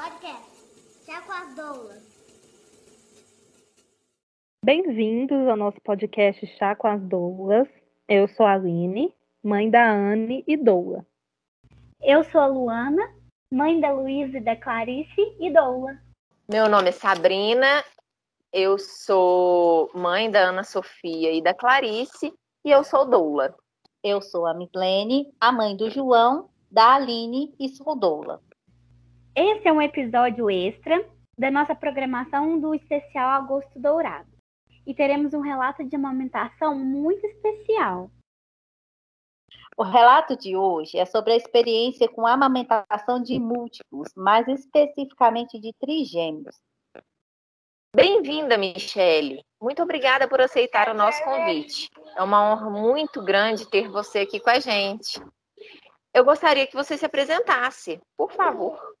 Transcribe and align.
Podcast 0.00 1.04
Chá 1.04 1.20
com 1.20 1.32
as 1.32 1.54
Doulas. 1.54 2.02
Bem-vindos 4.64 5.46
ao 5.46 5.58
nosso 5.58 5.78
podcast 5.82 6.46
Chá 6.56 6.74
com 6.74 6.86
as 6.86 7.02
Doulas. 7.02 7.68
Eu 8.08 8.26
sou 8.26 8.46
a 8.46 8.54
Aline, 8.54 9.14
mãe 9.44 9.68
da 9.68 9.92
Anne 9.92 10.42
e 10.46 10.56
Doula. 10.56 11.04
Eu 12.00 12.24
sou 12.24 12.40
a 12.40 12.46
Luana, 12.46 13.14
mãe 13.52 13.78
da 13.78 13.92
Luísa 13.92 14.38
e 14.38 14.40
da 14.40 14.56
Clarice 14.56 15.36
e 15.38 15.52
Doula. 15.52 16.00
Meu 16.50 16.66
nome 16.66 16.88
é 16.88 16.92
Sabrina, 16.92 17.84
eu 18.54 18.78
sou 18.78 19.90
mãe 19.92 20.30
da 20.30 20.48
Ana 20.48 20.64
Sofia 20.64 21.30
e 21.30 21.42
da 21.42 21.52
Clarice 21.52 22.32
e 22.64 22.70
eu 22.70 22.82
sou 22.84 23.04
doula. 23.04 23.54
Eu 24.02 24.22
sou 24.22 24.46
a 24.46 24.54
Mislene, 24.54 25.30
a 25.38 25.52
mãe 25.52 25.76
do 25.76 25.90
João, 25.90 26.48
da 26.70 26.94
Aline 26.94 27.54
e 27.60 27.68
sou 27.68 27.94
doula. 27.94 28.40
Esse 29.42 29.68
é 29.68 29.72
um 29.72 29.80
episódio 29.80 30.50
extra 30.50 31.02
da 31.38 31.50
nossa 31.50 31.74
programação 31.74 32.60
do 32.60 32.74
especial 32.74 33.30
Agosto 33.30 33.80
Dourado. 33.80 34.28
E 34.86 34.94
teremos 34.94 35.32
um 35.32 35.40
relato 35.40 35.82
de 35.82 35.96
amamentação 35.96 36.78
muito 36.78 37.26
especial. 37.26 38.10
O 39.78 39.82
relato 39.82 40.36
de 40.36 40.54
hoje 40.54 40.98
é 40.98 41.06
sobre 41.06 41.32
a 41.32 41.36
experiência 41.36 42.06
com 42.06 42.26
a 42.26 42.34
amamentação 42.34 43.22
de 43.22 43.38
múltiplos, 43.38 44.08
mais 44.14 44.46
especificamente 44.46 45.58
de 45.58 45.72
trigêmeos. 45.80 46.60
Bem-vinda, 47.96 48.58
Michele. 48.58 49.42
Muito 49.58 49.82
obrigada 49.82 50.28
por 50.28 50.42
aceitar 50.42 50.90
o 50.90 50.94
nosso 50.94 51.24
convite. 51.24 51.88
É 52.14 52.22
uma 52.22 52.52
honra 52.52 52.68
muito 52.68 53.24
grande 53.24 53.70
ter 53.70 53.88
você 53.88 54.18
aqui 54.18 54.38
com 54.38 54.50
a 54.50 54.60
gente. 54.60 55.18
Eu 56.12 56.26
gostaria 56.26 56.66
que 56.66 56.76
você 56.76 56.98
se 56.98 57.06
apresentasse, 57.06 57.98
por 58.18 58.30
favor. 58.32 58.99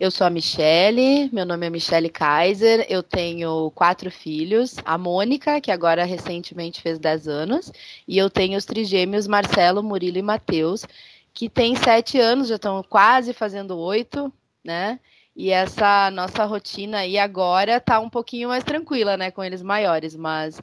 Eu 0.00 0.12
sou 0.12 0.26
a 0.26 0.30
Michele, 0.30 1.28
meu 1.32 1.44
nome 1.44 1.66
é 1.66 1.70
Michele 1.70 2.08
Kaiser, 2.08 2.86
eu 2.88 3.02
tenho 3.02 3.68
quatro 3.72 4.12
filhos, 4.12 4.76
a 4.84 4.96
Mônica, 4.96 5.60
que 5.60 5.72
agora 5.72 6.04
recentemente 6.04 6.80
fez 6.80 7.00
10 7.00 7.26
anos, 7.26 7.72
e 8.06 8.16
eu 8.16 8.30
tenho 8.30 8.56
os 8.56 8.64
trigêmeos 8.64 9.26
Marcelo, 9.26 9.82
Murilo 9.82 10.18
e 10.18 10.22
Matheus, 10.22 10.86
que 11.34 11.48
têm 11.48 11.74
sete 11.74 12.18
anos, 12.20 12.46
já 12.46 12.54
estão 12.54 12.80
quase 12.82 13.32
fazendo 13.32 13.76
oito, 13.76 14.32
né? 14.64 15.00
E 15.34 15.50
essa 15.50 16.10
nossa 16.12 16.44
rotina 16.44 16.98
aí 16.98 17.18
agora 17.18 17.80
tá 17.80 17.98
um 18.00 18.10
pouquinho 18.10 18.48
mais 18.50 18.62
tranquila, 18.64 19.16
né, 19.16 19.30
com 19.30 19.42
eles 19.42 19.62
maiores, 19.62 20.14
mas 20.16 20.60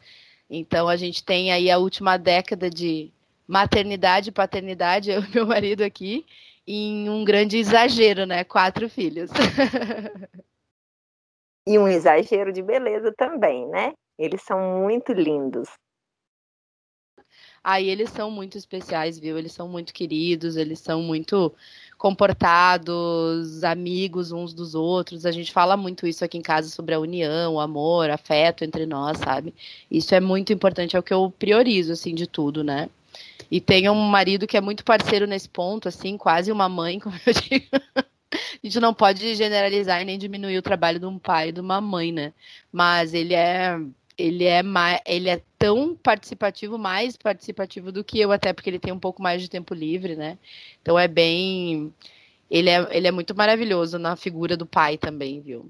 então 0.50 0.88
a 0.88 0.96
gente 0.96 1.24
tem 1.24 1.52
aí 1.52 1.72
a 1.72 1.78
última 1.78 2.18
década 2.18 2.70
de 2.70 3.12
maternidade 3.48 4.30
e 4.30 4.34
paternidade, 4.34 5.12
eu 5.12 5.22
e 5.24 5.30
meu 5.30 5.46
marido 5.46 5.82
aqui, 5.82 6.26
em 6.68 7.10
um 7.10 7.24
grande 7.24 7.58
exagero, 7.58 8.26
né? 8.26 8.44
Quatro 8.44 8.90
filhos. 8.90 9.30
e 11.68 11.78
um 11.78 11.88
exagero 11.88 12.52
de 12.52 12.62
beleza 12.62 13.14
também, 13.16 13.68
né? 13.68 13.94
Eles 14.18 14.42
são 14.44 14.82
muito 14.82 15.12
lindos. 15.14 15.70
Aí 17.64 17.90
eles 17.90 18.12
são 18.12 18.30
muito 18.30 18.58
especiais, 18.60 19.18
viu? 19.18 19.40
Eles 19.40 19.52
são 19.52 19.68
muito 19.68 19.92
queridos, 19.92 20.56
eles 20.56 20.80
são 20.80 21.02
muito 21.02 21.52
comportados, 21.98 23.64
amigos 23.64 24.32
uns 24.32 24.54
dos 24.54 24.76
outros. 24.76 25.26
A 25.26 25.32
gente 25.32 25.52
fala 25.52 25.76
muito 25.76 26.06
isso 26.06 26.24
aqui 26.24 26.38
em 26.38 26.44
casa 26.44 26.70
sobre 26.70 26.94
a 26.94 27.00
união, 27.00 27.56
o 27.56 27.60
amor, 27.60 28.12
afeto 28.12 28.64
entre 28.64 28.86
nós, 28.86 29.18
sabe? 29.18 29.52
Isso 29.90 30.14
é 30.14 30.20
muito 30.20 30.54
importante, 30.54 30.96
é 30.96 31.00
o 31.00 31.04
que 31.04 31.14
eu 31.14 31.34
priorizo, 31.40 31.92
assim, 31.92 32.14
de 32.14 32.28
tudo, 32.28 32.64
né? 32.64 32.88
E 33.50 33.62
tenho 33.62 33.92
um 33.92 34.08
marido 34.08 34.48
que 34.48 34.58
é 34.58 34.62
muito 34.62 34.84
parceiro 34.84 35.28
nesse 35.28 35.48
ponto, 35.48 35.88
assim, 35.88 36.18
quase 36.18 36.52
uma 36.52 36.68
mãe, 36.68 37.00
como 37.00 37.16
eu 37.26 37.34
digo. 37.34 37.68
A 38.34 38.58
gente 38.64 38.80
não 38.80 38.94
pode 38.94 39.36
generalizar 39.36 40.02
e 40.02 40.06
nem 40.06 40.18
diminuir 40.18 40.58
o 40.58 40.62
trabalho 40.62 41.00
de 41.00 41.06
um 41.06 41.20
pai 41.20 41.50
e 41.50 41.52
de 41.52 41.62
uma 41.62 41.80
mãe, 41.80 42.12
né? 42.12 42.34
Mas 42.72 43.14
ele 43.14 43.34
é 43.34 43.80
ele 44.18 44.46
é 44.46 44.64
mais, 44.64 45.02
ele 45.06 45.30
é 45.30 45.42
tão 45.58 45.96
participativo, 45.96 46.78
mais 46.78 47.18
participativo 47.18 47.92
do 47.92 48.04
que 48.04 48.20
eu, 48.20 48.32
até 48.32 48.54
porque 48.54 48.70
ele 48.70 48.80
tem 48.80 48.94
um 48.94 49.00
pouco 49.00 49.22
mais 49.22 49.42
de 49.42 49.50
tempo 49.50 49.74
livre, 49.74 50.16
né? 50.16 50.38
Então 50.82 50.98
é 50.98 51.08
bem. 51.08 51.94
Ele 52.50 52.70
é, 52.70 52.88
ele 52.96 53.08
é 53.08 53.12
muito 53.12 53.36
maravilhoso 53.36 53.98
na 53.98 54.16
figura 54.16 54.56
do 54.56 54.66
pai 54.66 54.98
também, 54.98 55.42
viu? 55.42 55.70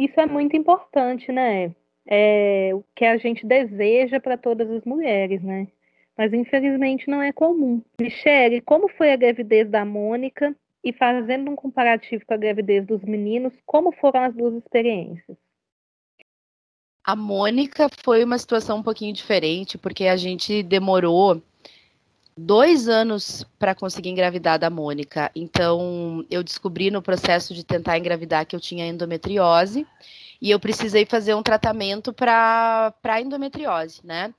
Isso 0.00 0.20
é 0.20 0.26
muito 0.26 0.56
importante, 0.56 1.32
né? 1.32 1.74
É 2.06 2.70
o 2.74 2.84
que 2.94 3.04
a 3.04 3.16
gente 3.16 3.44
deseja 3.44 4.20
para 4.20 4.36
todas 4.36 4.70
as 4.70 4.84
mulheres, 4.84 5.42
né? 5.42 5.66
Mas 6.16 6.32
infelizmente 6.32 7.08
não 7.08 7.20
é 7.20 7.32
comum. 7.32 7.82
Michele, 8.00 8.60
como 8.60 8.88
foi 8.88 9.12
a 9.12 9.16
gravidez 9.16 9.68
da 9.68 9.84
Mônica? 9.84 10.54
E 10.82 10.92
fazendo 10.92 11.50
um 11.50 11.56
comparativo 11.56 12.24
com 12.24 12.34
a 12.34 12.36
gravidez 12.36 12.86
dos 12.86 13.02
meninos, 13.02 13.52
como 13.66 13.90
foram 13.90 14.22
as 14.22 14.34
duas 14.34 14.54
experiências? 14.54 15.36
A 17.04 17.16
Mônica 17.16 17.88
foi 18.04 18.22
uma 18.22 18.38
situação 18.38 18.78
um 18.78 18.82
pouquinho 18.82 19.12
diferente, 19.12 19.76
porque 19.76 20.06
a 20.06 20.16
gente 20.16 20.62
demorou 20.62 21.42
dois 22.36 22.88
anos 22.88 23.44
para 23.58 23.74
conseguir 23.74 24.10
engravidar 24.10 24.58
da 24.58 24.68
Mônica. 24.68 25.30
Então, 25.34 26.24
eu 26.30 26.42
descobri 26.42 26.90
no 26.90 27.02
processo 27.02 27.54
de 27.54 27.64
tentar 27.64 27.98
engravidar 27.98 28.46
que 28.46 28.54
eu 28.54 28.60
tinha 28.60 28.86
endometriose 28.86 29.86
e 30.40 30.50
eu 30.50 30.60
precisei 30.60 31.06
fazer 31.06 31.34
um 31.34 31.42
tratamento 31.42 32.12
para 32.12 32.92
endometriose, 33.20 34.00
né? 34.04 34.34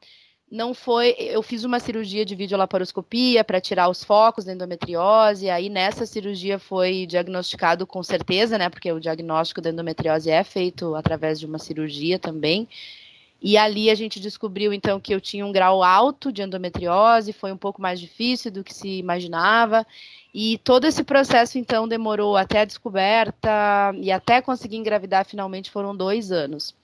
Não 0.50 0.74
foi. 0.74 1.16
Eu 1.20 1.44
fiz 1.44 1.64
uma 1.64 1.80
cirurgia 1.80 2.24
de 2.26 2.34
videolaparoscopia 2.36 3.44
para 3.44 3.60
tirar 3.60 3.90
os 3.90 4.04
focos 4.04 4.46
da 4.46 4.54
endometriose. 4.54 5.50
Aí 5.50 5.70
nessa 5.70 6.06
cirurgia 6.06 6.58
foi 6.58 7.06
diagnosticado 7.06 7.86
com 7.86 8.02
certeza, 8.02 8.58
né? 8.58 8.70
Porque 8.70 8.92
o 8.92 9.00
diagnóstico 9.00 9.62
da 9.62 9.70
endometriose 9.70 10.30
é 10.30 10.44
feito 10.44 10.96
através 10.96 11.40
de 11.40 11.46
uma 11.46 11.60
cirurgia 11.60 12.18
também. 12.18 12.68
E 13.42 13.56
ali 13.58 13.90
a 13.90 13.96
gente 13.96 14.20
descobriu 14.20 14.74
então 14.74 15.00
que 15.00 15.14
eu 15.14 15.22
tinha 15.22 15.46
um 15.46 15.52
grau 15.52 15.84
alto 15.84 16.32
de 16.32 16.42
endometriose, 16.42 17.32
foi 17.34 17.52
um 17.52 17.58
pouco 17.58 17.82
mais 17.82 18.00
difícil 18.00 18.50
do 18.50 18.64
que 18.64 18.74
se 18.74 18.98
imaginava. 18.98 19.86
E 20.40 20.60
todo 20.60 20.86
esse 20.86 21.04
processo, 21.04 21.58
então, 21.58 21.88
demorou 21.88 22.38
até 22.38 22.60
a 22.60 22.66
descoberta 22.66 23.92
e 23.98 24.12
até 24.12 24.40
conseguir 24.40 24.78
engravidar, 24.78 25.26
finalmente 25.26 25.72
foram 25.72 25.96
dois 25.98 26.32
anos. 26.32 26.76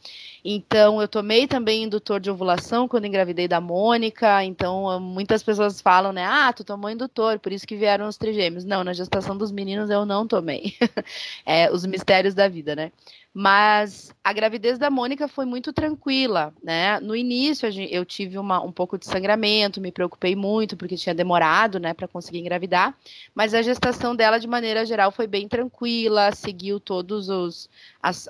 Então, 0.44 1.00
eu 1.00 1.08
tomei 1.08 1.46
também 1.46 1.84
indutor 1.84 2.19
de 2.19 2.31
ovulação 2.31 2.88
quando 2.88 3.06
engravidei 3.06 3.47
da 3.47 3.62
Mônica. 3.62 4.44
Então, 4.44 5.00
muitas 5.00 5.44
pessoas 5.44 5.80
falam, 5.80 6.12
né? 6.12 6.25
Ah, 6.25 6.52
tu 6.52 6.64
tomou 6.64 6.90
indutor, 6.90 7.38
por 7.38 7.52
isso 7.52 7.68
que 7.68 7.75
vieram 7.75 8.08
os 8.08 8.18
trigêmeos. 8.18 8.66
Não, 8.66 8.84
na 8.84 8.91
gestação 8.91 9.38
dos 9.38 9.52
meninos 9.52 9.91
eu 9.91 10.03
não 10.03 10.25
tomei. 10.25 10.75
é, 11.46 11.72
os 11.72 11.85
mistérios 11.85 12.34
da 12.34 12.47
vida, 12.47 12.75
né? 12.75 12.91
Mas 13.34 14.14
a 14.24 14.31
gravidez 14.31 14.78
da 14.78 14.91
Mônica 14.91 15.28
foi 15.28 15.44
muito 15.44 15.74
tranquila, 15.74 16.53
né? 16.64 17.00
No 17.00 17.16
início 17.16 17.68
eu 17.90 18.06
tive 18.06 18.38
uma, 18.38 18.62
um 18.62 18.72
pouco 18.72 18.96
de 18.96 19.08
sangramento, 19.08 19.81
me 19.81 19.91
preocupei 19.91 20.35
muito 20.35 20.78
porque 20.78 20.96
tinha 20.96 21.16
demorado, 21.16 21.80
né, 21.80 21.96
para 21.96 22.08
conseguir 22.08 22.38
engravidar. 22.38 22.96
Mas 23.34 23.42
a 23.51 23.63
gestação 23.63 24.15
dela, 24.15 24.39
de 24.39 24.47
maneira 24.47 24.85
geral, 24.85 25.11
foi 25.11 25.25
bem 25.25 25.47
tranquila, 25.47 26.31
seguiu 26.35 26.79
todos 26.79 27.29
os 27.29 27.67
as, 27.99 28.27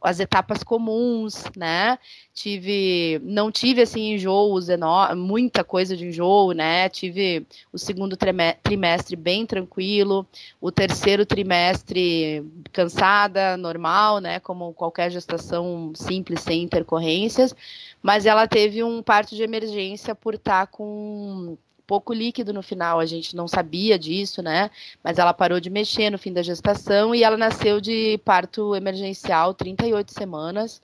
as 0.00 0.20
etapas 0.20 0.62
comuns, 0.62 1.44
né? 1.56 1.98
Tive, 2.32 3.20
não 3.22 3.50
tive 3.50 3.82
assim 3.82 4.14
enjoos, 4.14 4.68
muita 5.16 5.62
coisa 5.62 5.94
de 5.96 6.06
enjoo, 6.06 6.52
né? 6.52 6.88
Tive 6.88 7.44
o 7.72 7.78
segundo 7.78 8.16
trimestre 8.16 9.16
bem 9.16 9.44
tranquilo, 9.44 10.24
o 10.60 10.70
terceiro 10.70 11.26
trimestre 11.26 12.44
cansada, 12.72 13.56
normal, 13.56 14.20
né? 14.20 14.38
Como 14.40 14.72
qualquer 14.72 15.10
gestação 15.10 15.92
simples 15.94 16.40
sem 16.40 16.62
intercorrências, 16.62 17.54
mas 18.00 18.26
ela 18.26 18.46
teve 18.46 18.82
um 18.82 19.02
parto 19.02 19.34
de 19.34 19.42
emergência 19.42 20.14
por 20.14 20.34
estar 20.34 20.68
com 20.68 21.58
pouco 21.86 22.12
líquido 22.12 22.52
no 22.52 22.62
final, 22.62 22.98
a 22.98 23.06
gente 23.06 23.36
não 23.36 23.46
sabia 23.46 23.98
disso, 23.98 24.42
né? 24.42 24.70
Mas 25.02 25.18
ela 25.18 25.32
parou 25.32 25.60
de 25.60 25.70
mexer 25.70 26.10
no 26.10 26.18
fim 26.18 26.32
da 26.32 26.42
gestação 26.42 27.14
e 27.14 27.22
ela 27.22 27.36
nasceu 27.36 27.80
de 27.80 28.18
parto 28.24 28.74
emergencial, 28.74 29.54
38 29.54 30.12
semanas. 30.12 30.82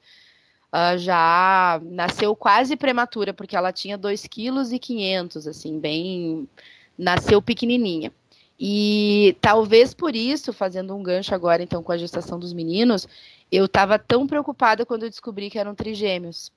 Uh, 0.73 0.97
já 0.97 1.81
nasceu 1.85 2.35
quase 2.35 2.77
prematura, 2.77 3.35
porque 3.35 3.57
ela 3.57 3.73
tinha 3.73 3.99
2,5 3.99 5.29
kg, 5.29 5.49
assim, 5.51 5.79
bem. 5.79 6.49
Nasceu 6.97 7.43
pequenininha. 7.43 8.13
E 8.59 9.37
talvez 9.41 9.93
por 9.93 10.15
isso, 10.15 10.53
fazendo 10.53 10.95
um 10.95 11.03
gancho 11.03 11.35
agora, 11.35 11.63
então, 11.63 11.83
com 11.83 11.93
a 11.93 11.99
gestação 11.99 12.39
dos 12.39 12.53
meninos, 12.53 13.09
eu 13.51 13.67
estava 13.67 13.99
tão 13.99 14.27
preocupada 14.27 14.87
quando 14.87 15.03
eu 15.05 15.11
descobri 15.11 15.51
que 15.51 15.59
eram 15.59 15.75
trigêmeos 15.75 16.53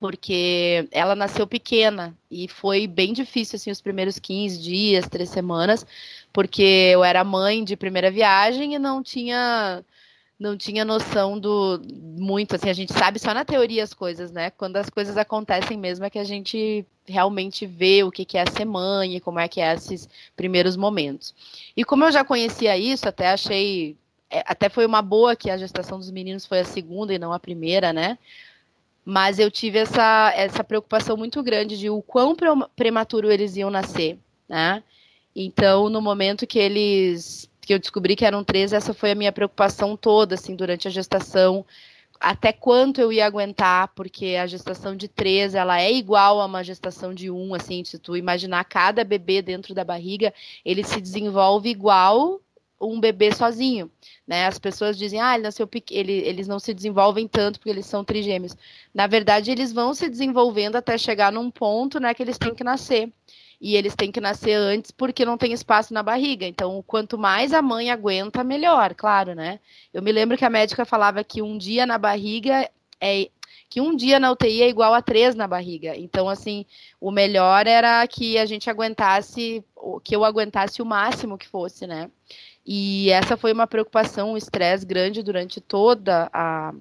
porque 0.00 0.88
ela 0.92 1.14
nasceu 1.14 1.46
pequena 1.46 2.16
e 2.30 2.46
foi 2.48 2.86
bem 2.86 3.12
difícil 3.12 3.56
assim 3.56 3.70
os 3.70 3.80
primeiros 3.80 4.18
15 4.18 4.60
dias, 4.60 5.08
três 5.08 5.30
semanas, 5.30 5.84
porque 6.32 6.62
eu 6.92 7.02
era 7.02 7.24
mãe 7.24 7.64
de 7.64 7.76
primeira 7.76 8.10
viagem 8.10 8.74
e 8.74 8.78
não 8.78 9.02
tinha 9.02 9.84
não 10.38 10.56
tinha 10.56 10.84
noção 10.84 11.38
do 11.38 11.82
muito 12.16 12.54
assim, 12.54 12.70
a 12.70 12.72
gente 12.72 12.92
sabe 12.92 13.18
só 13.18 13.34
na 13.34 13.44
teoria 13.44 13.82
as 13.82 13.92
coisas, 13.92 14.30
né? 14.30 14.50
Quando 14.50 14.76
as 14.76 14.88
coisas 14.88 15.16
acontecem 15.16 15.76
mesmo 15.76 16.04
é 16.04 16.10
que 16.10 16.18
a 16.18 16.24
gente 16.24 16.86
realmente 17.04 17.66
vê 17.66 18.04
o 18.04 18.10
que 18.10 18.38
é 18.38 18.44
ser 18.46 18.64
mãe 18.64 19.16
e 19.16 19.20
como 19.20 19.40
é 19.40 19.48
que 19.48 19.60
é 19.60 19.74
esses 19.74 20.08
primeiros 20.36 20.76
momentos. 20.76 21.34
E 21.76 21.84
como 21.84 22.04
eu 22.04 22.12
já 22.12 22.24
conhecia 22.24 22.78
isso, 22.78 23.08
até 23.08 23.30
achei 23.30 23.96
é, 24.30 24.44
até 24.46 24.68
foi 24.68 24.84
uma 24.86 25.02
boa 25.02 25.34
que 25.34 25.50
a 25.50 25.56
gestação 25.56 25.98
dos 25.98 26.10
meninos 26.10 26.44
foi 26.46 26.60
a 26.60 26.64
segunda 26.64 27.14
e 27.14 27.18
não 27.18 27.32
a 27.32 27.40
primeira, 27.40 27.92
né? 27.92 28.18
Mas 29.04 29.38
eu 29.38 29.50
tive 29.50 29.78
essa, 29.78 30.32
essa 30.36 30.62
preocupação 30.62 31.16
muito 31.16 31.42
grande 31.42 31.78
de 31.78 31.88
o 31.88 32.02
quão 32.02 32.36
prematuro 32.76 33.30
eles 33.30 33.56
iam 33.56 33.70
nascer, 33.70 34.18
né? 34.48 34.82
Então, 35.34 35.88
no 35.88 36.02
momento 36.02 36.46
que 36.46 36.58
eles 36.58 37.48
que 37.60 37.74
eu 37.74 37.78
descobri 37.78 38.16
que 38.16 38.24
eram 38.24 38.42
três, 38.42 38.72
essa 38.72 38.94
foi 38.94 39.10
a 39.10 39.14
minha 39.14 39.30
preocupação 39.30 39.94
toda, 39.94 40.36
assim, 40.36 40.56
durante 40.56 40.88
a 40.88 40.90
gestação, 40.90 41.66
até 42.18 42.50
quanto 42.50 42.98
eu 42.98 43.12
ia 43.12 43.26
aguentar, 43.26 43.88
porque 43.94 44.36
a 44.36 44.46
gestação 44.46 44.96
de 44.96 45.06
três, 45.06 45.54
ela 45.54 45.78
é 45.78 45.92
igual 45.92 46.40
a 46.40 46.46
uma 46.46 46.64
gestação 46.64 47.12
de 47.12 47.30
um, 47.30 47.54
assim, 47.54 47.84
se 47.84 47.98
tu 47.98 48.16
imaginar 48.16 48.64
cada 48.64 49.04
bebê 49.04 49.42
dentro 49.42 49.74
da 49.74 49.84
barriga, 49.84 50.32
ele 50.64 50.82
se 50.82 50.98
desenvolve 50.98 51.68
igual 51.68 52.40
um 52.80 52.98
bebê 52.98 53.34
sozinho, 53.34 53.90
né? 54.28 54.46
As 54.46 54.58
pessoas 54.58 54.98
dizem, 54.98 55.20
ah, 55.22 55.34
ele 55.34 55.44
nasceu 55.44 55.66
ele, 55.90 56.12
eles 56.12 56.46
não 56.46 56.58
se 56.58 56.74
desenvolvem 56.74 57.26
tanto 57.26 57.58
porque 57.58 57.70
eles 57.70 57.86
são 57.86 58.04
trigêmeos. 58.04 58.54
Na 58.92 59.06
verdade, 59.06 59.50
eles 59.50 59.72
vão 59.72 59.94
se 59.94 60.06
desenvolvendo 60.06 60.76
até 60.76 60.98
chegar 60.98 61.32
num 61.32 61.50
ponto, 61.50 61.98
né, 61.98 62.12
que 62.12 62.22
eles 62.22 62.36
têm 62.36 62.54
que 62.54 62.62
nascer. 62.62 63.10
E 63.60 63.74
eles 63.74 63.96
têm 63.96 64.12
que 64.12 64.20
nascer 64.20 64.52
antes 64.52 64.90
porque 64.90 65.24
não 65.24 65.38
tem 65.38 65.52
espaço 65.52 65.92
na 65.94 66.02
barriga. 66.02 66.46
Então, 66.46 66.84
quanto 66.86 67.18
mais 67.18 67.52
a 67.52 67.62
mãe 67.62 67.90
aguenta, 67.90 68.44
melhor, 68.44 68.94
claro, 68.94 69.34
né? 69.34 69.58
Eu 69.92 70.02
me 70.02 70.12
lembro 70.12 70.36
que 70.36 70.44
a 70.44 70.50
médica 70.50 70.84
falava 70.84 71.24
que 71.24 71.42
um 71.42 71.58
dia 71.58 71.84
na 71.84 71.98
barriga 71.98 72.70
é 73.00 73.28
que 73.68 73.80
um 73.80 73.94
dia 73.94 74.18
na 74.18 74.30
UTI 74.32 74.62
é 74.62 74.68
igual 74.68 74.94
a 74.94 75.02
três 75.02 75.34
na 75.34 75.46
barriga. 75.46 75.96
Então, 75.96 76.28
assim, 76.28 76.64
o 77.00 77.10
melhor 77.10 77.66
era 77.66 78.06
que 78.06 78.38
a 78.38 78.46
gente 78.46 78.70
aguentasse, 78.70 79.62
que 80.02 80.16
eu 80.16 80.24
aguentasse 80.24 80.80
o 80.80 80.86
máximo 80.86 81.38
que 81.38 81.46
fosse, 81.46 81.86
né? 81.86 82.10
E 82.64 83.10
essa 83.10 83.36
foi 83.36 83.52
uma 83.52 83.66
preocupação, 83.66 84.32
um 84.32 84.36
estresse 84.36 84.84
grande 84.84 85.22
durante 85.22 85.60
toda 85.60 86.30
a 86.32 86.74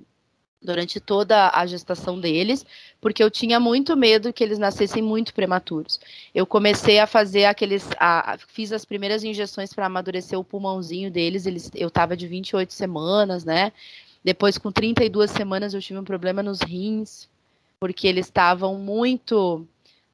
durante 0.61 0.99
toda 0.99 1.51
a 1.53 1.65
gestação 1.65 2.19
deles, 2.19 2.65
porque 2.99 3.23
eu 3.23 3.29
tinha 3.29 3.59
muito 3.59 3.95
medo 3.95 4.33
que 4.33 4.43
eles 4.43 4.57
nascessem 4.57 5.01
muito 5.01 5.33
prematuros. 5.33 5.99
Eu 6.33 6.45
comecei 6.45 6.99
a 6.99 7.07
fazer 7.07 7.45
aqueles, 7.45 7.87
a, 7.99 8.37
fiz 8.47 8.73
as 8.73 8.83
primeiras 8.83 9.23
injeções 9.23 9.71
para 9.71 9.85
amadurecer 9.85 10.37
o 10.37 10.43
pulmãozinho 10.43 11.11
deles, 11.11 11.45
eles, 11.45 11.71
eu 11.75 11.87
estava 11.87 12.17
de 12.17 12.27
28 12.27 12.73
semanas, 12.73 13.45
né? 13.45 13.71
Depois, 14.23 14.57
com 14.57 14.71
32 14.71 15.31
semanas, 15.31 15.73
eu 15.73 15.81
tive 15.81 15.99
um 15.99 16.03
problema 16.03 16.43
nos 16.43 16.61
rins, 16.61 17.27
porque 17.79 18.07
eles 18.07 18.25
estavam 18.25 18.75
muito. 18.75 19.67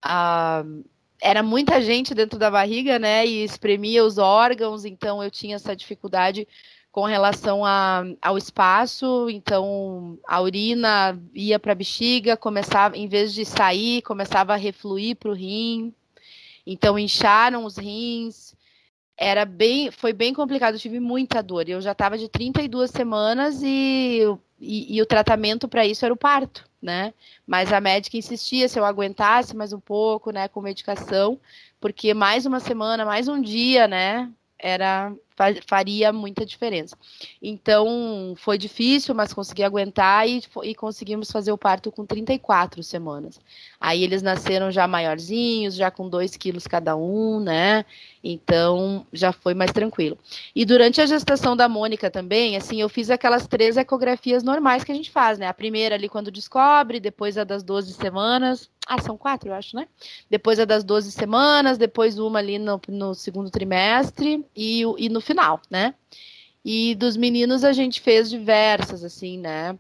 Uh, 0.06 0.84
era 1.22 1.42
muita 1.42 1.82
gente 1.82 2.14
dentro 2.14 2.38
da 2.38 2.52
barriga, 2.52 3.00
né? 3.00 3.26
E 3.26 3.44
espremia 3.44 4.04
os 4.04 4.18
órgãos, 4.18 4.86
então 4.86 5.24
eu 5.24 5.32
tinha 5.32 5.56
essa 5.56 5.76
dificuldade 5.76 6.48
com 6.94 7.06
relação 7.06 7.66
a, 7.66 8.04
ao 8.22 8.38
espaço, 8.38 9.28
então 9.28 10.20
a 10.28 10.40
urina 10.40 11.20
ia 11.34 11.58
para 11.58 11.72
a 11.72 11.76
bexiga, 11.76 12.38
começava, 12.38 12.96
em 12.96 13.08
vez 13.08 13.34
de 13.34 13.44
sair, 13.46 14.04
começava 14.04 14.54
a 14.54 14.58
refluir 14.58 15.16
para 15.16 15.32
o 15.32 15.34
rim, 15.34 15.92
então 16.68 17.00
incharam 17.00 17.66
os 17.66 17.78
rins, 17.78 18.54
era 19.18 19.46
bem, 19.46 19.92
foi 19.92 20.12
bem 20.14 20.34
complicado, 20.34 20.76
eu 20.76 20.80
tive 20.80 21.00
muita 21.00 21.42
dor, 21.42 21.68
eu 21.70 21.82
já 21.82 21.92
estava 21.92 22.18
de 22.18 22.28
32 22.28 22.90
semanas 22.92 23.62
e, 23.64 24.22
e, 24.60 24.98
e 24.98 25.02
o 25.02 25.06
tratamento 25.06 25.68
para 25.68 25.86
isso 25.86 26.04
era 26.04 26.14
o 26.14 26.18
parto, 26.18 26.68
né? 26.82 27.14
Mas 27.46 27.72
a 27.72 27.80
médica 27.80 28.18
insistia 28.18 28.68
se 28.68 28.80
eu 28.80 28.86
aguentasse 28.86 29.56
mais 29.56 29.72
um 29.72 29.80
pouco, 29.80 30.32
né, 30.32 30.48
com 30.48 30.62
medicação, 30.62 31.40
porque 31.80 32.14
mais 32.14 32.46
uma 32.46 32.60
semana, 32.60 33.06
mais 33.06 33.28
um 33.28 33.42
dia, 33.42 33.88
né, 33.88 34.30
era 34.58 35.14
faria 35.66 36.14
muita 36.14 36.46
diferença. 36.46 36.98
Então, 37.42 38.34
foi 38.38 38.58
difícil, 38.58 39.14
mas 39.16 39.34
consegui 39.34 39.64
aguentar 39.64 40.28
e, 40.28 40.42
e, 40.64 40.76
conseguimos 40.76 41.32
fazer 41.32 41.52
o 41.52 41.58
parto 41.58 41.92
com 41.92 42.06
34 42.06 42.84
semanas. 42.84 43.40
Aí 43.80 44.04
eles 44.04 44.22
nasceram 44.22 44.72
já 44.72 44.88
maiorzinhos, 44.88 45.76
já 45.76 45.92
com 45.92 46.10
2 46.10 46.36
quilos 46.38 46.68
cada 46.68 46.96
um, 46.96 47.40
né? 47.40 47.86
Então, 48.24 49.06
já 49.12 49.34
foi 49.34 49.54
mais 49.54 49.72
tranquilo. 49.72 50.18
E 50.56 50.64
durante 50.66 51.02
a 51.02 51.06
gestação 51.06 51.56
da 51.56 51.68
Mônica 51.68 52.10
também, 52.10 52.56
assim, 52.56 52.80
eu 52.80 52.88
fiz 52.88 53.10
aquelas 53.10 53.46
três 53.48 53.76
ecografias 53.76 54.44
normais 54.44 54.84
que 54.84 54.92
a 54.92 54.96
gente 54.96 55.12
faz, 55.12 55.38
né? 55.38 55.48
A 55.48 55.54
primeira 55.54 55.96
ali 55.96 56.08
quando 56.08 56.32
descobre, 56.32 57.00
depois 57.00 57.38
a 57.38 57.44
das 57.44 57.64
12 57.64 57.94
semanas, 57.94 58.70
ah, 58.86 59.02
são 59.02 59.18
quatro, 59.18 59.50
eu 59.50 59.54
acho, 59.54 59.76
né? 59.76 59.88
Depois 60.30 60.60
a 60.60 60.66
das 60.66 60.84
12 60.84 61.12
semanas, 61.12 61.78
depois 61.78 62.20
uma 62.20 62.40
ali 62.40 62.60
no, 62.60 62.82
no 62.90 63.14
segundo 63.14 63.50
trimestre 63.50 64.46
e, 64.56 64.84
e 64.98 65.10
no 65.10 65.22
final, 65.24 65.62
né? 65.70 65.96
E 66.66 66.96
dos 66.96 67.18
meninos 67.18 67.64
a 67.64 67.74
gente 67.74 68.00
fez 68.02 68.30
diversas, 68.30 69.04
assim, 69.04 69.38
né? 69.38 69.78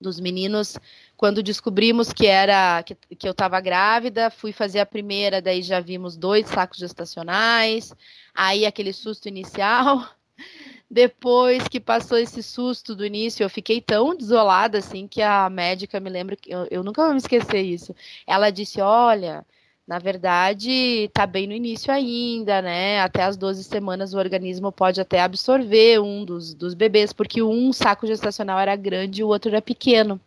Dos 0.00 0.20
meninos, 0.20 0.78
quando 1.16 1.42
descobrimos 1.42 2.12
que 2.12 2.26
era 2.26 2.82
que, 2.82 2.94
que 3.16 3.26
eu 3.28 3.32
estava 3.32 3.60
grávida, 3.60 4.30
fui 4.30 4.52
fazer 4.52 4.80
a 4.80 4.86
primeira, 4.86 5.40
daí 5.42 5.62
já 5.62 5.80
vimos 5.80 6.16
dois 6.16 6.46
sacos 6.46 6.78
gestacionais, 6.78 7.92
aí 8.34 8.66
aquele 8.66 8.92
susto 8.92 9.28
inicial. 9.28 10.08
Depois 10.90 11.66
que 11.68 11.80
passou 11.80 12.18
esse 12.18 12.42
susto 12.42 12.94
do 12.94 13.06
início, 13.06 13.42
eu 13.42 13.50
fiquei 13.50 13.80
tão 13.80 14.14
desolada 14.14 14.78
assim 14.78 15.08
que 15.08 15.22
a 15.22 15.48
médica 15.48 15.98
me 15.98 16.10
lembra 16.10 16.36
que 16.36 16.52
eu, 16.52 16.68
eu 16.70 16.82
nunca 16.84 17.02
vou 17.02 17.12
me 17.12 17.18
esquecer 17.18 17.62
isso. 17.62 17.94
Ela 18.26 18.50
disse: 18.50 18.80
Olha, 18.80 19.44
na 19.86 19.98
verdade, 19.98 20.70
está 20.70 21.26
bem 21.26 21.46
no 21.46 21.52
início 21.52 21.92
ainda, 21.92 22.62
né? 22.62 23.00
Até 23.00 23.24
as 23.24 23.36
12 23.36 23.64
semanas 23.64 24.14
o 24.14 24.18
organismo 24.18 24.70
pode 24.70 25.00
até 25.00 25.20
absorver 25.20 26.00
um 26.00 26.24
dos, 26.24 26.54
dos 26.54 26.74
bebês, 26.74 27.12
porque 27.12 27.42
um 27.42 27.72
saco 27.72 28.06
gestacional 28.06 28.58
era 28.60 28.76
grande 28.76 29.20
e 29.20 29.24
o 29.24 29.28
outro 29.28 29.50
era 29.50 29.60
pequeno. 29.60 30.20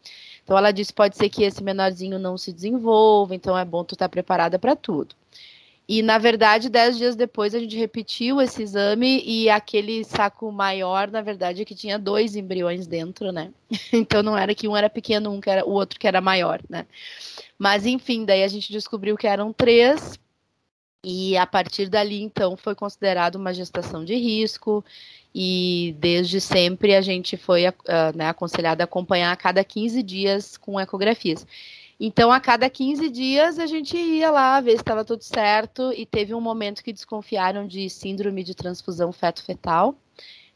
Então 0.43 0.57
ela 0.57 0.71
disse: 0.71 0.93
pode 0.93 1.17
ser 1.17 1.29
que 1.29 1.43
esse 1.43 1.63
menorzinho 1.63 2.19
não 2.19 2.37
se 2.37 2.51
desenvolva, 2.53 3.33
então 3.33 3.57
é 3.57 3.65
bom 3.65 3.83
tu 3.83 3.95
estar 3.95 4.05
tá 4.05 4.09
preparada 4.09 4.59
para 4.59 4.75
tudo. 4.75 5.15
E, 5.87 6.01
na 6.01 6.17
verdade, 6.17 6.67
dez 6.67 6.97
dias 6.97 7.15
depois 7.15 7.53
a 7.53 7.59
gente 7.59 7.77
repetiu 7.77 8.41
esse 8.41 8.63
exame 8.63 9.21
e 9.23 9.49
aquele 9.49 10.03
saco 10.03 10.51
maior, 10.51 11.11
na 11.11 11.21
verdade, 11.21 11.61
é 11.61 11.65
que 11.65 11.75
tinha 11.75 11.99
dois 11.99 12.35
embriões 12.35 12.87
dentro, 12.87 13.31
né? 13.31 13.51
Então 13.93 14.23
não 14.23 14.37
era 14.37 14.55
que 14.55 14.67
um 14.67 14.75
era 14.75 14.89
pequeno, 14.89 15.31
um 15.31 15.39
que 15.39 15.49
era 15.49 15.65
o 15.65 15.71
outro 15.71 15.99
que 15.99 16.07
era 16.07 16.19
maior, 16.19 16.59
né? 16.67 16.87
Mas 17.57 17.85
enfim, 17.85 18.25
daí 18.25 18.43
a 18.43 18.47
gente 18.47 18.71
descobriu 18.71 19.15
que 19.15 19.27
eram 19.27 19.53
três. 19.53 20.19
E 21.03 21.37
a 21.37 21.45
partir 21.45 21.87
dali, 21.87 22.23
então, 22.23 22.57
foi 22.57 22.73
considerado 22.73 23.35
uma 23.35 23.53
gestação 23.53 24.03
de 24.03 24.15
risco. 24.15 24.83
E 25.37 25.95
desde 25.99 26.41
sempre 26.41 26.95
a 26.95 27.01
gente 27.01 27.37
foi 27.37 27.67
uh, 27.67 27.73
né, 28.15 28.29
aconselhado 28.29 28.81
a 28.81 28.85
acompanhar 28.85 29.31
a 29.31 29.35
cada 29.35 29.63
15 29.63 30.01
dias 30.01 30.57
com 30.57 30.79
ecografias. 30.79 31.45
Então, 31.99 32.31
a 32.31 32.39
cada 32.39 32.69
15 32.69 33.09
dias, 33.09 33.57
a 33.57 33.65
gente 33.65 33.95
ia 33.95 34.29
lá 34.29 34.59
ver 34.59 34.71
se 34.71 34.77
estava 34.77 35.05
tudo 35.05 35.23
certo. 35.23 35.93
E 35.93 36.05
teve 36.05 36.33
um 36.33 36.41
momento 36.41 36.83
que 36.83 36.91
desconfiaram 36.91 37.65
de 37.65 37.89
síndrome 37.89 38.43
de 38.43 38.53
transfusão 38.53 39.11
feto-fetal. 39.11 39.95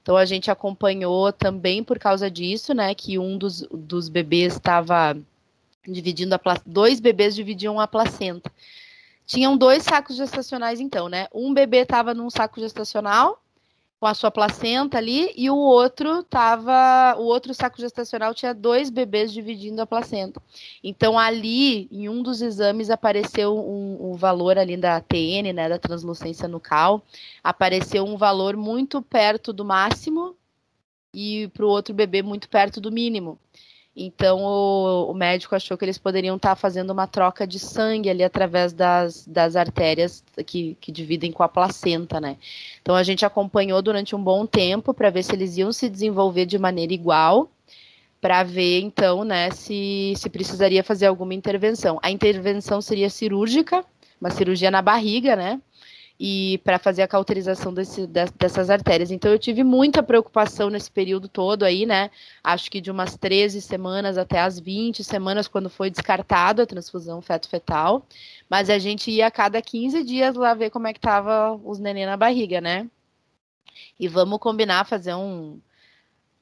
Então, 0.02 0.18
a 0.18 0.26
gente 0.26 0.52
acompanhou 0.52 1.32
também 1.32 1.84
por 1.84 1.98
causa 1.98 2.30
disso, 2.30 2.74
né? 2.74 2.94
Que 2.94 3.18
um 3.18 3.38
dos, 3.38 3.62
dos 3.72 4.10
bebês 4.10 4.56
estava 4.56 5.18
dividindo 5.88 6.36
a 6.36 6.40
dois 6.66 7.00
bebês 7.00 7.36
dividiam 7.36 7.80
a 7.80 7.88
placenta. 7.88 8.52
Tinham 9.26 9.56
dois 9.56 9.84
sacos 9.84 10.18
gestacionais, 10.18 10.80
então, 10.80 11.08
né? 11.08 11.28
Um 11.34 11.54
bebê 11.54 11.80
estava 11.80 12.14
num 12.14 12.30
saco 12.30 12.60
gestacional 12.60 13.42
com 14.00 14.06
a 14.06 14.14
sua 14.14 14.32
placenta 14.32 14.98
ali 14.98 15.34
e 15.36 15.50
o 15.50 15.58
outro 15.58 16.24
tava, 16.24 17.16
o 17.20 17.24
outro 17.24 17.54
saco 17.54 17.82
gestacional 17.82 18.34
tinha 18.34 18.54
dois 18.54 18.90
bebês 18.90 19.34
dividindo 19.34 19.82
a 19.82 19.86
placenta. 19.86 20.42
Então 20.82 21.20
ali, 21.20 21.90
em 21.92 22.08
um 22.08 22.24
dos 22.24 22.42
exames 22.42 22.90
apareceu 22.90 23.58
um, 23.58 24.12
um 24.12 24.14
valor 24.14 24.58
ali 24.58 24.78
da 24.78 25.02
TN, 25.02 25.52
né, 25.54 25.68
da 25.68 25.78
translucência 25.78 26.48
nucal, 26.48 27.04
apareceu 27.44 28.06
um 28.06 28.16
valor 28.16 28.56
muito 28.56 29.02
perto 29.02 29.52
do 29.52 29.66
máximo 29.66 30.36
e 31.14 31.50
para 31.50 31.66
o 31.66 31.70
outro 31.70 31.94
bebê 31.94 32.22
muito 32.22 32.48
perto 32.48 32.80
do 32.80 32.92
mínimo. 32.92 33.38
Então 34.02 34.42
o, 34.42 35.12
o, 35.12 35.14
médico 35.14 35.54
achou 35.54 35.78
que 35.78 35.84
eles 35.84 35.98
poderiam 35.98 36.38
estar 36.38 36.52
tá 36.52 36.56
fazendo 36.56 36.92
uma 36.92 37.06
troca 37.06 37.46
de 37.46 37.60
sangue 37.60 38.10
ali 38.10 38.24
através 38.24 38.72
das, 38.72 39.28
das 39.28 39.58
artérias 39.58 40.24
que, 40.46 40.78
que 40.80 40.90
dividem 40.90 41.34
com 41.34 41.44
a 41.44 41.50
placenta, 41.50 42.18
né? 42.22 42.38
Então 42.82 42.96
a 42.96 43.04
gente 43.04 43.26
acompanhou 43.26 43.82
durante 43.82 44.16
um 44.16 44.24
bom 44.24 44.46
tempo 44.46 44.94
para 44.94 45.10
ver 45.10 45.24
se 45.24 45.34
eles 45.34 45.58
iam 45.58 45.74
se 45.74 45.90
desenvolver 45.90 46.46
de 46.46 46.58
maneira 46.58 46.94
igual, 46.94 47.52
para 48.22 48.42
ver 48.42 48.80
então, 48.80 49.26
né, 49.26 49.52
se, 49.52 50.14
se 50.16 50.30
precisaria 50.30 50.84
fazer 50.84 51.08
alguma 51.08 51.34
intervenção. 51.34 52.00
A 52.02 52.10
intervenção 52.10 52.82
seria 52.82 53.10
cirúrgica, 53.10 53.84
uma 54.20 54.30
cirurgia 54.30 54.72
na 54.72 54.82
barriga, 54.82 55.36
né? 55.36 55.60
E 56.20 56.58
para 56.66 56.78
fazer 56.78 57.02
a 57.02 57.08
cauterização 57.08 57.74
desse, 57.74 58.06
dessas 58.06 58.70
artérias. 58.70 59.10
Então 59.10 59.32
eu 59.32 59.40
tive 59.40 59.64
muita 59.64 60.04
preocupação 60.04 60.70
nesse 60.70 60.92
período 60.92 61.30
todo 61.30 61.64
aí, 61.64 61.86
né? 61.86 62.12
Acho 62.44 62.70
que 62.70 62.82
de 62.82 62.92
umas 62.92 63.16
13 63.16 63.62
semanas 63.62 64.18
até 64.18 64.42
as 64.42 64.60
20 64.60 65.02
semanas, 65.04 65.48
quando 65.48 65.70
foi 65.70 65.90
descartado 65.90 66.62
a 66.62 66.66
transfusão 66.66 67.22
feto-fetal. 67.22 68.06
Mas 68.50 68.70
a 68.70 68.78
gente 68.78 69.10
ia 69.10 69.28
a 69.28 69.32
cada 69.32 69.62
15 69.62 70.04
dias 70.04 70.36
lá 70.36 70.54
ver 70.54 70.70
como 70.72 70.88
é 70.88 70.94
que 70.94 71.00
tava 71.00 71.54
os 71.64 71.80
neném 71.80 72.06
na 72.06 72.18
barriga, 72.18 72.60
né? 72.60 72.90
E 73.98 74.08
vamos 74.08 74.40
combinar 74.40 74.86
fazer 74.86 75.16
um 75.16 75.60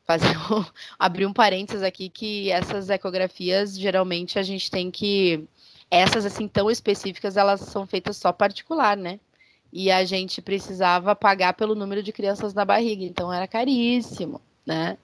fazer 0.06 0.38
um, 0.52 0.66
abrir 0.98 1.26
um 1.28 1.34
parênteses 1.34 1.84
aqui 1.84 2.10
que 2.10 2.50
essas 2.50 2.90
ecografias 2.90 3.78
geralmente 3.78 4.40
a 4.40 4.44
gente 4.44 4.72
tem 4.72 4.90
que 4.90 5.48
essas 5.92 6.26
assim 6.26 6.48
tão 6.48 6.72
específicas 6.72 7.38
elas 7.38 7.62
são 7.62 7.86
feitas 7.86 8.18
só 8.18 8.32
particular, 8.32 8.98
né? 8.98 9.20
E 9.72 9.92
a 9.92 10.04
gente 10.06 10.42
precisava 10.42 11.16
pagar 11.16 11.54
pelo 11.54 11.76
número 11.76 12.02
de 12.02 12.12
crianças 12.12 12.54
na 12.54 12.66
barriga, 12.66 13.04
então 13.04 13.32
era 13.32 13.48
caríssimo, 13.48 14.42
né? 14.66 14.98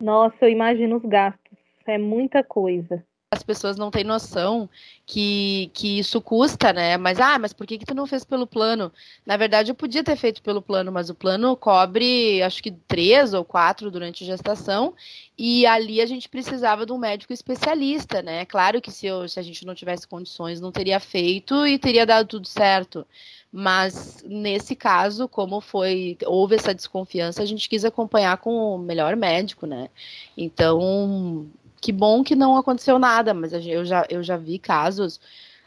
Nossa, 0.00 0.36
eu 0.42 0.48
imagino 0.48 0.96
os 0.96 1.04
gastos. 1.04 1.58
É 1.86 1.98
muita 1.98 2.42
coisa 2.42 3.04
as 3.32 3.42
pessoas 3.42 3.78
não 3.78 3.90
têm 3.90 4.04
noção 4.04 4.68
que, 5.06 5.70
que 5.72 5.98
isso 5.98 6.20
custa, 6.20 6.70
né? 6.70 6.98
Mas, 6.98 7.18
ah, 7.18 7.38
mas 7.38 7.54
por 7.54 7.66
que, 7.66 7.78
que 7.78 7.86
tu 7.86 7.94
não 7.94 8.06
fez 8.06 8.24
pelo 8.24 8.46
plano? 8.46 8.92
Na 9.24 9.38
verdade, 9.38 9.70
eu 9.70 9.74
podia 9.74 10.04
ter 10.04 10.16
feito 10.16 10.42
pelo 10.42 10.60
plano, 10.60 10.92
mas 10.92 11.08
o 11.08 11.14
plano 11.14 11.56
cobre, 11.56 12.42
acho 12.42 12.62
que 12.62 12.70
três 12.70 13.32
ou 13.32 13.42
quatro 13.42 13.90
durante 13.90 14.22
a 14.22 14.26
gestação, 14.26 14.94
e 15.38 15.64
ali 15.64 16.02
a 16.02 16.06
gente 16.06 16.28
precisava 16.28 16.84
de 16.84 16.92
um 16.92 16.98
médico 16.98 17.32
especialista, 17.32 18.20
né? 18.20 18.44
Claro 18.44 18.82
que 18.82 18.90
se, 18.90 19.06
eu, 19.06 19.26
se 19.26 19.40
a 19.40 19.42
gente 19.42 19.64
não 19.64 19.74
tivesse 19.74 20.06
condições, 20.06 20.60
não 20.60 20.70
teria 20.70 21.00
feito 21.00 21.66
e 21.66 21.78
teria 21.78 22.04
dado 22.04 22.28
tudo 22.28 22.46
certo. 22.46 23.06
Mas 23.52 24.24
nesse 24.26 24.74
caso, 24.74 25.28
como 25.28 25.60
foi, 25.60 26.16
houve 26.24 26.54
essa 26.54 26.74
desconfiança, 26.74 27.42
a 27.42 27.46
gente 27.46 27.68
quis 27.68 27.84
acompanhar 27.84 28.38
com 28.38 28.76
o 28.76 28.78
melhor 28.78 29.14
médico, 29.14 29.66
né? 29.66 29.90
Então, 30.34 31.46
que 31.78 31.92
bom 31.92 32.24
que 32.24 32.34
não 32.34 32.56
aconteceu 32.56 32.98
nada, 32.98 33.34
mas 33.34 33.52
eu 33.52 33.84
já, 33.84 34.06
eu 34.08 34.22
já 34.22 34.38
vi 34.38 34.58
casos 34.58 35.20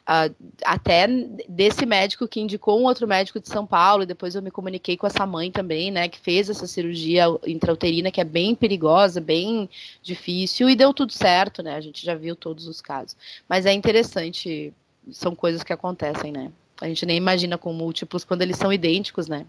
uh, 0.06 0.34
até 0.64 1.08
desse 1.48 1.86
médico 1.86 2.28
que 2.28 2.40
indicou 2.40 2.80
um 2.80 2.86
outro 2.86 3.08
médico 3.08 3.40
de 3.40 3.50
São 3.50 3.68
Paulo, 3.68 4.02
e 4.02 4.08
depois 4.08 4.34
eu 4.34 4.42
me 4.42 4.50
comuniquei 4.50 4.98
com 4.98 5.06
essa 5.06 5.26
mãe 5.26 5.52
também, 5.52 5.92
né, 5.92 6.08
que 6.08 6.20
fez 6.20 6.50
essa 6.50 6.66
cirurgia 6.66 7.26
intrauterina, 7.46 8.10
que 8.10 8.22
é 8.22 8.24
bem 8.24 8.56
perigosa, 8.56 9.22
bem 9.22 9.70
difícil, 10.02 10.70
e 10.70 10.76
deu 10.76 10.92
tudo 10.92 11.12
certo, 11.12 11.62
né, 11.62 11.76
a 11.76 11.82
gente 11.82 12.04
já 12.04 12.16
viu 12.16 12.36
todos 12.36 12.68
os 12.68 12.82
casos. 12.82 13.16
Mas 13.48 13.68
é 13.68 13.74
interessante, 13.74 14.74
são 15.12 15.36
coisas 15.36 15.62
que 15.62 15.74
acontecem, 15.74 16.32
né. 16.32 16.52
A 16.80 16.88
gente 16.88 17.06
nem 17.06 17.18
imagina 17.18 17.58
com 17.58 17.74
múltiplos 17.74 18.26
quando 18.26 18.42
eles 18.42 18.58
são 18.58 18.72
idênticos, 18.72 19.28
né. 19.28 19.46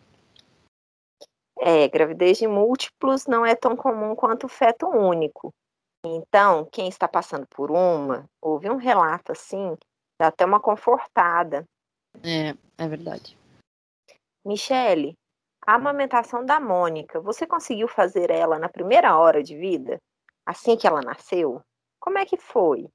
É, 1.59 1.89
gravidez 1.89 2.39
de 2.39 2.47
múltiplos 2.47 3.27
não 3.27 3.45
é 3.45 3.55
tão 3.55 3.75
comum 3.75 4.15
quanto 4.15 4.45
o 4.45 4.49
feto 4.49 4.87
único. 4.87 5.53
Então, 6.05 6.69
quem 6.71 6.89
está 6.89 7.09
passando 7.09 7.47
por 7.49 7.71
uma, 7.71 8.25
ouve 8.41 8.71
um 8.71 8.77
relato 8.77 9.33
assim, 9.33 9.77
dá 10.21 10.29
até 10.29 10.45
uma 10.45 10.61
confortada. 10.61 11.65
É, 12.23 12.55
é 12.79 12.89
verdade. 12.89 13.37
Michele, 14.45 15.15
a 15.67 15.75
amamentação 15.75 16.45
da 16.45 16.61
Mônica, 16.61 17.21
você 17.21 17.45
conseguiu 17.45 17.89
fazer 17.89 18.31
ela 18.31 18.59
na 18.59 18.69
primeira 18.69 19.19
hora 19.19 19.43
de 19.43 19.57
vida? 19.57 19.99
Assim 20.47 20.77
que 20.77 20.87
ela 20.87 21.01
nasceu? 21.01 21.61
Como 21.99 22.19
é 22.19 22.25
que 22.25 22.37
foi? 22.37 22.87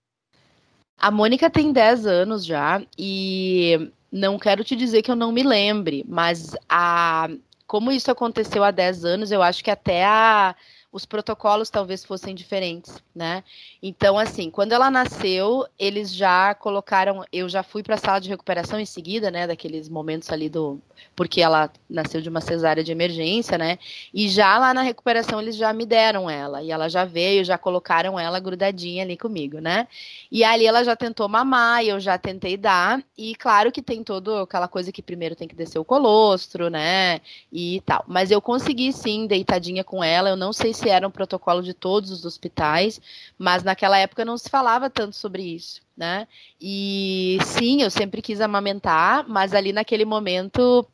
A 0.98 1.12
Mônica 1.12 1.50
tem 1.50 1.74
10 1.74 2.06
anos 2.06 2.46
já 2.46 2.82
e 2.98 3.92
não 4.12 4.38
quero 4.38 4.64
te 4.64 4.76
dizer 4.76 5.02
que 5.02 5.10
eu 5.12 5.16
não 5.16 5.32
me 5.32 5.44
lembre, 5.44 6.04
mas 6.08 6.56
a 6.70 7.30
como 7.66 7.90
isso 7.90 8.12
aconteceu 8.12 8.66
há 8.66 8.72
10 8.72 9.06
anos, 9.06 9.32
eu 9.32 9.42
acho 9.42 9.64
que 9.64 9.72
até 9.72 10.04
a 10.06 10.54
os 10.92 11.06
protocolos 11.06 11.70
talvez 11.70 12.04
fossem 12.04 12.36
diferentes, 12.36 13.02
né? 13.16 13.44
Então, 13.82 14.20
assim, 14.20 14.52
quando 14.52 14.74
ela 14.74 14.92
nasceu, 14.92 15.66
eles 15.80 16.14
já 16.14 16.54
colocaram, 16.54 17.24
eu 17.32 17.48
já 17.48 17.64
fui 17.64 17.82
para 17.82 17.96
a 17.96 17.98
sala 17.98 18.20
de 18.20 18.28
recuperação 18.28 18.80
em 18.80 18.86
seguida, 18.86 19.32
né, 19.32 19.48
daqueles 19.48 19.88
momentos 19.88 20.30
ali 20.30 20.50
do, 20.50 20.82
porque 21.16 21.42
ela 21.42 21.72
nasceu 21.90 22.22
de 22.22 22.28
uma 22.28 22.42
cesárea 22.42 22.84
de 22.84 22.92
emergência, 22.92 23.58
né? 23.58 23.80
E 24.14 24.28
já 24.28 24.58
lá 24.58 24.74
na 24.74 24.82
recuperação 24.82 25.42
eles 25.42 25.56
já 25.56 25.72
me 25.72 25.86
deram 25.86 26.30
ela, 26.30 26.62
e 26.62 26.72
ela 26.72 26.90
já 26.90 27.06
veio, 27.06 27.46
já 27.46 27.58
colocaram 27.58 28.20
ela 28.20 28.40
grudadinha 28.40 29.04
ali 29.04 29.16
comigo, 29.16 29.60
né? 29.60 29.88
E 30.30 30.44
ali 30.44 30.66
ela 30.66 30.84
já 30.84 30.96
tentou 30.96 31.30
mamar, 31.30 31.86
e 31.86 31.90
eu 31.90 32.00
já 32.02 32.18
tentei 32.18 32.58
dar, 32.58 33.02
e 33.18 33.34
claro 33.36 33.72
que 33.72 33.82
tem 33.82 34.04
todo 34.04 34.36
aquela 34.36 34.68
coisa 34.68 34.92
que 34.92 35.02
primeiro 35.02 35.36
tem 35.36 35.48
que 35.48 35.56
descer 35.56 35.80
o 35.80 35.86
colostro, 35.86 36.70
né? 36.70 37.22
E 37.52 37.82
tal. 37.86 38.04
Mas 38.08 38.30
eu 38.30 38.42
consegui 38.42 38.92
sim, 38.92 39.26
deitadinha 39.26 39.84
com 39.86 40.04
ela, 40.04 40.30
eu 40.30 40.36
não 40.36 40.52
sei 40.52 40.74
se 40.74 40.81
se 40.82 40.90
era 40.90 41.08
um 41.08 41.12
protocolo 41.12 41.62
de 41.62 41.74
todos 41.74 42.12
os 42.12 42.26
hospitais, 42.26 43.00
mas 43.38 43.64
naquela 43.64 43.98
época 43.98 44.26
não 44.26 44.38
se 44.38 44.50
falava 44.50 44.90
tanto 44.90 45.16
sobre 45.16 45.44
isso, 45.44 45.82
né? 45.96 46.28
E 46.60 47.38
sim, 47.46 47.82
eu 47.82 47.92
sempre 47.92 48.22
quis 48.22 48.42
amamentar, 48.42 49.26
mas 49.28 49.54
ali 49.54 49.72
naquele 49.72 50.06
momento 50.06 50.86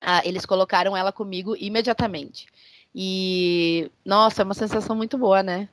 ah, 0.00 0.22
eles 0.24 0.46
colocaram 0.46 0.96
ela 0.96 1.12
comigo 1.12 1.54
imediatamente. 1.58 2.46
E 2.94 3.90
nossa, 4.04 4.42
é 4.42 4.44
uma 4.44 4.54
sensação 4.54 4.96
muito 4.96 5.18
boa, 5.18 5.42
né? 5.42 5.68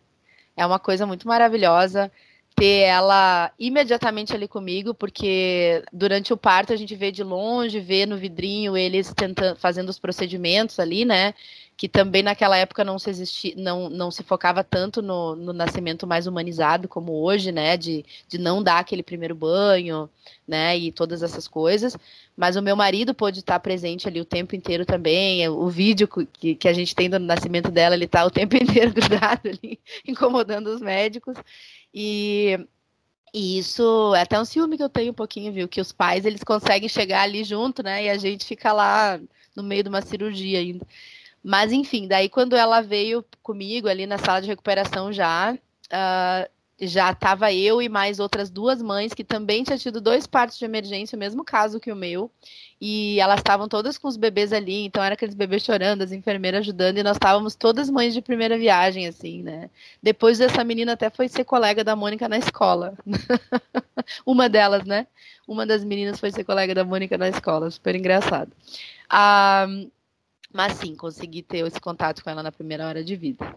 É 0.55 0.65
uma 0.65 0.79
coisa 0.79 1.05
muito 1.07 1.27
maravilhosa 1.27 2.11
ter 2.55 2.81
ela 2.81 3.51
imediatamente 3.57 4.33
ali 4.33 4.47
comigo, 4.47 4.93
porque 4.93 5.83
durante 5.91 6.33
o 6.33 6.37
parto 6.37 6.71
a 6.71 6.75
gente 6.75 6.95
vê 6.95 7.11
de 7.11 7.23
longe, 7.23 7.79
vê 7.79 8.05
no 8.05 8.17
vidrinho 8.17 8.77
eles 8.77 9.11
tentando 9.13 9.57
fazendo 9.57 9.89
os 9.89 9.99
procedimentos 9.99 10.79
ali, 10.79 11.05
né? 11.05 11.33
Que 11.83 11.89
também 11.89 12.23
naquela 12.23 12.55
época 12.55 12.81
não 12.81 12.97
se 12.97 13.53
não, 13.57 13.89
não 13.89 14.09
se 14.09 14.23
focava 14.23 14.63
tanto 14.63 15.01
no, 15.01 15.35
no 15.35 15.51
nascimento 15.51 16.07
mais 16.07 16.25
humanizado 16.25 16.87
como 16.87 17.11
hoje, 17.11 17.51
né? 17.51 17.75
De, 17.75 18.05
de 18.25 18.37
não 18.37 18.63
dar 18.63 18.79
aquele 18.79 19.03
primeiro 19.03 19.35
banho, 19.35 20.09
né? 20.47 20.77
E 20.77 20.93
todas 20.93 21.21
essas 21.21 21.45
coisas. 21.45 21.97
Mas 22.37 22.55
o 22.55 22.61
meu 22.61 22.77
marido 22.77 23.13
pôde 23.13 23.39
estar 23.39 23.59
presente 23.59 24.07
ali 24.07 24.21
o 24.21 24.23
tempo 24.23 24.55
inteiro 24.55 24.85
também. 24.85 25.45
O 25.49 25.67
vídeo 25.67 26.07
que, 26.07 26.55
que 26.55 26.67
a 26.69 26.73
gente 26.73 26.95
tem 26.95 27.09
do 27.09 27.19
nascimento 27.19 27.69
dela, 27.69 27.95
ele 27.95 28.05
está 28.05 28.23
o 28.23 28.31
tempo 28.31 28.55
inteiro 28.63 28.93
grudado 28.93 29.49
ali, 29.49 29.77
incomodando 30.07 30.67
os 30.67 30.79
médicos. 30.79 31.35
E, 31.93 32.65
e 33.33 33.59
isso 33.59 34.15
é 34.15 34.21
até 34.21 34.39
um 34.39 34.45
ciúme 34.45 34.77
que 34.77 34.83
eu 34.83 34.89
tenho 34.89 35.11
um 35.11 35.15
pouquinho, 35.15 35.51
viu? 35.51 35.67
Que 35.67 35.81
os 35.81 35.91
pais 35.91 36.23
eles 36.25 36.45
conseguem 36.45 36.87
chegar 36.87 37.23
ali 37.23 37.43
junto, 37.43 37.83
né? 37.83 38.05
E 38.05 38.09
a 38.09 38.17
gente 38.17 38.45
fica 38.45 38.71
lá 38.71 39.19
no 39.53 39.63
meio 39.63 39.83
de 39.83 39.89
uma 39.89 40.01
cirurgia 40.01 40.59
ainda. 40.59 40.87
Mas 41.43 41.71
enfim, 41.71 42.07
daí 42.07 42.29
quando 42.29 42.55
ela 42.55 42.81
veio 42.81 43.23
comigo 43.41 43.87
ali 43.87 44.05
na 44.07 44.17
sala 44.17 44.41
de 44.41 44.47
recuperação 44.47 45.11
já, 45.11 45.53
uh, 45.53 46.49
já 46.79 47.11
estava 47.11 47.51
eu 47.53 47.81
e 47.81 47.89
mais 47.89 48.19
outras 48.19 48.49
duas 48.49 48.81
mães 48.81 49.13
que 49.13 49.23
também 49.23 49.63
tinham 49.63 49.77
tido 49.77 50.01
dois 50.01 50.25
partos 50.25 50.57
de 50.57 50.65
emergência, 50.65 51.15
o 51.15 51.19
mesmo 51.19 51.43
caso 51.43 51.79
que 51.79 51.91
o 51.91 51.95
meu, 51.95 52.31
e 52.79 53.19
elas 53.19 53.39
estavam 53.39 53.67
todas 53.67 53.97
com 53.97 54.07
os 54.07 54.17
bebês 54.17 54.51
ali, 54.51 54.85
então 54.85 55.03
era 55.03 55.13
aqueles 55.13 55.35
bebês 55.35 55.63
chorando, 55.63 56.01
as 56.01 56.11
enfermeiras 56.11 56.61
ajudando, 56.61 56.97
e 56.97 57.03
nós 57.03 57.15
estávamos 57.15 57.55
todas 57.55 57.89
mães 57.89 58.13
de 58.13 58.21
primeira 58.21 58.57
viagem, 58.57 59.07
assim, 59.07 59.43
né? 59.43 59.69
Depois 60.01 60.39
essa 60.39 60.63
menina 60.63 60.93
até 60.93 61.09
foi 61.09 61.27
ser 61.29 61.45
colega 61.45 61.83
da 61.83 61.95
Mônica 61.95 62.27
na 62.27 62.37
escola. 62.37 62.93
Uma 64.25 64.49
delas, 64.49 64.83
né? 64.85 65.07
Uma 65.47 65.65
das 65.65 65.83
meninas 65.83 66.19
foi 66.19 66.31
ser 66.31 66.43
colega 66.43 66.73
da 66.75 66.83
Mônica 66.83 67.17
na 67.17 67.29
escola, 67.29 67.69
super 67.71 67.95
engraçado. 67.95 68.51
Ah, 69.09 69.67
mas 70.53 70.73
sim, 70.73 70.95
consegui 70.95 71.41
ter 71.41 71.65
esse 71.65 71.81
contato 71.81 72.23
com 72.23 72.29
ela 72.29 72.43
na 72.43 72.51
primeira 72.51 72.87
hora 72.87 73.03
de 73.03 73.15
vida. 73.15 73.55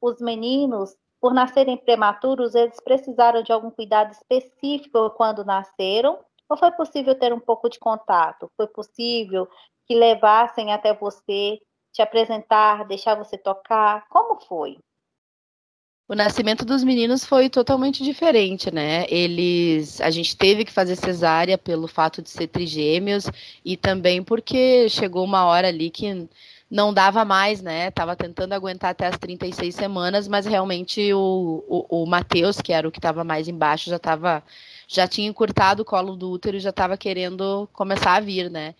Os 0.00 0.20
meninos, 0.20 0.94
por 1.20 1.32
nascerem 1.32 1.78
prematuros, 1.78 2.54
eles 2.54 2.78
precisaram 2.80 3.42
de 3.42 3.50
algum 3.50 3.70
cuidado 3.70 4.12
específico 4.12 5.10
quando 5.10 5.44
nasceram? 5.44 6.22
Ou 6.48 6.56
foi 6.58 6.70
possível 6.72 7.18
ter 7.18 7.32
um 7.32 7.40
pouco 7.40 7.70
de 7.70 7.78
contato? 7.78 8.50
Foi 8.56 8.66
possível 8.66 9.48
que 9.86 9.94
levassem 9.94 10.72
até 10.72 10.94
você, 10.94 11.58
te 11.90 12.02
apresentar, 12.02 12.84
deixar 12.86 13.14
você 13.14 13.38
tocar? 13.38 14.06
Como 14.08 14.38
foi? 14.42 14.78
O 16.06 16.14
nascimento 16.14 16.66
dos 16.66 16.84
meninos 16.84 17.24
foi 17.24 17.48
totalmente 17.48 18.04
diferente, 18.04 18.70
né? 18.70 19.06
Eles, 19.08 20.02
a 20.02 20.10
gente 20.10 20.36
teve 20.36 20.62
que 20.64 20.70
fazer 20.72 20.96
cesárea 20.96 21.56
pelo 21.56 21.88
fato 21.88 22.20
de 22.20 22.28
ser 22.28 22.46
trigêmeos 22.48 23.24
e 23.64 23.74
também 23.74 24.22
porque 24.22 24.86
chegou 24.90 25.24
uma 25.24 25.46
hora 25.46 25.68
ali 25.68 25.88
que 25.88 26.28
não 26.70 26.92
dava 26.92 27.24
mais, 27.24 27.62
né? 27.62 27.90
Tava 27.90 28.14
tentando 28.14 28.52
aguentar 28.52 28.90
até 28.90 29.06
as 29.06 29.16
36 29.16 29.74
semanas, 29.74 30.28
mas 30.28 30.44
realmente 30.44 31.10
o, 31.14 31.64
o, 31.66 32.02
o 32.02 32.06
Matheus, 32.06 32.60
que 32.60 32.72
era 32.74 32.86
o 32.86 32.92
que 32.92 32.98
estava 32.98 33.24
mais 33.24 33.48
embaixo, 33.48 33.88
já 33.88 33.98
tava, 33.98 34.42
já 34.86 35.08
tinha 35.08 35.28
encurtado 35.28 35.82
o 35.82 35.84
colo 35.86 36.16
do 36.16 36.30
útero 36.30 36.58
e 36.58 36.60
já 36.60 36.70
estava 36.70 36.98
querendo 36.98 37.66
começar 37.72 38.16
a 38.16 38.20
vir, 38.20 38.50
né? 38.50 38.74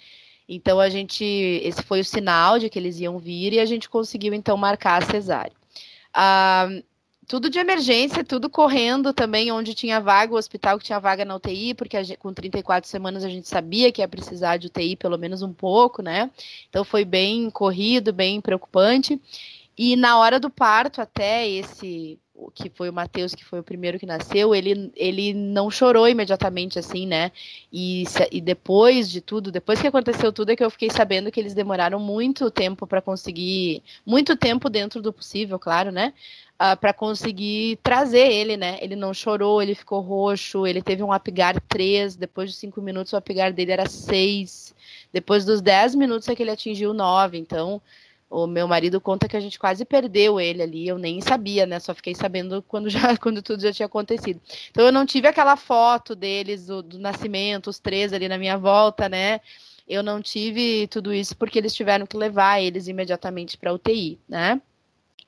Então 0.46 0.78
a 0.78 0.90
gente, 0.90 1.24
esse 1.24 1.82
foi 1.82 2.00
o 2.00 2.04
sinal 2.04 2.58
de 2.58 2.68
que 2.68 2.78
eles 2.78 3.00
iam 3.00 3.18
vir 3.18 3.54
e 3.54 3.60
a 3.60 3.64
gente 3.64 3.88
conseguiu 3.88 4.34
então 4.34 4.58
marcar 4.58 5.02
a 5.02 5.06
cesárea. 5.06 5.52
Ah, 6.12 6.68
tudo 7.26 7.50
de 7.50 7.58
emergência, 7.58 8.24
tudo 8.24 8.50
correndo 8.50 9.12
também, 9.12 9.50
onde 9.50 9.74
tinha 9.74 10.00
vaga, 10.00 10.32
o 10.34 10.36
hospital 10.36 10.78
que 10.78 10.84
tinha 10.84 11.00
vaga 11.00 11.24
na 11.24 11.36
UTI, 11.36 11.74
porque 11.74 12.02
gente, 12.04 12.18
com 12.18 12.32
34 12.32 12.88
semanas 12.88 13.24
a 13.24 13.28
gente 13.28 13.48
sabia 13.48 13.90
que 13.92 14.00
ia 14.00 14.08
precisar 14.08 14.56
de 14.56 14.66
UTI 14.66 14.96
pelo 14.96 15.18
menos 15.18 15.42
um 15.42 15.52
pouco, 15.52 16.02
né? 16.02 16.30
Então 16.68 16.84
foi 16.84 17.04
bem 17.04 17.50
corrido, 17.50 18.12
bem 18.12 18.40
preocupante. 18.40 19.20
E 19.76 19.96
na 19.96 20.18
hora 20.18 20.38
do 20.38 20.50
parto, 20.50 21.00
até 21.00 21.48
esse 21.48 22.18
que 22.54 22.68
foi 22.68 22.88
o 22.90 22.92
Matheus, 22.92 23.34
que 23.34 23.44
foi 23.44 23.60
o 23.60 23.62
primeiro 23.64 23.98
que 23.98 24.06
nasceu, 24.06 24.54
ele, 24.54 24.92
ele 24.96 25.32
não 25.32 25.70
chorou 25.70 26.08
imediatamente, 26.08 26.78
assim, 26.78 27.06
né? 27.06 27.30
E, 27.72 28.04
e 28.30 28.40
depois 28.40 29.08
de 29.10 29.20
tudo, 29.20 29.52
depois 29.52 29.80
que 29.80 29.86
aconteceu 29.86 30.32
tudo, 30.32 30.50
é 30.50 30.56
que 30.56 30.64
eu 30.64 30.70
fiquei 30.70 30.90
sabendo 30.90 31.30
que 31.30 31.38
eles 31.38 31.54
demoraram 31.54 31.98
muito 32.00 32.50
tempo 32.50 32.86
para 32.86 33.00
conseguir, 33.00 33.82
muito 34.04 34.36
tempo 34.36 34.68
dentro 34.68 35.00
do 35.00 35.12
possível, 35.12 35.58
claro, 35.58 35.92
né? 35.92 36.12
Uh, 36.54 36.70
ah, 36.70 36.76
para 36.76 36.92
conseguir 36.92 37.78
trazer 37.82 38.30
ele, 38.30 38.56
né? 38.56 38.78
Ele 38.80 38.94
não 38.94 39.12
chorou, 39.12 39.60
ele 39.60 39.74
ficou 39.74 40.00
roxo, 40.00 40.66
ele 40.66 40.82
teve 40.82 41.02
um 41.02 41.12
Apgar 41.12 41.60
3, 41.68 42.16
depois 42.16 42.50
de 42.50 42.56
5 42.56 42.80
minutos 42.80 43.12
o 43.12 43.16
Apgar 43.16 43.52
dele 43.52 43.72
era 43.72 43.88
6, 43.88 44.74
depois 45.12 45.44
dos 45.44 45.60
10 45.60 45.94
minutos 45.96 46.28
é 46.28 46.34
que 46.34 46.42
ele 46.42 46.50
atingiu 46.50 46.94
9, 46.94 47.38
então 47.38 47.82
o 48.30 48.46
meu 48.46 48.66
marido 48.66 49.00
conta 49.00 49.28
que 49.28 49.36
a 49.36 49.40
gente 49.40 49.58
quase 49.58 49.84
perdeu 49.84 50.40
ele 50.40 50.62
ali, 50.62 50.88
eu 50.88 50.98
nem 50.98 51.20
sabia, 51.20 51.66
né? 51.66 51.78
Só 51.78 51.94
fiquei 51.94 52.14
sabendo 52.14 52.62
quando, 52.68 52.90
já, 52.90 53.16
quando 53.16 53.42
tudo 53.42 53.62
já 53.62 53.72
tinha 53.72 53.86
acontecido. 53.86 54.40
Então 54.70 54.84
eu 54.84 54.92
não 54.92 55.06
tive 55.06 55.28
aquela 55.28 55.56
foto 55.56 56.14
deles, 56.14 56.66
do, 56.66 56.82
do 56.82 56.98
nascimento, 56.98 57.70
os 57.70 57.78
três 57.78 58.12
ali 58.12 58.28
na 58.28 58.38
minha 58.38 58.56
volta, 58.56 59.08
né? 59.08 59.40
Eu 59.86 60.02
não 60.02 60.20
tive 60.22 60.86
tudo 60.88 61.12
isso 61.12 61.36
porque 61.36 61.58
eles 61.58 61.74
tiveram 61.74 62.06
que 62.06 62.16
levar 62.16 62.60
eles 62.60 62.88
imediatamente 62.88 63.56
para 63.56 63.72
UTI, 63.72 64.18
né? 64.28 64.60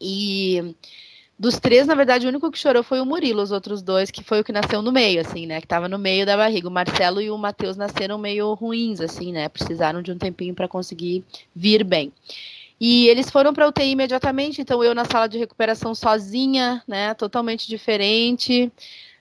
E 0.01 0.75
dos 1.39 1.59
três, 1.59 1.87
na 1.87 1.95
verdade, 1.95 2.25
o 2.25 2.31
único 2.31 2.51
que 2.51 2.59
chorou 2.59 2.83
foi 2.83 2.99
o 2.99 3.05
Murilo, 3.05 3.43
os 3.43 3.53
outros 3.53 3.83
dois, 3.83 4.11
que 4.11 4.25
foi 4.25 4.41
o 4.41 4.45
que 4.45 4.53
nasceu 4.53 4.81
no 4.81 4.91
meio, 4.91 5.21
assim, 5.21 5.47
né? 5.47 5.61
Que 5.61 5.67
tava 5.67 5.87
no 5.89 5.99
meio 5.99 6.25
da 6.25 6.37
barriga. 6.37 6.67
O 6.67 6.71
Marcelo 6.71 7.21
e 7.21 7.31
o 7.31 7.37
Matheus 7.37 7.77
nasceram 7.77 8.17
meio 8.17 8.55
ruins, 8.55 9.01
assim, 9.03 9.33
né? 9.33 9.47
Precisaram 9.49 10.01
de 10.01 10.11
um 10.11 10.17
tempinho 10.17 10.55
para 10.55 10.67
conseguir 10.67 11.23
vir 11.55 11.85
bem. 11.85 12.11
E 12.81 13.09
eles 13.09 13.31
foram 13.31 13.55
para 13.55 13.69
UTI 13.69 13.93
imediatamente, 13.93 14.61
então 14.61 14.85
eu 14.85 14.95
na 14.95 15.05
sala 15.05 15.27
de 15.29 15.39
recuperação 15.39 15.95
sozinha, 15.95 16.83
né, 16.87 17.15
totalmente 17.15 17.67
diferente. 17.67 18.71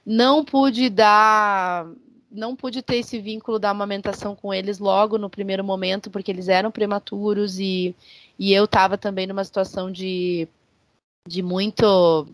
Não 0.05 0.43
pude 0.43 0.89
dar, 0.89 1.87
não 2.29 2.55
pude 2.55 2.81
ter 2.81 2.97
esse 2.97 3.19
vínculo 3.19 3.57
da 3.57 3.69
amamentação 3.69 4.35
com 4.35 4.53
eles 4.53 4.79
logo 4.79 5.17
no 5.17 5.29
primeiro 5.29 5.63
momento, 5.63 6.11
porque 6.11 6.31
eles 6.31 6.49
eram 6.49 6.69
prematuros 6.69 7.57
e, 7.59 7.95
e 8.37 8.53
eu 8.53 8.65
estava 8.65 8.97
também 8.97 9.25
numa 9.25 9.43
situação 9.43 9.91
de, 9.91 10.47
de 11.27 11.41
muito 11.41 12.27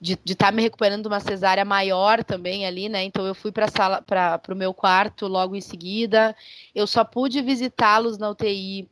de 0.00 0.14
estar 0.24 0.46
tá 0.46 0.52
me 0.52 0.62
recuperando 0.62 1.02
de 1.02 1.08
uma 1.08 1.20
cesárea 1.20 1.64
maior 1.64 2.24
também 2.24 2.64
ali, 2.66 2.88
né? 2.88 3.04
Então 3.04 3.26
eu 3.26 3.34
fui 3.34 3.52
para 3.52 3.68
sala 3.68 4.00
para 4.00 4.40
o 4.48 4.56
meu 4.56 4.72
quarto 4.72 5.26
logo 5.26 5.54
em 5.54 5.60
seguida. 5.60 6.34
Eu 6.74 6.86
só 6.86 7.04
pude 7.04 7.42
visitá-los 7.42 8.16
na 8.16 8.30
UTI 8.30 8.88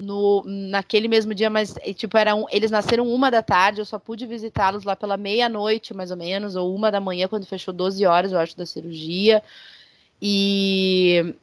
no, 0.00 0.42
naquele 0.46 1.08
mesmo 1.08 1.34
dia, 1.34 1.50
mas 1.50 1.74
tipo, 1.96 2.16
era 2.16 2.34
um, 2.34 2.46
eles 2.50 2.70
nasceram 2.70 3.08
uma 3.08 3.30
da 3.30 3.42
tarde, 3.42 3.80
eu 3.80 3.84
só 3.84 3.98
pude 3.98 4.26
visitá-los 4.26 4.84
lá 4.84 4.94
pela 4.94 5.16
meia-noite, 5.16 5.94
mais 5.94 6.10
ou 6.10 6.16
menos, 6.16 6.54
ou 6.56 6.74
uma 6.74 6.90
da 6.90 7.00
manhã, 7.00 7.26
quando 7.28 7.46
fechou 7.46 7.74
12 7.74 8.04
horas, 8.06 8.32
eu 8.32 8.38
acho, 8.38 8.56
da 8.56 8.66
cirurgia. 8.66 9.42
E 10.22 11.34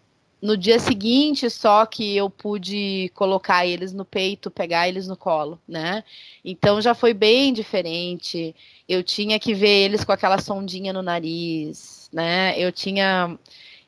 no 0.42 0.56
dia 0.56 0.80
seguinte, 0.80 1.50
só 1.50 1.86
que 1.86 2.16
eu 2.16 2.30
pude 2.30 3.12
colocar 3.16 3.66
eles 3.66 3.92
no 3.94 4.06
peito, 4.06 4.52
pegar 4.52 4.88
eles 4.88 5.08
no 5.08 5.18
colo, 5.18 5.60
né? 5.68 6.04
Então 6.46 6.82
já 6.82 6.94
foi 6.94 7.14
bem 7.14 7.54
diferente. 7.54 8.56
Eu 8.88 9.04
tinha 9.04 9.40
que 9.40 9.54
ver 9.54 9.86
eles 9.86 10.04
com 10.04 10.12
aquela 10.12 10.40
sondinha 10.40 10.94
no 10.94 11.02
nariz, 11.02 12.10
né? 12.14 12.58
Eu 12.60 12.72
tinha. 12.72 13.38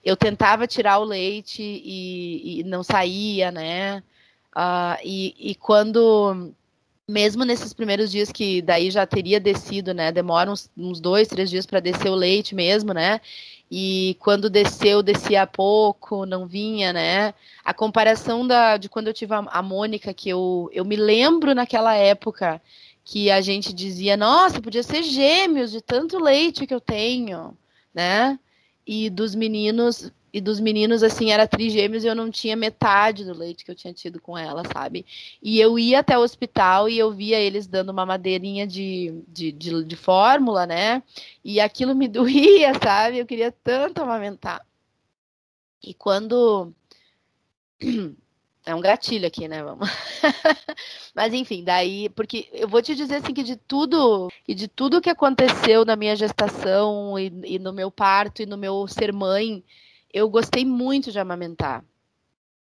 Eu 0.03 0.15
tentava 0.17 0.65
tirar 0.67 0.99
o 0.99 1.03
leite 1.03 1.61
e, 1.61 2.61
e 2.61 2.63
não 2.63 2.83
saía, 2.83 3.51
né? 3.51 4.01
Uh, 4.55 4.97
e, 5.03 5.35
e 5.51 5.55
quando 5.55 6.53
mesmo 7.09 7.43
nesses 7.43 7.73
primeiros 7.73 8.11
dias 8.11 8.31
que 8.31 8.61
daí 8.61 8.91
já 8.91 9.05
teria 9.05 9.39
descido, 9.39 9.93
né? 9.93 10.11
Demora 10.11 10.51
uns, 10.51 10.69
uns 10.77 10.99
dois, 10.99 11.27
três 11.27 11.49
dias 11.49 11.65
para 11.65 11.79
descer 11.79 12.09
o 12.09 12.15
leite 12.15 12.53
mesmo, 12.53 12.93
né? 12.93 13.19
E 13.71 14.15
quando 14.19 14.49
desceu, 14.49 15.01
descia 15.01 15.47
pouco, 15.47 16.25
não 16.25 16.45
vinha, 16.45 16.93
né? 16.93 17.33
A 17.65 17.73
comparação 17.73 18.45
da, 18.45 18.77
de 18.77 18.87
quando 18.87 19.07
eu 19.07 19.13
tive 19.13 19.33
a, 19.33 19.39
a 19.39 19.61
Mônica, 19.61 20.13
que 20.13 20.29
eu, 20.29 20.69
eu 20.71 20.85
me 20.85 20.95
lembro 20.95 21.55
naquela 21.55 21.95
época 21.95 22.61
que 23.03 23.31
a 23.31 23.41
gente 23.41 23.73
dizia, 23.73 24.15
nossa, 24.15 24.61
podia 24.61 24.83
ser 24.83 25.01
gêmeos 25.01 25.71
de 25.71 25.81
tanto 25.81 26.19
leite 26.19 26.67
que 26.67 26.73
eu 26.73 26.79
tenho, 26.79 27.57
né? 27.91 28.39
E 28.85 29.09
dos 29.09 29.33
meninos 29.33 30.11
e 30.31 30.39
dos 30.39 30.59
meninos, 30.59 31.03
assim, 31.03 31.31
era 31.31 31.47
trigêmeos 31.47 32.03
e 32.03 32.07
eu 32.07 32.15
não 32.15 32.29
tinha 32.29 32.55
metade 32.55 33.25
do 33.25 33.33
leite 33.33 33.65
que 33.65 33.71
eu 33.71 33.75
tinha 33.75 33.93
tido 33.93 34.21
com 34.21 34.37
ela, 34.37 34.63
sabe? 34.73 35.05
E 35.41 35.59
eu 35.59 35.79
ia 35.79 35.99
até 35.99 36.17
o 36.17 36.21
hospital 36.21 36.87
e 36.87 36.97
eu 36.97 37.11
via 37.11 37.39
eles 37.39 37.67
dando 37.67 37.89
uma 37.89 38.05
madeirinha 38.05 38.67
de, 38.67 39.23
de, 39.27 39.51
de, 39.51 39.83
de 39.83 39.95
fórmula, 39.95 40.65
né? 40.65 41.01
E 41.43 41.59
aquilo 41.59 41.95
me 41.95 42.07
doía, 42.09 42.73
sabe? 42.83 43.17
Eu 43.17 43.25
queria 43.25 43.51
tanto 43.51 44.01
amamentar. 44.01 44.65
E 45.83 45.93
quando. 45.93 46.73
É 48.65 48.75
um 48.75 48.81
gatilho 48.81 49.25
aqui, 49.25 49.47
né? 49.47 49.63
Vamos. 49.63 49.89
Mas 51.15 51.33
enfim, 51.33 51.63
daí, 51.63 52.07
porque 52.09 52.47
eu 52.53 52.67
vou 52.67 52.83
te 52.83 52.93
dizer 52.93 53.15
assim 53.15 53.33
que 53.33 53.41
de 53.41 53.55
tudo, 53.55 54.29
que 54.43 54.53
de 54.53 54.67
tudo 54.67 55.01
que 55.01 55.09
aconteceu 55.09 55.83
na 55.83 55.95
minha 55.95 56.15
gestação 56.15 57.17
e, 57.17 57.31
e 57.45 57.57
no 57.57 57.73
meu 57.73 57.89
parto 57.89 58.43
e 58.43 58.45
no 58.45 58.57
meu 58.57 58.87
ser 58.87 59.11
mãe, 59.11 59.63
eu 60.13 60.29
gostei 60.29 60.65
muito 60.65 61.11
de 61.11 61.19
amamentar. 61.19 61.83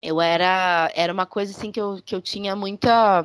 Eu 0.00 0.20
era, 0.20 0.90
era 0.94 1.12
uma 1.12 1.26
coisa 1.26 1.52
assim 1.56 1.72
que 1.72 1.80
eu, 1.80 2.00
que 2.04 2.14
eu 2.14 2.20
tinha 2.20 2.54
muita. 2.54 3.24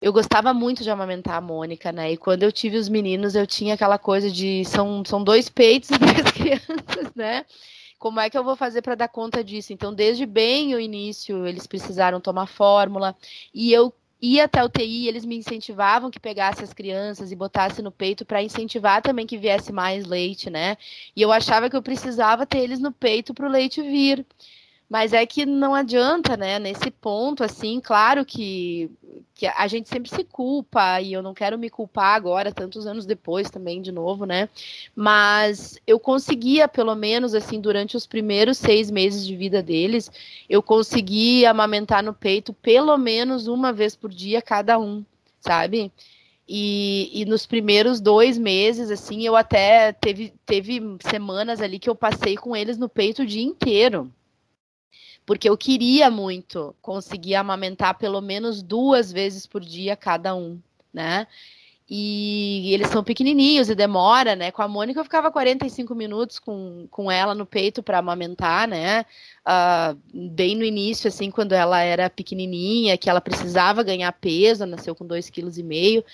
Eu 0.00 0.12
gostava 0.12 0.52
muito 0.52 0.82
de 0.82 0.90
amamentar 0.90 1.36
a 1.36 1.40
Mônica, 1.40 1.90
né? 1.90 2.12
E 2.12 2.16
quando 2.16 2.42
eu 2.42 2.52
tive 2.52 2.76
os 2.76 2.90
meninos, 2.90 3.34
eu 3.34 3.46
tinha 3.46 3.74
aquela 3.74 3.98
coisa 3.98 4.30
de 4.30 4.64
são, 4.66 5.02
são 5.04 5.24
dois 5.24 5.48
peitos 5.48 5.88
duas 5.98 6.30
crianças, 6.30 7.14
né? 7.14 7.46
Como 7.98 8.20
é 8.20 8.28
que 8.28 8.36
eu 8.36 8.44
vou 8.44 8.54
fazer 8.54 8.82
para 8.82 8.94
dar 8.94 9.08
conta 9.08 9.42
disso? 9.42 9.72
Então, 9.72 9.94
desde 9.94 10.26
bem 10.26 10.74
o 10.74 10.80
início, 10.80 11.46
eles 11.46 11.66
precisaram 11.66 12.20
tomar 12.20 12.46
fórmula 12.46 13.16
e 13.52 13.72
eu 13.72 13.94
ia 14.20 14.44
até 14.44 14.62
o 14.64 14.68
TI, 14.68 15.06
eles 15.08 15.24
me 15.24 15.36
incentivavam 15.36 16.10
que 16.10 16.20
pegasse 16.20 16.62
as 16.64 16.72
crianças 16.72 17.30
e 17.32 17.36
botasse 17.36 17.82
no 17.82 17.92
peito 17.92 18.24
para 18.24 18.42
incentivar 18.42 19.02
também 19.02 19.26
que 19.26 19.38
viesse 19.38 19.72
mais 19.72 20.04
leite, 20.06 20.50
né? 20.50 20.76
E 21.14 21.22
eu 21.22 21.32
achava 21.32 21.68
que 21.70 21.76
eu 21.76 21.82
precisava 21.82 22.46
ter 22.46 22.58
eles 22.58 22.78
no 22.80 22.92
peito 22.92 23.34
para 23.34 23.46
o 23.46 23.50
leite 23.50 23.82
vir. 23.82 24.26
Mas 24.88 25.12
é 25.12 25.24
que 25.24 25.46
não 25.46 25.74
adianta, 25.74 26.36
né? 26.36 26.58
Nesse 26.58 26.90
ponto, 26.90 27.42
assim, 27.42 27.80
claro 27.80 28.24
que, 28.24 28.90
que 29.34 29.46
a 29.46 29.66
gente 29.66 29.88
sempre 29.88 30.10
se 30.10 30.22
culpa, 30.24 31.00
e 31.00 31.12
eu 31.12 31.22
não 31.22 31.32
quero 31.32 31.58
me 31.58 31.70
culpar 31.70 32.14
agora, 32.14 32.52
tantos 32.52 32.86
anos 32.86 33.06
depois 33.06 33.50
também, 33.50 33.80
de 33.80 33.90
novo, 33.90 34.26
né? 34.26 34.48
Mas 34.94 35.80
eu 35.86 35.98
conseguia, 35.98 36.68
pelo 36.68 36.94
menos, 36.94 37.34
assim, 37.34 37.60
durante 37.60 37.96
os 37.96 38.06
primeiros 38.06 38.58
seis 38.58 38.90
meses 38.90 39.26
de 39.26 39.34
vida 39.34 39.62
deles, 39.62 40.10
eu 40.48 40.62
conseguia 40.62 41.50
amamentar 41.50 42.02
no 42.02 42.12
peito 42.12 42.52
pelo 42.52 42.96
menos 42.98 43.46
uma 43.46 43.72
vez 43.72 43.96
por 43.96 44.10
dia 44.10 44.42
cada 44.42 44.78
um, 44.78 45.02
sabe? 45.40 45.90
E, 46.46 47.10
e, 47.22 47.24
nos 47.24 47.46
primeiros 47.46 48.00
dois 48.00 48.36
meses, 48.36 48.90
assim, 48.90 49.22
eu 49.26 49.34
até 49.34 49.92
teve, 49.92 50.34
teve 50.44 50.80
semanas 51.10 51.60
ali 51.62 51.78
que 51.78 51.88
eu 51.88 51.94
passei 51.94 52.36
com 52.36 52.54
eles 52.54 52.76
no 52.76 52.86
peito 52.86 53.22
o 53.22 53.26
dia 53.26 53.42
inteiro 53.42 54.12
porque 55.26 55.48
eu 55.48 55.56
queria 55.56 56.10
muito 56.10 56.74
conseguir 56.82 57.34
amamentar 57.34 57.96
pelo 57.98 58.20
menos 58.20 58.62
duas 58.62 59.12
vezes 59.12 59.46
por 59.46 59.60
dia 59.60 59.96
cada 59.96 60.34
um, 60.34 60.60
né? 60.92 61.26
E 61.88 62.72
eles 62.72 62.88
são 62.88 63.04
pequenininhos 63.04 63.68
e 63.68 63.74
demora, 63.74 64.34
né? 64.34 64.50
Com 64.50 64.62
a 64.62 64.68
Mônica 64.68 64.98
eu 64.98 65.04
ficava 65.04 65.30
45 65.30 65.94
minutos 65.94 66.38
com, 66.38 66.88
com 66.90 67.10
ela 67.10 67.34
no 67.34 67.44
peito 67.44 67.82
para 67.82 67.98
amamentar, 67.98 68.66
né? 68.66 69.04
Uh, 69.46 70.30
bem 70.30 70.56
no 70.56 70.64
início, 70.64 71.08
assim, 71.08 71.30
quando 71.30 71.52
ela 71.52 71.80
era 71.80 72.08
pequenininha, 72.08 72.96
que 72.96 73.10
ela 73.10 73.20
precisava 73.20 73.82
ganhar 73.82 74.10
peso, 74.12 74.64
nasceu 74.64 74.94
com 74.94 75.06
2,5 75.06 75.30
kg. 75.30 76.04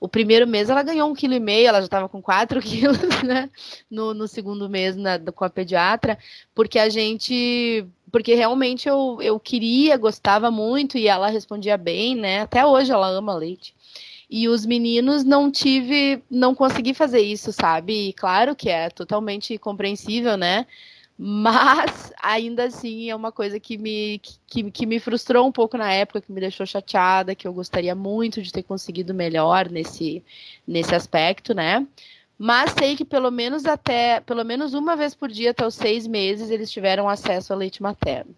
O 0.00 0.08
primeiro 0.08 0.46
mês 0.46 0.70
ela 0.70 0.82
ganhou 0.82 1.10
um 1.10 1.14
quilo 1.14 1.34
e 1.34 1.40
meio, 1.40 1.68
ela 1.68 1.80
já 1.80 1.86
estava 1.86 2.08
com 2.08 2.22
4 2.22 2.60
quilos, 2.62 2.98
né? 3.22 3.50
No, 3.90 4.14
no 4.14 4.28
segundo 4.28 4.68
mês 4.68 4.96
na, 4.96 5.18
com 5.18 5.44
a 5.44 5.50
pediatra, 5.50 6.18
porque 6.54 6.78
a 6.78 6.88
gente. 6.88 7.84
Porque 8.10 8.34
realmente 8.34 8.88
eu, 8.88 9.18
eu 9.20 9.38
queria, 9.38 9.96
gostava 9.96 10.50
muito 10.50 10.96
e 10.96 11.08
ela 11.08 11.28
respondia 11.28 11.76
bem, 11.76 12.14
né? 12.14 12.40
Até 12.40 12.64
hoje 12.64 12.90
ela 12.90 13.08
ama 13.08 13.34
leite. 13.34 13.74
E 14.30 14.48
os 14.48 14.64
meninos 14.64 15.24
não 15.24 15.50
tive, 15.50 16.22
não 16.30 16.54
consegui 16.54 16.94
fazer 16.94 17.20
isso, 17.20 17.52
sabe? 17.52 18.08
E 18.08 18.12
claro 18.12 18.54
que 18.54 18.68
é 18.68 18.90
totalmente 18.90 19.58
compreensível, 19.58 20.36
né? 20.36 20.66
Mas 21.20 22.12
ainda 22.22 22.64
assim 22.64 23.10
é 23.10 23.16
uma 23.16 23.32
coisa 23.32 23.58
que 23.58 23.76
me, 23.76 24.20
que, 24.46 24.70
que 24.70 24.86
me 24.86 25.00
frustrou 25.00 25.48
um 25.48 25.50
pouco 25.50 25.76
na 25.76 25.92
época, 25.92 26.20
que 26.20 26.30
me 26.30 26.40
deixou 26.40 26.64
chateada, 26.64 27.34
que 27.34 27.48
eu 27.48 27.52
gostaria 27.52 27.92
muito 27.92 28.40
de 28.40 28.52
ter 28.52 28.62
conseguido 28.62 29.12
melhor 29.12 29.68
nesse, 29.68 30.22
nesse 30.64 30.94
aspecto, 30.94 31.52
né? 31.52 31.84
Mas 32.38 32.70
sei 32.70 32.94
que 32.94 33.04
pelo 33.04 33.32
menos 33.32 33.66
até, 33.66 34.20
pelo 34.20 34.44
menos 34.44 34.74
uma 34.74 34.94
vez 34.94 35.12
por 35.12 35.28
dia, 35.28 35.50
até 35.50 35.66
os 35.66 35.74
seis 35.74 36.06
meses, 36.06 36.50
eles 36.50 36.70
tiveram 36.70 37.08
acesso 37.08 37.52
a 37.52 37.56
leite 37.56 37.82
materno. 37.82 38.32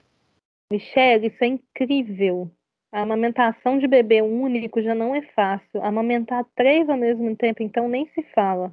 Michelle, 0.73 1.27
isso 1.27 1.45
é 1.45 1.49
incrível. 1.49 2.51
A 2.91 3.03
amamentação 3.03 3.79
de 3.79 3.87
bebê 3.87 4.23
único 4.23 4.81
já 4.81 4.95
não 4.95 5.15
é 5.15 5.21
fácil. 5.21 5.85
Amamentar 5.85 6.47
três 6.57 6.89
ao 6.89 6.97
mesmo 6.97 7.37
tempo, 7.37 7.63
então, 7.63 7.89
nem 7.89 8.09
se 8.15 8.23
fala. 8.35 8.73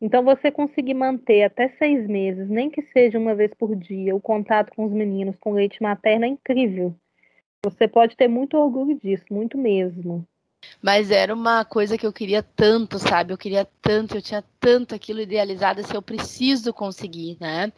Então, 0.00 0.22
você 0.22 0.50
conseguir 0.50 0.94
manter 0.94 1.44
até 1.44 1.68
seis 1.78 2.06
meses, 2.06 2.48
nem 2.48 2.68
que 2.70 2.82
seja 2.92 3.18
uma 3.18 3.34
vez 3.34 3.52
por 3.54 3.74
dia, 3.74 4.14
o 4.14 4.20
contato 4.20 4.70
com 4.74 4.84
os 4.84 4.92
meninos 4.92 5.36
com 5.38 5.52
leite 5.52 5.82
materno 5.82 6.26
é 6.26 6.28
incrível. 6.28 6.94
Você 7.64 7.88
pode 7.88 8.16
ter 8.16 8.28
muito 8.28 8.56
orgulho 8.56 8.98
disso, 8.98 9.24
muito 9.30 9.56
mesmo. 9.56 10.26
Mas 10.82 11.10
era 11.10 11.34
uma 11.34 11.64
coisa 11.64 11.96
que 11.96 12.06
eu 12.06 12.12
queria 12.12 12.42
tanto, 12.42 12.98
sabe? 12.98 13.32
Eu 13.32 13.38
queria 13.38 13.66
tanto, 13.80 14.16
eu 14.16 14.22
tinha 14.22 14.44
tanto 14.60 14.94
aquilo 14.94 15.20
idealizado, 15.20 15.80
se 15.80 15.86
assim, 15.86 15.96
eu 15.96 16.02
preciso 16.02 16.72
conseguir, 16.72 17.36
né? 17.40 17.72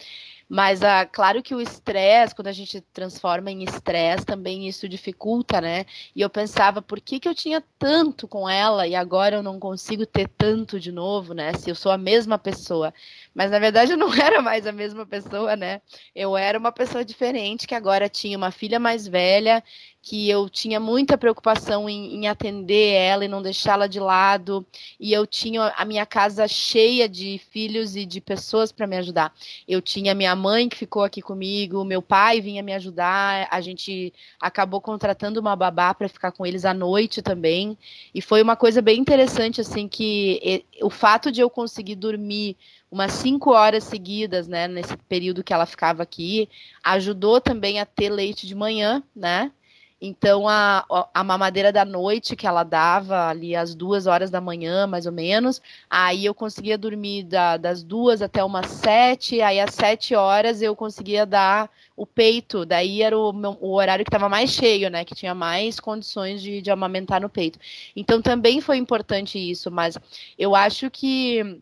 Mas 0.48 0.82
ah, 0.82 1.04
claro 1.04 1.42
que 1.42 1.54
o 1.54 1.60
estresse, 1.60 2.34
quando 2.34 2.46
a 2.46 2.52
gente 2.52 2.80
transforma 2.80 3.50
em 3.50 3.64
estresse, 3.64 4.24
também 4.24 4.66
isso 4.66 4.88
dificulta, 4.88 5.60
né? 5.60 5.84
E 6.16 6.22
eu 6.22 6.30
pensava, 6.30 6.80
por 6.80 7.00
que, 7.00 7.20
que 7.20 7.28
eu 7.28 7.34
tinha 7.34 7.62
tanto 7.78 8.26
com 8.26 8.48
ela 8.48 8.86
e 8.86 8.94
agora 8.94 9.36
eu 9.36 9.42
não 9.42 9.60
consigo 9.60 10.06
ter 10.06 10.26
tanto 10.28 10.80
de 10.80 10.90
novo, 10.90 11.34
né? 11.34 11.52
Se 11.52 11.68
eu 11.68 11.74
sou 11.74 11.92
a 11.92 11.98
mesma 11.98 12.38
pessoa. 12.38 12.94
Mas 13.34 13.50
na 13.50 13.58
verdade 13.58 13.92
eu 13.92 13.98
não 13.98 14.12
era 14.14 14.40
mais 14.40 14.66
a 14.66 14.72
mesma 14.72 15.04
pessoa, 15.04 15.54
né? 15.54 15.82
Eu 16.14 16.36
era 16.36 16.58
uma 16.58 16.72
pessoa 16.72 17.04
diferente 17.04 17.66
que 17.66 17.74
agora 17.74 18.08
tinha 18.08 18.36
uma 18.38 18.50
filha 18.50 18.80
mais 18.80 19.06
velha 19.06 19.62
que 20.08 20.28
eu 20.30 20.48
tinha 20.48 20.80
muita 20.80 21.18
preocupação 21.18 21.86
em, 21.88 22.14
em 22.14 22.28
atender 22.28 22.94
ela 22.94 23.24
e 23.24 23.28
não 23.28 23.42
deixá-la 23.42 23.86
de 23.86 24.00
lado, 24.00 24.66
e 24.98 25.12
eu 25.12 25.26
tinha 25.26 25.72
a 25.76 25.84
minha 25.84 26.06
casa 26.06 26.48
cheia 26.48 27.06
de 27.06 27.38
filhos 27.50 27.94
e 27.94 28.06
de 28.06 28.18
pessoas 28.18 28.72
para 28.72 28.86
me 28.86 28.96
ajudar. 28.96 29.34
Eu 29.66 29.82
tinha 29.82 30.14
minha 30.14 30.34
mãe 30.38 30.68
que 30.68 30.76
ficou 30.76 31.04
aqui 31.04 31.20
comigo, 31.20 31.84
meu 31.84 32.00
pai 32.00 32.40
vinha 32.40 32.62
me 32.62 32.72
ajudar, 32.72 33.46
a 33.50 33.60
gente 33.60 34.14
acabou 34.40 34.80
contratando 34.80 35.38
uma 35.38 35.54
babá 35.54 35.92
para 35.92 36.08
ficar 36.08 36.32
com 36.32 36.46
eles 36.46 36.64
à 36.64 36.72
noite 36.72 37.20
também, 37.20 37.76
e 38.14 38.22
foi 38.22 38.40
uma 38.40 38.56
coisa 38.56 38.80
bem 38.80 38.98
interessante, 38.98 39.60
assim, 39.60 39.86
que 39.86 40.64
o 40.80 40.88
fato 40.88 41.30
de 41.30 41.42
eu 41.42 41.50
conseguir 41.50 41.96
dormir 41.96 42.56
umas 42.90 43.12
cinco 43.12 43.50
horas 43.50 43.84
seguidas, 43.84 44.48
né, 44.48 44.66
nesse 44.66 44.96
período 44.96 45.44
que 45.44 45.52
ela 45.52 45.66
ficava 45.66 46.02
aqui, 46.02 46.48
ajudou 46.82 47.38
também 47.38 47.78
a 47.78 47.84
ter 47.84 48.08
leite 48.08 48.46
de 48.46 48.54
manhã, 48.54 49.02
né, 49.14 49.52
então, 50.00 50.48
a, 50.48 50.84
a 51.12 51.24
mamadeira 51.24 51.72
da 51.72 51.84
noite 51.84 52.36
que 52.36 52.46
ela 52.46 52.62
dava 52.62 53.28
ali 53.28 53.56
às 53.56 53.74
duas 53.74 54.06
horas 54.06 54.30
da 54.30 54.40
manhã, 54.40 54.86
mais 54.86 55.06
ou 55.06 55.12
menos, 55.12 55.60
aí 55.90 56.24
eu 56.24 56.34
conseguia 56.34 56.78
dormir 56.78 57.24
da, 57.24 57.56
das 57.56 57.82
duas 57.82 58.22
até 58.22 58.44
umas 58.44 58.66
sete, 58.66 59.40
aí 59.40 59.58
às 59.58 59.74
sete 59.74 60.14
horas 60.14 60.62
eu 60.62 60.76
conseguia 60.76 61.26
dar 61.26 61.68
o 61.96 62.06
peito, 62.06 62.64
daí 62.64 63.02
era 63.02 63.18
o, 63.18 63.32
meu, 63.32 63.58
o 63.60 63.74
horário 63.74 64.04
que 64.04 64.08
estava 64.08 64.28
mais 64.28 64.50
cheio, 64.50 64.88
né, 64.88 65.04
que 65.04 65.16
tinha 65.16 65.34
mais 65.34 65.80
condições 65.80 66.40
de, 66.40 66.62
de 66.62 66.70
amamentar 66.70 67.20
no 67.20 67.28
peito. 67.28 67.58
Então, 67.96 68.22
também 68.22 68.60
foi 68.60 68.76
importante 68.76 69.36
isso, 69.38 69.68
mas 69.68 69.98
eu 70.38 70.54
acho 70.54 70.88
que 70.90 71.60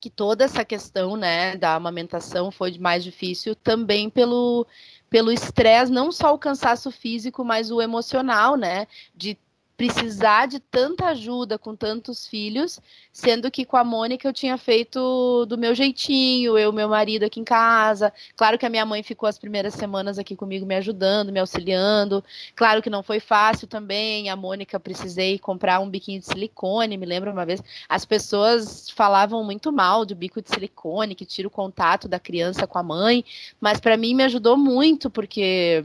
que 0.00 0.08
toda 0.08 0.44
essa 0.44 0.64
questão, 0.64 1.16
né, 1.16 1.56
da 1.56 1.74
amamentação 1.74 2.50
foi 2.50 2.78
mais 2.78 3.02
difícil 3.02 3.54
também 3.56 4.08
pelo 4.08 4.66
pelo 5.10 5.32
estresse, 5.32 5.90
não 5.92 6.12
só 6.12 6.34
o 6.34 6.38
cansaço 6.38 6.90
físico, 6.90 7.44
mas 7.44 7.70
o 7.70 7.80
emocional, 7.80 8.56
né? 8.56 8.86
De 9.14 9.38
precisar 9.78 10.46
de 10.46 10.58
tanta 10.58 11.06
ajuda 11.06 11.56
com 11.56 11.76
tantos 11.76 12.26
filhos, 12.26 12.80
sendo 13.12 13.48
que 13.48 13.64
com 13.64 13.76
a 13.76 13.84
Mônica 13.84 14.26
eu 14.26 14.32
tinha 14.32 14.58
feito 14.58 15.46
do 15.46 15.56
meu 15.56 15.72
jeitinho, 15.72 16.58
eu, 16.58 16.72
meu 16.72 16.88
marido 16.88 17.22
aqui 17.22 17.38
em 17.38 17.44
casa. 17.44 18.12
Claro 18.36 18.58
que 18.58 18.66
a 18.66 18.68
minha 18.68 18.84
mãe 18.84 19.04
ficou 19.04 19.28
as 19.28 19.38
primeiras 19.38 19.74
semanas 19.74 20.18
aqui 20.18 20.34
comigo 20.34 20.66
me 20.66 20.74
ajudando, 20.74 21.30
me 21.30 21.38
auxiliando. 21.38 22.24
Claro 22.56 22.82
que 22.82 22.90
não 22.90 23.04
foi 23.04 23.20
fácil 23.20 23.68
também. 23.68 24.28
A 24.28 24.34
Mônica 24.34 24.80
precisei 24.80 25.38
comprar 25.38 25.78
um 25.78 25.88
biquinho 25.88 26.18
de 26.18 26.26
silicone, 26.26 26.96
me 26.96 27.06
lembro 27.06 27.30
uma 27.30 27.46
vez. 27.46 27.62
As 27.88 28.04
pessoas 28.04 28.90
falavam 28.90 29.44
muito 29.44 29.70
mal 29.70 30.04
do 30.04 30.16
bico 30.16 30.42
de 30.42 30.50
silicone, 30.50 31.14
que 31.14 31.24
tira 31.24 31.46
o 31.46 31.52
contato 31.52 32.08
da 32.08 32.18
criança 32.18 32.66
com 32.66 32.78
a 32.78 32.82
mãe, 32.82 33.24
mas 33.60 33.78
para 33.78 33.96
mim 33.96 34.12
me 34.12 34.24
ajudou 34.24 34.56
muito 34.56 35.08
porque 35.08 35.84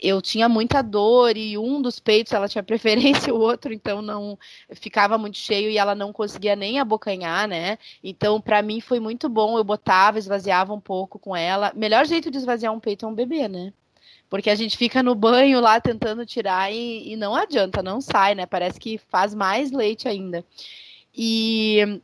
eu 0.00 0.20
tinha 0.20 0.48
muita 0.48 0.82
dor 0.82 1.36
e 1.36 1.56
um 1.56 1.80
dos 1.80 1.98
peitos 1.98 2.32
ela 2.32 2.48
tinha 2.48 2.62
preferência, 2.64 3.34
o 3.34 3.38
outro 3.38 3.72
então 3.72 4.02
não 4.02 4.38
ficava 4.72 5.16
muito 5.18 5.36
cheio 5.36 5.70
e 5.70 5.78
ela 5.78 5.94
não 5.94 6.12
conseguia 6.12 6.56
nem 6.56 6.78
abocanhar, 6.78 7.48
né? 7.48 7.78
Então 8.02 8.40
para 8.40 8.62
mim 8.62 8.80
foi 8.80 9.00
muito 9.00 9.28
bom, 9.28 9.58
eu 9.58 9.64
botava, 9.64 10.18
esvaziava 10.18 10.72
um 10.72 10.80
pouco 10.80 11.18
com 11.18 11.34
ela. 11.34 11.72
Melhor 11.74 12.06
jeito 12.06 12.30
de 12.30 12.38
esvaziar 12.38 12.72
um 12.72 12.80
peito 12.80 13.06
é 13.06 13.08
um 13.08 13.14
bebê, 13.14 13.48
né? 13.48 13.72
Porque 14.28 14.50
a 14.50 14.54
gente 14.54 14.76
fica 14.76 15.02
no 15.02 15.14
banho 15.14 15.60
lá 15.60 15.80
tentando 15.80 16.26
tirar 16.26 16.72
e, 16.72 17.12
e 17.12 17.16
não 17.16 17.34
adianta, 17.34 17.82
não 17.82 18.00
sai, 18.00 18.34
né? 18.34 18.44
Parece 18.44 18.78
que 18.80 18.98
faz 18.98 19.34
mais 19.34 19.70
leite 19.70 20.08
ainda. 20.08 20.44
E 21.14 22.00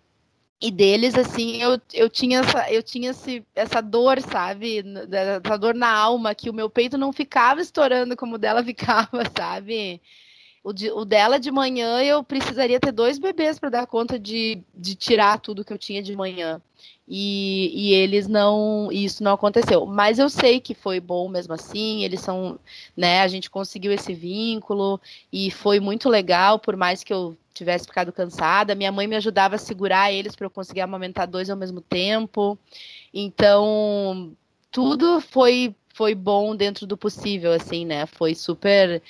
e 0.62 0.70
deles, 0.70 1.16
assim, 1.16 1.60
eu, 1.60 1.80
eu 1.92 2.08
tinha, 2.08 2.38
essa, 2.38 2.70
eu 2.70 2.84
tinha 2.84 3.10
esse, 3.10 3.44
essa 3.52 3.80
dor, 3.80 4.20
sabe? 4.20 4.84
Essa 5.10 5.58
dor 5.58 5.74
na 5.74 5.92
alma, 5.92 6.36
que 6.36 6.48
o 6.48 6.54
meu 6.54 6.70
peito 6.70 6.96
não 6.96 7.12
ficava 7.12 7.60
estourando 7.60 8.16
como 8.16 8.36
o 8.36 8.38
dela 8.38 8.62
ficava, 8.64 9.24
sabe? 9.36 10.00
O, 10.62 10.72
de, 10.72 10.88
o 10.92 11.04
dela 11.04 11.40
de 11.40 11.50
manhã 11.50 12.00
eu 12.04 12.22
precisaria 12.22 12.78
ter 12.78 12.92
dois 12.92 13.18
bebês 13.18 13.58
para 13.58 13.70
dar 13.70 13.86
conta 13.88 14.16
de, 14.16 14.62
de 14.72 14.94
tirar 14.94 15.40
tudo 15.40 15.64
que 15.64 15.72
eu 15.72 15.78
tinha 15.78 16.00
de 16.00 16.14
manhã. 16.14 16.62
E, 17.06 17.72
e 17.74 17.94
eles 17.94 18.28
não. 18.28 18.88
Isso 18.92 19.22
não 19.22 19.32
aconteceu. 19.32 19.84
Mas 19.86 20.18
eu 20.18 20.30
sei 20.30 20.60
que 20.60 20.74
foi 20.74 21.00
bom 21.00 21.28
mesmo 21.28 21.54
assim. 21.54 22.04
Eles 22.04 22.20
são. 22.20 22.58
né? 22.96 23.20
A 23.20 23.28
gente 23.28 23.50
conseguiu 23.50 23.92
esse 23.92 24.14
vínculo 24.14 25.00
e 25.32 25.50
foi 25.50 25.80
muito 25.80 26.08
legal, 26.08 26.58
por 26.58 26.76
mais 26.76 27.02
que 27.04 27.12
eu 27.12 27.36
tivesse 27.52 27.86
ficado 27.86 28.12
cansada. 28.12 28.74
Minha 28.74 28.92
mãe 28.92 29.06
me 29.06 29.16
ajudava 29.16 29.56
a 29.56 29.58
segurar 29.58 30.12
eles 30.12 30.34
para 30.34 30.46
eu 30.46 30.50
conseguir 30.50 30.80
amamentar 30.80 31.26
dois 31.26 31.50
ao 31.50 31.56
mesmo 31.56 31.80
tempo. 31.80 32.58
Então, 33.12 34.32
tudo 34.70 35.20
foi 35.20 35.74
foi 35.94 36.14
bom 36.14 36.56
dentro 36.56 36.86
do 36.86 36.96
possível, 36.96 37.52
assim, 37.52 37.84
né? 37.84 38.06
Foi 38.06 38.34
super. 38.34 39.02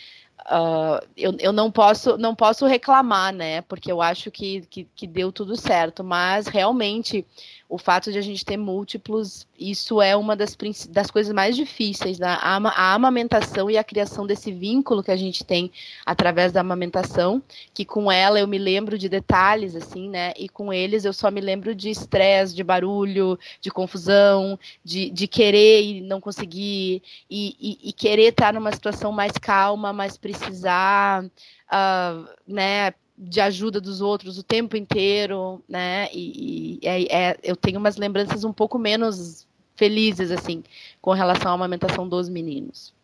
Uh, 0.50 0.98
eu, 1.16 1.36
eu 1.38 1.52
não 1.52 1.70
posso 1.70 2.18
não 2.18 2.34
posso 2.34 2.66
reclamar, 2.66 3.32
né? 3.32 3.60
Porque 3.62 3.90
eu 3.92 4.02
acho 4.02 4.30
que, 4.30 4.62
que, 4.62 4.88
que 4.94 5.06
deu 5.06 5.30
tudo 5.30 5.56
certo, 5.56 6.02
mas 6.02 6.48
realmente 6.48 7.24
o 7.72 7.78
fato 7.78 8.12
de 8.12 8.18
a 8.18 8.20
gente 8.20 8.44
ter 8.44 8.58
múltiplos, 8.58 9.46
isso 9.58 10.02
é 10.02 10.14
uma 10.14 10.36
das, 10.36 10.54
das 10.90 11.10
coisas 11.10 11.32
mais 11.32 11.56
difíceis, 11.56 12.18
né? 12.18 12.36
a, 12.38 12.56
a 12.58 12.92
amamentação 12.92 13.70
e 13.70 13.78
a 13.78 13.82
criação 13.82 14.26
desse 14.26 14.52
vínculo 14.52 15.02
que 15.02 15.10
a 15.10 15.16
gente 15.16 15.42
tem 15.42 15.72
através 16.04 16.52
da 16.52 16.60
amamentação, 16.60 17.42
que 17.72 17.86
com 17.86 18.12
ela 18.12 18.38
eu 18.38 18.46
me 18.46 18.58
lembro 18.58 18.98
de 18.98 19.08
detalhes, 19.08 19.74
assim, 19.74 20.10
né? 20.10 20.34
E 20.36 20.50
com 20.50 20.70
eles 20.70 21.06
eu 21.06 21.14
só 21.14 21.30
me 21.30 21.40
lembro 21.40 21.74
de 21.74 21.88
estresse, 21.88 22.54
de 22.54 22.62
barulho, 22.62 23.38
de 23.58 23.70
confusão, 23.70 24.58
de, 24.84 25.08
de 25.08 25.26
querer 25.26 25.82
e 25.82 26.00
não 26.02 26.20
conseguir, 26.20 27.02
e, 27.30 27.56
e, 27.58 27.88
e 27.88 27.92
querer 27.94 28.32
estar 28.32 28.52
numa 28.52 28.72
situação 28.72 29.10
mais 29.12 29.32
calma, 29.32 29.94
mas 29.94 30.18
precisar, 30.18 31.24
uh, 31.24 32.28
né? 32.46 32.92
De 33.16 33.40
ajuda 33.40 33.80
dos 33.80 34.00
outros 34.00 34.38
o 34.38 34.42
tempo 34.42 34.76
inteiro, 34.76 35.62
né? 35.68 36.08
E, 36.12 36.78
e 36.82 36.86
é, 36.86 37.30
é, 37.30 37.38
eu 37.42 37.56
tenho 37.56 37.78
umas 37.78 37.96
lembranças 37.96 38.44
um 38.44 38.52
pouco 38.52 38.78
menos 38.78 39.46
felizes, 39.76 40.30
assim, 40.30 40.62
com 41.00 41.12
relação 41.12 41.50
à 41.50 41.54
amamentação 41.54 42.08
dos 42.08 42.28
meninos. 42.28 42.94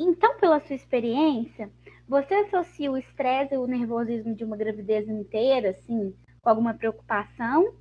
Então, 0.00 0.38
pela 0.38 0.60
sua 0.60 0.76
experiência, 0.76 1.70
você 2.08 2.34
associa 2.34 2.90
o 2.90 2.96
estresse 2.96 3.54
e 3.54 3.58
o 3.58 3.66
nervosismo 3.66 4.34
de 4.34 4.44
uma 4.44 4.56
gravidez 4.56 5.08
inteira, 5.08 5.70
assim, 5.70 6.14
com 6.40 6.48
alguma 6.48 6.74
preocupação? 6.74 7.74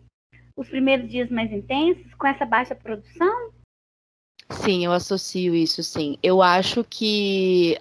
Os 0.56 0.68
primeiros 0.68 1.10
dias 1.10 1.30
mais 1.30 1.52
intensos, 1.52 2.14
com 2.16 2.26
essa 2.26 2.46
baixa 2.46 2.76
produção? 2.76 3.52
Sim, 4.50 4.86
eu 4.86 4.92
associo 4.92 5.54
isso, 5.54 5.84
sim. 5.84 6.18
Eu 6.24 6.42
acho 6.42 6.84
que 6.84 7.78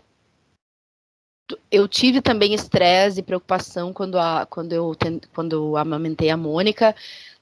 eu 1.71 1.87
tive 1.87 2.21
também 2.21 2.55
estresse 2.55 3.21
e 3.21 3.23
preocupação 3.23 3.93
quando, 3.93 4.19
a, 4.19 4.47
quando, 4.47 4.73
eu, 4.73 4.97
quando 5.35 5.53
eu 5.53 5.77
amamentei 5.77 6.31
a 6.31 6.37
Mônica, 6.37 6.95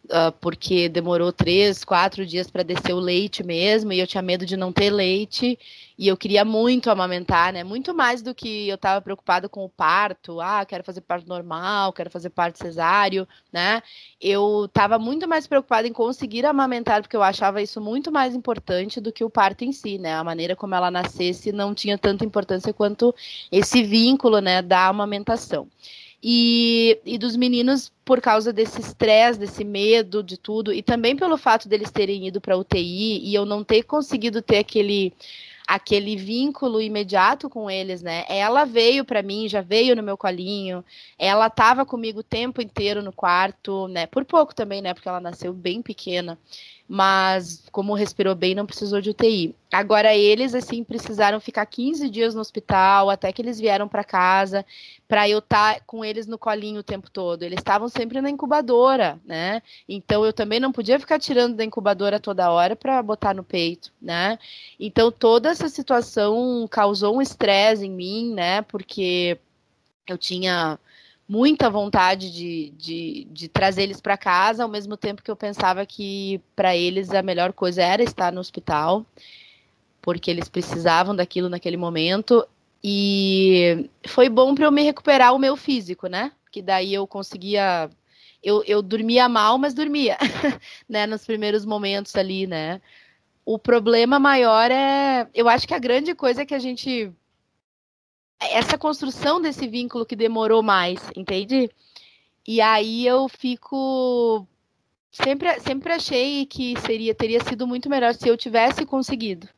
uh, 0.06 0.32
porque 0.40 0.88
demorou 0.88 1.32
três, 1.32 1.84
quatro 1.84 2.24
dias 2.26 2.50
para 2.50 2.62
descer 2.62 2.92
o 2.92 3.00
leite 3.00 3.42
mesmo, 3.42 3.92
e 3.92 4.00
eu 4.00 4.06
tinha 4.06 4.22
medo 4.22 4.44
de 4.46 4.56
não 4.56 4.72
ter 4.72 4.90
leite, 4.90 5.58
e 5.96 6.08
eu 6.08 6.16
queria 6.16 6.44
muito 6.44 6.90
amamentar, 6.90 7.52
né? 7.52 7.62
Muito 7.62 7.94
mais 7.94 8.20
do 8.20 8.34
que 8.34 8.68
eu 8.68 8.74
estava 8.74 9.00
preocupada 9.00 9.48
com 9.48 9.64
o 9.64 9.68
parto, 9.68 10.40
ah, 10.40 10.64
quero 10.64 10.82
fazer 10.82 11.00
parto 11.02 11.28
normal, 11.28 11.92
quero 11.92 12.10
fazer 12.10 12.30
parto 12.30 12.58
cesáreo, 12.58 13.28
né? 13.52 13.80
Eu 14.20 14.64
estava 14.64 14.98
muito 14.98 15.28
mais 15.28 15.46
preocupada 15.46 15.86
em 15.86 15.92
conseguir 15.92 16.44
amamentar, 16.46 17.00
porque 17.00 17.16
eu 17.16 17.22
achava 17.22 17.62
isso 17.62 17.80
muito 17.80 18.10
mais 18.10 18.34
importante 18.34 19.00
do 19.00 19.12
que 19.12 19.22
o 19.24 19.30
parto 19.30 19.64
em 19.64 19.72
si, 19.72 19.98
né? 19.98 20.14
A 20.14 20.24
maneira 20.24 20.56
como 20.56 20.74
ela 20.74 20.90
nascesse 20.90 21.52
não 21.52 21.74
tinha 21.74 21.96
tanta 21.96 22.24
importância 22.24 22.72
quanto 22.72 23.14
esse 23.52 23.82
vínculo, 23.82 24.40
né, 24.40 24.62
da 24.62 24.88
amamentação. 24.88 25.68
E, 26.26 26.98
e 27.04 27.18
dos 27.18 27.36
meninos, 27.36 27.92
por 28.02 28.18
causa 28.18 28.50
desse 28.50 28.80
estresse, 28.80 29.38
desse 29.38 29.62
medo 29.62 30.22
de 30.22 30.38
tudo, 30.38 30.72
e 30.72 30.82
também 30.82 31.14
pelo 31.14 31.36
fato 31.36 31.68
deles 31.68 31.90
terem 31.90 32.26
ido 32.26 32.40
para 32.40 32.56
UTI 32.56 33.20
e 33.22 33.34
eu 33.34 33.44
não 33.44 33.62
ter 33.62 33.82
conseguido 33.82 34.40
ter 34.40 34.58
aquele 34.58 35.12
aquele 35.66 36.14
vínculo 36.14 36.80
imediato 36.80 37.48
com 37.48 37.70
eles, 37.70 38.02
né? 38.02 38.24
Ela 38.28 38.64
veio 38.64 39.04
para 39.04 39.22
mim, 39.22 39.48
já 39.48 39.62
veio 39.62 39.96
no 39.96 40.02
meu 40.02 40.16
colinho, 40.16 40.84
ela 41.18 41.46
estava 41.46 41.86
comigo 41.86 42.20
o 42.20 42.22
tempo 42.22 42.60
inteiro 42.60 43.02
no 43.02 43.12
quarto, 43.12 43.88
né? 43.88 44.06
Por 44.06 44.24
pouco 44.26 44.54
também, 44.54 44.82
né? 44.82 44.92
Porque 44.92 45.08
ela 45.08 45.20
nasceu 45.20 45.52
bem 45.54 45.80
pequena 45.80 46.38
mas 46.88 47.62
como 47.72 47.94
respirou 47.94 48.34
bem, 48.34 48.54
não 48.54 48.66
precisou 48.66 49.00
de 49.00 49.10
UTI. 49.10 49.54
Agora 49.72 50.14
eles 50.14 50.54
assim 50.54 50.84
precisaram 50.84 51.40
ficar 51.40 51.64
15 51.64 52.08
dias 52.10 52.34
no 52.34 52.40
hospital 52.40 53.08
até 53.08 53.32
que 53.32 53.40
eles 53.40 53.58
vieram 53.58 53.88
para 53.88 54.04
casa, 54.04 54.64
para 55.08 55.28
eu 55.28 55.38
estar 55.38 55.74
tá 55.74 55.80
com 55.86 56.04
eles 56.04 56.26
no 56.26 56.38
colinho 56.38 56.80
o 56.80 56.84
tempo 56.84 57.10
todo. 57.10 57.42
Eles 57.42 57.58
estavam 57.58 57.88
sempre 57.88 58.20
na 58.20 58.28
incubadora, 58.28 59.18
né? 59.24 59.62
Então 59.88 60.24
eu 60.24 60.32
também 60.32 60.60
não 60.60 60.72
podia 60.72 61.00
ficar 61.00 61.18
tirando 61.18 61.56
da 61.56 61.64
incubadora 61.64 62.20
toda 62.20 62.50
hora 62.50 62.76
para 62.76 63.02
botar 63.02 63.34
no 63.34 63.42
peito, 63.42 63.90
né? 64.00 64.38
Então 64.78 65.10
toda 65.10 65.48
essa 65.48 65.68
situação 65.68 66.68
causou 66.70 67.16
um 67.16 67.22
estresse 67.22 67.86
em 67.86 67.90
mim, 67.90 68.34
né? 68.34 68.62
Porque 68.62 69.38
eu 70.06 70.18
tinha 70.18 70.78
muita 71.28 71.70
vontade 71.70 72.30
de, 72.30 72.70
de, 72.76 73.26
de 73.30 73.48
trazer 73.48 73.82
eles 73.82 74.00
para 74.00 74.16
casa, 74.16 74.62
ao 74.62 74.68
mesmo 74.68 74.96
tempo 74.96 75.22
que 75.22 75.30
eu 75.30 75.36
pensava 75.36 75.84
que 75.86 76.40
para 76.54 76.76
eles 76.76 77.10
a 77.10 77.22
melhor 77.22 77.52
coisa 77.52 77.82
era 77.82 78.02
estar 78.02 78.32
no 78.32 78.40
hospital, 78.40 79.04
porque 80.02 80.30
eles 80.30 80.48
precisavam 80.48 81.16
daquilo 81.16 81.48
naquele 81.48 81.76
momento. 81.76 82.46
E 82.82 83.88
foi 84.06 84.28
bom 84.28 84.54
para 84.54 84.66
eu 84.66 84.72
me 84.72 84.82
recuperar 84.82 85.34
o 85.34 85.38
meu 85.38 85.56
físico, 85.56 86.06
né? 86.06 86.32
Que 86.50 86.60
daí 86.60 86.92
eu 86.92 87.06
conseguia. 87.06 87.88
Eu, 88.42 88.62
eu 88.66 88.82
dormia 88.82 89.26
mal, 89.26 89.56
mas 89.56 89.72
dormia, 89.72 90.18
né? 90.86 91.06
Nos 91.06 91.24
primeiros 91.24 91.64
momentos 91.64 92.14
ali, 92.14 92.46
né? 92.46 92.82
O 93.46 93.58
problema 93.58 94.18
maior 94.18 94.70
é. 94.70 95.26
Eu 95.34 95.48
acho 95.48 95.66
que 95.66 95.72
a 95.72 95.78
grande 95.78 96.14
coisa 96.14 96.44
que 96.44 96.54
a 96.54 96.58
gente 96.58 97.10
essa 98.40 98.78
construção 98.78 99.40
desse 99.40 99.66
vínculo 99.66 100.06
que 100.06 100.16
demorou 100.16 100.62
mais, 100.62 101.00
entende? 101.16 101.70
E 102.46 102.60
aí 102.60 103.06
eu 103.06 103.28
fico 103.28 104.46
sempre 105.10 105.60
sempre 105.60 105.92
achei 105.92 106.44
que 106.46 106.74
seria 106.80 107.14
teria 107.14 107.42
sido 107.44 107.66
muito 107.66 107.88
melhor 107.88 108.14
se 108.14 108.28
eu 108.28 108.36
tivesse 108.36 108.84
conseguido. 108.84 109.48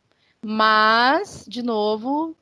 Mas, 0.43 1.45
de 1.49 1.63
novo, 1.63 2.37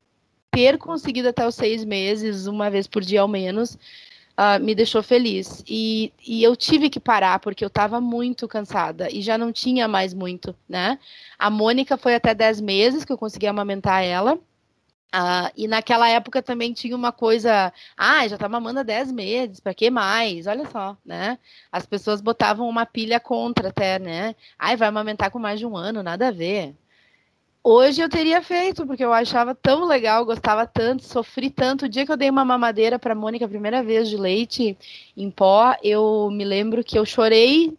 ter 0.51 0.79
conseguido 0.79 1.29
até 1.29 1.47
os 1.47 1.55
seis 1.55 1.85
meses, 1.85 2.47
uma 2.47 2.71
vez 2.71 2.87
por 2.87 3.03
dia 3.03 3.23
ao 3.23 3.29
menos, 3.29 3.79
uh, 4.39 4.63
me 4.63 4.75
deixou 4.75 5.03
feliz. 5.03 5.65
E, 5.67 6.13
e 6.27 6.43
eu 6.43 6.55
tive 6.55 6.91
que 6.91 7.01
parar 7.01 7.39
porque 7.39 7.65
eu 7.65 7.69
estava 7.69 8.01
muito 8.01 8.47
cansada 8.47 9.09
e 9.11 9.23
já 9.23 9.39
não 9.39 9.53
tinha 9.53 9.89
mais 9.89 10.13
muito, 10.15 10.55
né? 10.69 10.99
A 11.39 11.51
Mônica 11.51 11.97
foi 11.97 12.15
até 12.15 12.35
dez 12.35 12.61
meses 12.61 13.05
que 13.05 13.13
eu 13.13 13.19
consegui 13.19 13.47
amamentar 13.47 14.03
ela. 14.05 14.39
Uh, 15.15 15.47
e 15.57 15.69
naquela 15.69 16.09
época 16.09 16.43
também 16.43 16.73
tinha 16.73 16.97
uma 16.97 17.13
coisa, 17.13 17.73
ah, 17.97 18.27
já 18.27 18.37
tá 18.37 18.49
mamando 18.49 18.81
há 18.81 18.83
10 18.83 19.13
meses, 19.13 19.61
para 19.61 19.73
que 19.73 19.89
mais? 19.89 20.49
Olha 20.49 20.69
só, 20.69 20.97
né? 21.05 21.39
As 21.71 21.87
pessoas 21.87 22.21
botavam 22.21 22.69
uma 22.69 22.85
pilha 22.85 23.21
contra 23.21 23.69
até, 23.69 24.01
né? 24.01 24.35
Ai, 24.59 24.77
vai 24.77 24.89
amamentar 24.89 25.31
com 25.31 25.39
mais 25.39 25.61
de 25.61 25.67
um 25.67 25.77
ano, 25.77 26.03
nada 26.03 26.29
a 26.29 26.31
ver. 26.33 26.75
Hoje 27.63 28.03
eu 28.03 28.09
teria 28.09 28.43
feito, 28.43 28.87
porque 28.87 29.05
eu 29.05 29.13
achava 29.13 29.55
tão 29.55 29.85
legal, 29.87 30.25
gostava 30.27 30.67
tanto, 30.67 31.05
sofri 31.05 31.49
tanto. 31.49 31.87
O 31.87 31.89
dia 31.89 32.05
que 32.05 32.13
eu 32.13 32.17
dei 32.17 32.29
uma 32.29 32.45
mamadeira 32.45 32.99
para 32.99 33.15
Mônica 33.15 33.45
a 33.45 33.49
primeira 33.49 33.83
vez 33.83 34.09
de 34.09 34.17
leite 34.17 34.77
em 35.17 35.31
pó, 35.31 35.77
eu 35.83 36.29
me 36.33 36.45
lembro 36.45 36.83
que 36.85 36.99
eu 36.99 37.07
chorei 37.07 37.73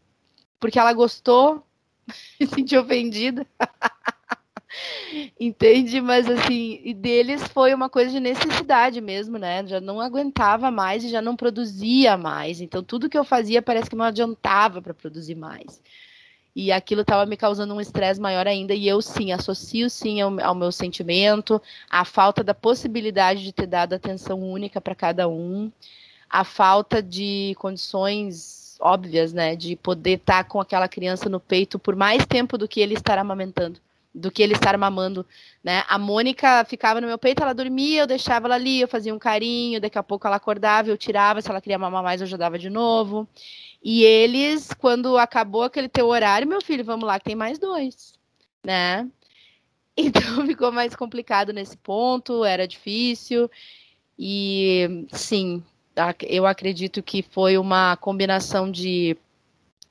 porque 0.59 0.79
ela 0.79 0.93
gostou, 0.93 1.63
me 2.39 2.47
senti 2.47 2.77
ofendida. 2.77 3.45
Entende? 5.39 6.01
Mas 6.01 6.29
assim, 6.29 6.79
e 6.83 6.93
deles 6.93 7.43
foi 7.47 7.73
uma 7.73 7.89
coisa 7.89 8.11
de 8.11 8.19
necessidade 8.19 8.99
mesmo, 9.01 9.37
né? 9.37 9.65
Já 9.65 9.79
não 9.79 9.99
aguentava 10.01 10.71
mais 10.71 11.03
e 11.03 11.09
já 11.09 11.21
não 11.21 11.35
produzia 11.35 12.17
mais. 12.17 12.61
Então 12.61 12.83
tudo 12.83 13.09
que 13.09 13.17
eu 13.17 13.23
fazia 13.23 13.61
parece 13.61 13.89
que 13.89 13.95
não 13.95 14.05
adiantava 14.05 14.81
para 14.81 14.93
produzir 14.93 15.35
mais. 15.35 15.81
E 16.55 16.71
aquilo 16.71 17.01
estava 17.01 17.25
me 17.25 17.35
causando 17.35 17.73
um 17.73 17.81
estresse 17.81 18.19
maior 18.19 18.47
ainda. 18.47 18.73
E 18.73 18.87
eu 18.87 19.01
sim, 19.01 19.31
associo 19.31 19.89
sim 19.89 20.21
ao, 20.21 20.39
ao 20.41 20.55
meu 20.55 20.71
sentimento, 20.71 21.61
a 21.89 22.05
falta 22.05 22.43
da 22.43 22.53
possibilidade 22.53 23.43
de 23.43 23.51
ter 23.51 23.67
dado 23.67 23.93
atenção 23.93 24.39
única 24.41 24.79
para 24.79 24.95
cada 24.95 25.27
um, 25.27 25.71
a 26.29 26.43
falta 26.43 27.03
de 27.03 27.55
condições 27.59 28.77
óbvias, 28.79 29.33
né? 29.33 29.55
De 29.55 29.75
poder 29.75 30.17
estar 30.19 30.43
tá 30.43 30.49
com 30.49 30.59
aquela 30.61 30.87
criança 30.87 31.29
no 31.29 31.39
peito 31.39 31.77
por 31.77 31.95
mais 31.95 32.25
tempo 32.25 32.57
do 32.57 32.67
que 32.67 32.79
ele 32.79 32.93
estar 32.95 33.17
amamentando 33.17 33.84
do 34.15 34.31
que 34.31 34.41
ele 34.41 34.53
estar 34.53 34.77
mamando, 34.77 35.25
né? 35.61 35.83
A 35.89 35.99
Mônica 35.99 36.63
ficava 36.65 37.01
no 37.01 37.07
meu 37.07 37.17
peito, 37.17 37.43
ela 37.43 37.53
dormia, 37.53 38.01
eu 38.03 38.07
deixava 38.07 38.47
ela 38.47 38.55
ali, 38.55 38.79
eu 38.79 38.87
fazia 38.87 39.13
um 39.13 39.19
carinho, 39.19 39.81
daqui 39.81 39.97
a 39.97 40.03
pouco 40.03 40.25
ela 40.25 40.37
acordava, 40.37 40.89
eu 40.89 40.97
tirava, 40.97 41.41
se 41.41 41.49
ela 41.49 41.59
queria 41.59 41.77
mamar 41.77 42.01
mais, 42.01 42.21
eu 42.21 42.25
ajudava 42.25 42.57
de 42.57 42.69
novo. 42.69 43.27
E 43.83 44.03
eles, 44.03 44.73
quando 44.73 45.17
acabou 45.17 45.63
aquele 45.63 45.89
teu 45.89 46.07
horário, 46.07 46.47
meu 46.47 46.61
filho, 46.61 46.83
vamos 46.83 47.05
lá, 47.05 47.19
que 47.19 47.25
tem 47.25 47.35
mais 47.35 47.59
dois, 47.59 48.13
né? 48.63 49.07
Então 49.97 50.21
ficou 50.45 50.73
mais 50.73 50.93
complicado 50.93 51.53
nesse 51.53 51.77
ponto, 51.77 52.43
era 52.43 52.67
difícil. 52.67 53.49
E 54.19 55.05
sim, 55.13 55.63
eu 56.27 56.45
acredito 56.45 57.01
que 57.01 57.21
foi 57.21 57.57
uma 57.57 57.95
combinação 57.95 58.69
de 58.69 59.15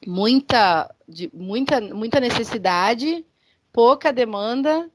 muita, 0.07 0.95
de 1.09 1.31
muita, 1.33 1.81
muita 1.81 2.21
necessidade 2.21 3.25
pouca 3.75 4.13
demanda 4.13 4.89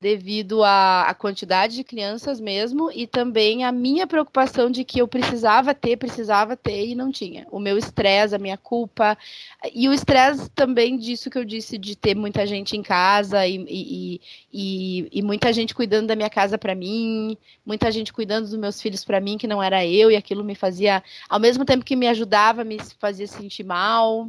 devido 0.00 0.62
à, 0.64 1.08
à, 1.08 1.14
quantidade 1.14 1.76
de 1.76 1.84
crianças 1.84 2.40
mesmo 2.40 2.90
e 2.92 3.06
também 3.06 3.64
a 3.64 3.72
minha 3.72 4.06
preocupação 4.06 4.70
de 4.70 4.84
que 4.84 5.00
eu 5.00 5.08
precisava 5.08 5.74
ter, 5.74 5.96
precisava 5.96 6.56
ter 6.56 6.86
e 6.86 6.94
não 6.94 7.10
tinha. 7.10 7.46
O 7.50 7.60
meu 7.60 7.78
estresse, 7.78 8.34
a 8.34 8.38
minha 8.38 8.56
culpa 8.56 9.16
e 9.72 9.88
o 9.88 9.92
estresse 9.92 10.50
também 10.50 10.96
disso 10.96 11.30
que 11.30 11.38
eu 11.38 11.44
disse 11.44 11.78
de 11.78 11.96
ter 11.96 12.16
muita 12.16 12.44
gente 12.44 12.76
em 12.76 12.82
casa 12.82 13.46
e, 13.46 13.64
e, 13.68 14.20
e, 14.52 15.08
e 15.12 15.22
muita 15.22 15.52
gente 15.52 15.74
cuidando 15.74 16.08
da 16.08 16.16
minha 16.16 16.30
casa 16.30 16.58
para 16.58 16.74
mim, 16.74 17.36
muita 17.64 17.90
gente 17.90 18.12
cuidando 18.12 18.48
dos 18.48 18.58
meus 18.58 18.80
filhos 18.80 19.04
para 19.04 19.20
mim 19.20 19.38
que 19.38 19.46
não 19.46 19.62
era 19.62 19.86
eu 19.86 20.10
e 20.10 20.16
aquilo 20.16 20.42
me 20.42 20.56
fazia, 20.56 21.04
ao 21.28 21.38
mesmo 21.38 21.64
tempo 21.64 21.84
que 21.84 21.96
me 21.96 22.08
ajudava, 22.08 22.64
me 22.64 22.78
fazia 22.98 23.28
sentir 23.28 23.64
mal. 23.64 24.28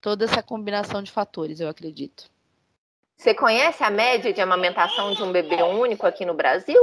Toda 0.00 0.24
essa 0.24 0.42
combinação 0.42 1.02
de 1.02 1.10
fatores, 1.10 1.60
eu 1.60 1.68
acredito. 1.68 2.30
Você 3.20 3.34
conhece 3.34 3.84
a 3.84 3.90
média 3.90 4.32
de 4.32 4.40
amamentação 4.40 5.12
de 5.12 5.22
um 5.22 5.30
bebê 5.30 5.62
único 5.62 6.06
aqui 6.06 6.24
no 6.24 6.32
Brasil? 6.32 6.80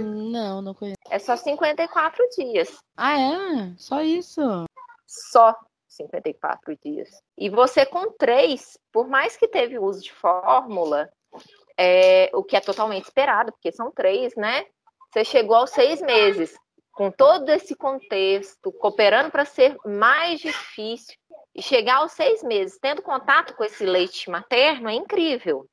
Não, 0.00 0.60
não 0.60 0.74
conheço. 0.74 0.96
É 1.08 1.20
só 1.20 1.36
54 1.36 2.28
dias. 2.36 2.82
Ah, 2.96 3.16
é? 3.16 3.74
Só 3.76 4.02
isso? 4.02 4.64
Só 5.06 5.54
54 5.86 6.76
dias. 6.84 7.08
E 7.38 7.48
você 7.48 7.86
com 7.86 8.10
três, 8.10 8.76
por 8.92 9.06
mais 9.06 9.36
que 9.36 9.46
teve 9.46 9.78
uso 9.78 10.02
de 10.02 10.12
fórmula, 10.12 11.08
é, 11.78 12.28
o 12.34 12.42
que 12.42 12.56
é 12.56 12.60
totalmente 12.60 13.04
esperado, 13.04 13.52
porque 13.52 13.70
são 13.70 13.92
três, 13.92 14.34
né? 14.34 14.66
Você 15.12 15.24
chegou 15.24 15.54
aos 15.54 15.70
seis 15.70 16.02
meses, 16.02 16.58
com 16.90 17.08
todo 17.08 17.50
esse 17.50 17.76
contexto, 17.76 18.72
cooperando 18.72 19.30
para 19.30 19.44
ser 19.44 19.76
mais 19.86 20.40
difícil, 20.40 21.14
e 21.54 21.62
chegar 21.62 21.96
aos 21.96 22.12
seis 22.12 22.42
meses 22.42 22.78
tendo 22.80 23.02
contato 23.02 23.54
com 23.54 23.64
esse 23.64 23.84
leite 23.84 24.30
materno 24.30 24.88
é 24.88 24.94
incrível. 24.94 25.68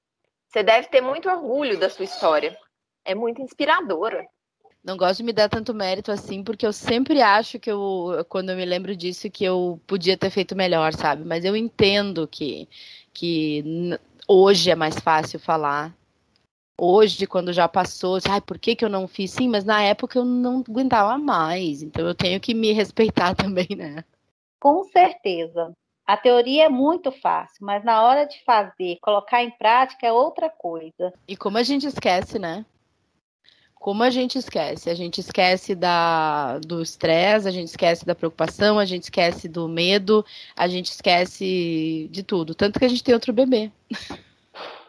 Você 0.47 0.63
deve 0.63 0.87
ter 0.87 1.01
muito 1.01 1.29
orgulho 1.29 1.79
da 1.79 1.89
sua 1.89 2.05
história. 2.05 2.57
É 3.03 3.13
muito 3.13 3.41
inspiradora. 3.41 4.25
Não 4.83 4.95
gosto 4.95 5.17
de 5.17 5.23
me 5.23 5.33
dar 5.33 5.49
tanto 5.49 5.73
mérito 5.73 6.11
assim, 6.11 6.43
porque 6.43 6.65
eu 6.65 6.71
sempre 6.71 7.19
acho 7.19 7.59
que 7.59 7.71
eu, 7.71 8.23
quando 8.29 8.51
eu 8.51 8.55
me 8.55 8.63
lembro 8.63 8.95
disso, 8.95 9.29
que 9.31 9.43
eu 9.43 9.81
podia 9.87 10.15
ter 10.15 10.29
feito 10.29 10.55
melhor, 10.55 10.93
sabe? 10.93 11.25
Mas 11.25 11.43
eu 11.43 11.55
entendo 11.55 12.27
que, 12.27 12.69
que 13.11 13.63
hoje 14.27 14.69
é 14.69 14.75
mais 14.75 14.99
fácil 14.99 15.39
falar. 15.39 15.95
Hoje, 16.79 17.25
quando 17.25 17.51
já 17.51 17.67
passou, 17.67 18.19
ai, 18.29 18.41
por 18.41 18.59
que, 18.59 18.75
que 18.75 18.85
eu 18.85 18.89
não 18.89 19.07
fiz? 19.07 19.31
Sim, 19.31 19.49
mas 19.49 19.63
na 19.65 19.81
época 19.81 20.19
eu 20.19 20.25
não 20.25 20.63
aguentava 20.67 21.17
mais. 21.17 21.81
Então 21.81 22.07
eu 22.07 22.13
tenho 22.13 22.39
que 22.39 22.53
me 22.53 22.71
respeitar 22.71 23.33
também, 23.35 23.67
né? 23.75 24.05
Com 24.59 24.83
certeza. 24.85 25.73
A 26.05 26.15
teoria 26.15 26.65
é 26.65 26.69
muito 26.69 27.11
fácil, 27.11 27.65
mas 27.65 27.83
na 27.83 28.03
hora 28.03 28.25
de 28.25 28.43
fazer, 28.43 28.99
colocar 29.01 29.43
em 29.43 29.49
prática 29.49 30.05
é 30.05 30.11
outra 30.11 30.49
coisa. 30.49 31.11
E 31.27 31.35
como 31.35 31.57
a 31.57 31.63
gente 31.63 31.87
esquece, 31.87 32.37
né? 32.37 32.63
Como 33.73 34.03
a 34.03 34.09
gente 34.09 34.37
esquece? 34.37 34.89
A 34.89 34.95
gente 34.95 35.19
esquece 35.19 35.75
da, 35.75 36.59
do 36.59 36.81
estresse, 36.81 37.47
a 37.47 37.51
gente 37.51 37.67
esquece 37.67 38.05
da 38.05 38.15
preocupação, 38.15 38.79
a 38.79 38.85
gente 38.85 39.03
esquece 39.03 39.47
do 39.47 39.67
medo, 39.67 40.25
a 40.55 40.67
gente 40.67 40.91
esquece 40.91 42.07
de 42.11 42.23
tudo. 42.23 42.55
Tanto 42.55 42.79
que 42.79 42.85
a 42.85 42.87
gente 42.87 43.03
tem 43.03 43.13
outro 43.13 43.33
bebê. 43.33 43.71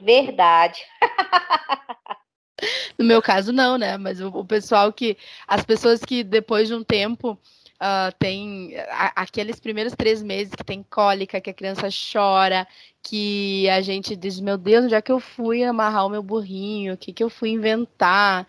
Verdade. 0.01 0.81
no 2.99 3.05
meu 3.05 3.21
caso, 3.21 3.53
não, 3.53 3.77
né? 3.77 3.97
Mas 3.99 4.21
o, 4.21 4.29
o 4.29 4.45
pessoal 4.45 4.93
que. 4.93 5.17
As 5.47 5.65
pessoas 5.65 6.01
que 6.01 6.23
depois 6.23 6.69
de 6.69 6.75
um 6.75 6.83
tempo 6.85 7.39
Uh, 7.77 8.11
tem 8.19 8.75
a, 8.89 9.23
aqueles 9.23 9.61
primeiros 9.61 9.93
três 9.95 10.23
meses 10.23 10.55
que 10.55 10.65
tem 10.65 10.83
cólica, 10.83 11.41
que 11.41 11.51
a 11.51 11.55
criança 11.55 11.89
chora, 11.91 12.67
que 13.03 13.69
a 13.69 13.83
gente 13.83 14.17
diz, 14.17 14.41
meu 14.41 14.57
Deus, 14.57 14.87
onde 14.87 14.95
é 14.95 15.03
que 15.03 15.13
eu 15.13 15.21
fui 15.21 15.63
amarrar 15.63 16.07
o 16.07 16.11
meu 16.11 16.23
burrinho? 16.23 16.95
O 16.95 16.97
que, 16.97 17.13
que 17.13 17.23
eu 17.23 17.29
fui 17.29 17.51
inventar? 17.51 18.47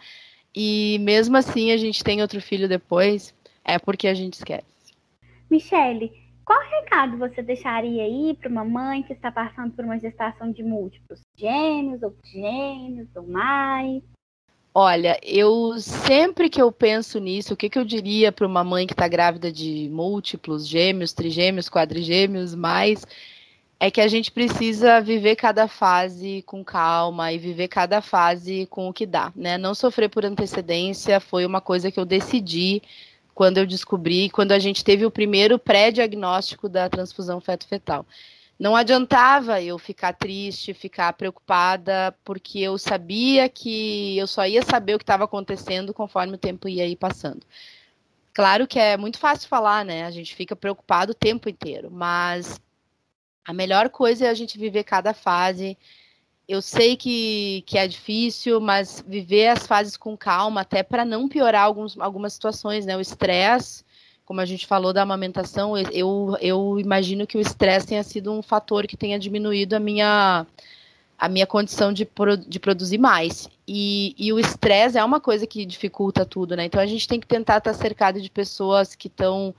E 0.55 0.97
mesmo 1.01 1.35
assim 1.35 1.71
a 1.71 1.77
gente 1.77 2.03
tem 2.03 2.21
outro 2.21 2.41
filho 2.41 2.69
depois, 2.69 3.33
é 3.65 3.77
porque 3.77 4.07
a 4.07 4.13
gente 4.13 4.35
esquece. 4.35 4.65
Michele, 5.49 6.11
qual 6.45 6.61
recado 6.61 7.17
você 7.17 7.43
deixaria 7.43 8.03
aí 8.03 8.33
para 8.39 8.49
uma 8.49 8.63
mãe 8.63 9.03
que 9.03 9.11
está 9.11 9.29
passando 9.29 9.73
por 9.73 9.83
uma 9.83 9.99
gestação 9.99 10.49
de 10.49 10.63
múltiplos 10.63 11.19
gêmeos, 11.35 12.01
ou 12.01 12.15
gêmeos, 12.23 13.09
ou 13.13 13.27
mais? 13.27 14.01
Olha, 14.79 15.19
eu 15.23 15.79
sempre 15.79 16.51
que 16.51 16.61
eu 16.61 16.71
penso 16.71 17.17
nisso, 17.17 17.55
o 17.55 17.57
que, 17.57 17.67
que 17.67 17.79
eu 17.79 17.83
diria 17.83 18.31
para 18.31 18.45
uma 18.45 18.63
mãe 18.63 18.85
que 18.85 18.93
está 18.93 19.07
grávida 19.07 19.51
de 19.51 19.89
múltiplos 19.91 20.67
gêmeos, 20.67 21.13
trigêmeos, 21.13 21.67
quadrigêmeos, 21.67 22.53
mais 22.53 23.03
é 23.79 23.89
que 23.89 23.99
a 23.99 24.07
gente 24.07 24.31
precisa 24.31 25.01
viver 25.01 25.35
cada 25.35 25.67
fase 25.67 26.43
com 26.45 26.63
calma 26.63 27.33
e 27.33 27.39
viver 27.39 27.69
cada 27.69 28.03
fase 28.03 28.67
com 28.67 28.87
o 28.87 28.93
que 28.93 29.07
dá, 29.07 29.33
né? 29.35 29.57
Não 29.57 29.73
sofrer 29.73 30.09
por 30.09 30.23
antecedência 30.23 31.19
foi 31.19 31.43
uma 31.43 31.59
coisa 31.59 31.91
que 31.91 31.99
eu 31.99 32.05
decidi 32.05 32.83
quando 33.33 33.57
eu 33.57 33.65
descobri, 33.65 34.29
quando 34.29 34.51
a 34.51 34.59
gente 34.59 34.83
teve 34.83 35.07
o 35.07 35.11
primeiro 35.11 35.57
pré-diagnóstico 35.57 36.69
da 36.69 36.87
transfusão 36.87 37.41
feto-fetal 37.41 38.05
não 38.59 38.75
adiantava 38.75 39.61
eu 39.61 39.77
ficar 39.77 40.13
triste, 40.13 40.73
ficar 40.73 41.13
preocupada, 41.13 42.15
porque 42.23 42.59
eu 42.59 42.77
sabia 42.77 43.47
que 43.47 44.17
eu 44.17 44.25
só 44.25 44.47
ia 44.47 44.63
saber 44.63 44.95
o 44.95 44.97
que 44.97 45.03
estava 45.03 45.25
acontecendo 45.25 45.93
conforme 45.93 46.33
o 46.33 46.39
tempo 46.39 46.67
ia 46.67 46.87
ir 46.87 46.95
passando. 46.95 47.45
Claro 48.33 48.67
que 48.67 48.79
é 48.79 48.97
muito 48.97 49.19
fácil 49.19 49.47
falar, 49.47 49.85
né? 49.85 50.05
A 50.05 50.11
gente 50.11 50.35
fica 50.35 50.55
preocupado 50.55 51.11
o 51.11 51.15
tempo 51.15 51.49
inteiro, 51.49 51.91
mas 51.91 52.59
a 53.45 53.53
melhor 53.53 53.89
coisa 53.89 54.25
é 54.25 54.29
a 54.29 54.33
gente 54.33 54.57
viver 54.57 54.83
cada 54.83 55.13
fase. 55.13 55.77
Eu 56.47 56.61
sei 56.61 56.97
que, 56.97 57.63
que 57.67 57.77
é 57.77 57.87
difícil, 57.87 58.59
mas 58.59 59.03
viver 59.07 59.49
as 59.49 59.67
fases 59.67 59.97
com 59.97 60.17
calma, 60.17 60.61
até 60.61 60.81
para 60.81 61.05
não 61.05 61.27
piorar 61.27 61.63
alguns, 61.63 61.97
algumas 61.99 62.33
situações, 62.33 62.85
né? 62.85 62.97
O 62.97 63.01
estresse 63.01 63.83
como 64.27 64.41
a 64.41 64.45
gente 64.45 64.67
falou 64.67 64.91
da 64.91 65.03
amamentação, 65.03 65.77
eu, 65.77 66.35
eu 66.41 66.77
imagino 66.77 67.25
que 67.25 67.37
o 67.37 67.39
estresse 67.39 67.87
tenha 67.87 68.03
sido 68.03 68.29
um 68.29 68.41
fator 68.41 68.85
que 68.85 68.97
tenha 68.97 69.17
diminuído 69.17 69.73
a 69.73 69.79
minha, 69.79 70.45
a 71.17 71.29
minha 71.29 71.47
condição 71.47 71.93
de, 71.93 72.03
pro, 72.03 72.35
de 72.35 72.59
produzir 72.59 72.97
mais. 72.97 73.49
E, 73.65 74.13
e 74.17 74.33
o 74.33 74.37
estresse 74.37 74.97
é 74.97 75.03
uma 75.03 75.21
coisa 75.21 75.47
que 75.47 75.65
dificulta 75.65 76.25
tudo, 76.25 76.57
né? 76.57 76.65
Então 76.65 76.81
a 76.81 76.85
gente 76.85 77.07
tem 77.07 77.21
que 77.21 77.25
tentar 77.25 77.59
estar 77.59 77.73
cercado 77.73 78.19
de 78.19 78.29
pessoas 78.29 78.95
que 78.95 79.07
estão 79.07 79.55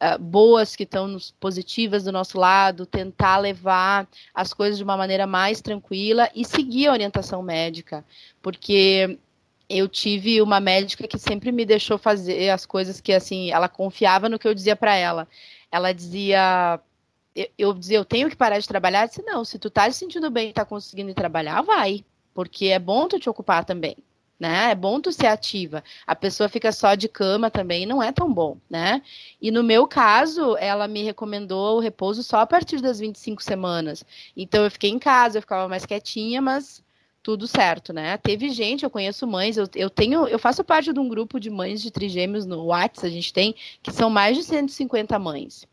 uh, 0.00 0.22
boas, 0.22 0.76
que 0.76 0.84
estão 0.84 1.18
positivas 1.40 2.04
do 2.04 2.12
nosso 2.12 2.38
lado, 2.38 2.86
tentar 2.86 3.38
levar 3.38 4.06
as 4.32 4.54
coisas 4.54 4.78
de 4.78 4.84
uma 4.84 4.96
maneira 4.96 5.26
mais 5.26 5.60
tranquila 5.60 6.30
e 6.32 6.44
seguir 6.44 6.86
a 6.86 6.92
orientação 6.92 7.42
médica. 7.42 8.04
Porque 8.40 9.18
eu 9.72 9.88
tive 9.88 10.42
uma 10.42 10.60
médica 10.60 11.08
que 11.08 11.18
sempre 11.18 11.50
me 11.50 11.64
deixou 11.64 11.96
fazer 11.96 12.50
as 12.50 12.66
coisas 12.66 13.00
que 13.00 13.12
assim 13.12 13.50
ela 13.50 13.68
confiava 13.68 14.28
no 14.28 14.38
que 14.38 14.46
eu 14.46 14.54
dizia 14.54 14.76
para 14.76 14.94
ela. 14.94 15.26
Ela 15.70 15.92
dizia 15.92 16.80
eu, 17.34 17.48
eu, 17.58 17.74
dizia 17.74 17.96
eu 17.98 18.04
tenho 18.04 18.28
que 18.28 18.36
parar 18.36 18.58
de 18.58 18.68
trabalhar. 18.68 19.04
Eu 19.04 19.08
disse 19.08 19.22
não, 19.22 19.44
se 19.44 19.58
tu 19.58 19.70
tá 19.70 19.90
se 19.90 19.98
sentindo 19.98 20.30
bem 20.30 20.50
e 20.50 20.52
tá 20.52 20.64
conseguindo 20.64 21.14
trabalhar, 21.14 21.62
vai, 21.62 22.04
porque 22.34 22.66
é 22.66 22.78
bom 22.78 23.08
tu 23.08 23.18
te 23.18 23.30
ocupar 23.30 23.64
também. 23.64 23.96
Né? 24.38 24.72
É 24.72 24.74
bom 24.74 25.00
tu 25.00 25.12
ser 25.12 25.28
ativa. 25.28 25.84
A 26.04 26.16
pessoa 26.16 26.48
fica 26.48 26.72
só 26.72 26.96
de 26.96 27.08
cama 27.08 27.48
também, 27.48 27.86
não 27.86 28.02
é 28.02 28.10
tão 28.10 28.32
bom, 28.32 28.58
né? 28.68 29.00
E 29.40 29.52
no 29.52 29.62
meu 29.62 29.86
caso, 29.86 30.56
ela 30.56 30.88
me 30.88 31.04
recomendou 31.04 31.76
o 31.76 31.80
repouso 31.80 32.24
só 32.24 32.38
a 32.40 32.46
partir 32.46 32.80
das 32.80 32.98
25 32.98 33.40
semanas. 33.40 34.04
Então 34.36 34.64
eu 34.64 34.70
fiquei 34.70 34.90
em 34.90 34.98
casa, 34.98 35.38
eu 35.38 35.42
ficava 35.42 35.68
mais 35.68 35.86
quietinha, 35.86 36.42
mas 36.42 36.82
tudo 37.22 37.46
certo, 37.46 37.92
né? 37.92 38.16
Teve 38.18 38.50
gente, 38.50 38.82
eu 38.82 38.90
conheço 38.90 39.26
mães, 39.26 39.56
eu, 39.56 39.68
eu 39.74 39.88
tenho, 39.88 40.26
eu 40.26 40.38
faço 40.38 40.64
parte 40.64 40.92
de 40.92 40.98
um 40.98 41.08
grupo 41.08 41.38
de 41.38 41.50
mães 41.50 41.80
de 41.80 41.90
trigêmeos 41.90 42.44
no 42.44 42.64
WhatsApp, 42.64 43.06
a 43.06 43.10
gente 43.10 43.32
tem, 43.32 43.54
que 43.82 43.92
são 43.92 44.10
mais 44.10 44.36
de 44.36 44.42
150 44.42 45.18
mães 45.18 45.66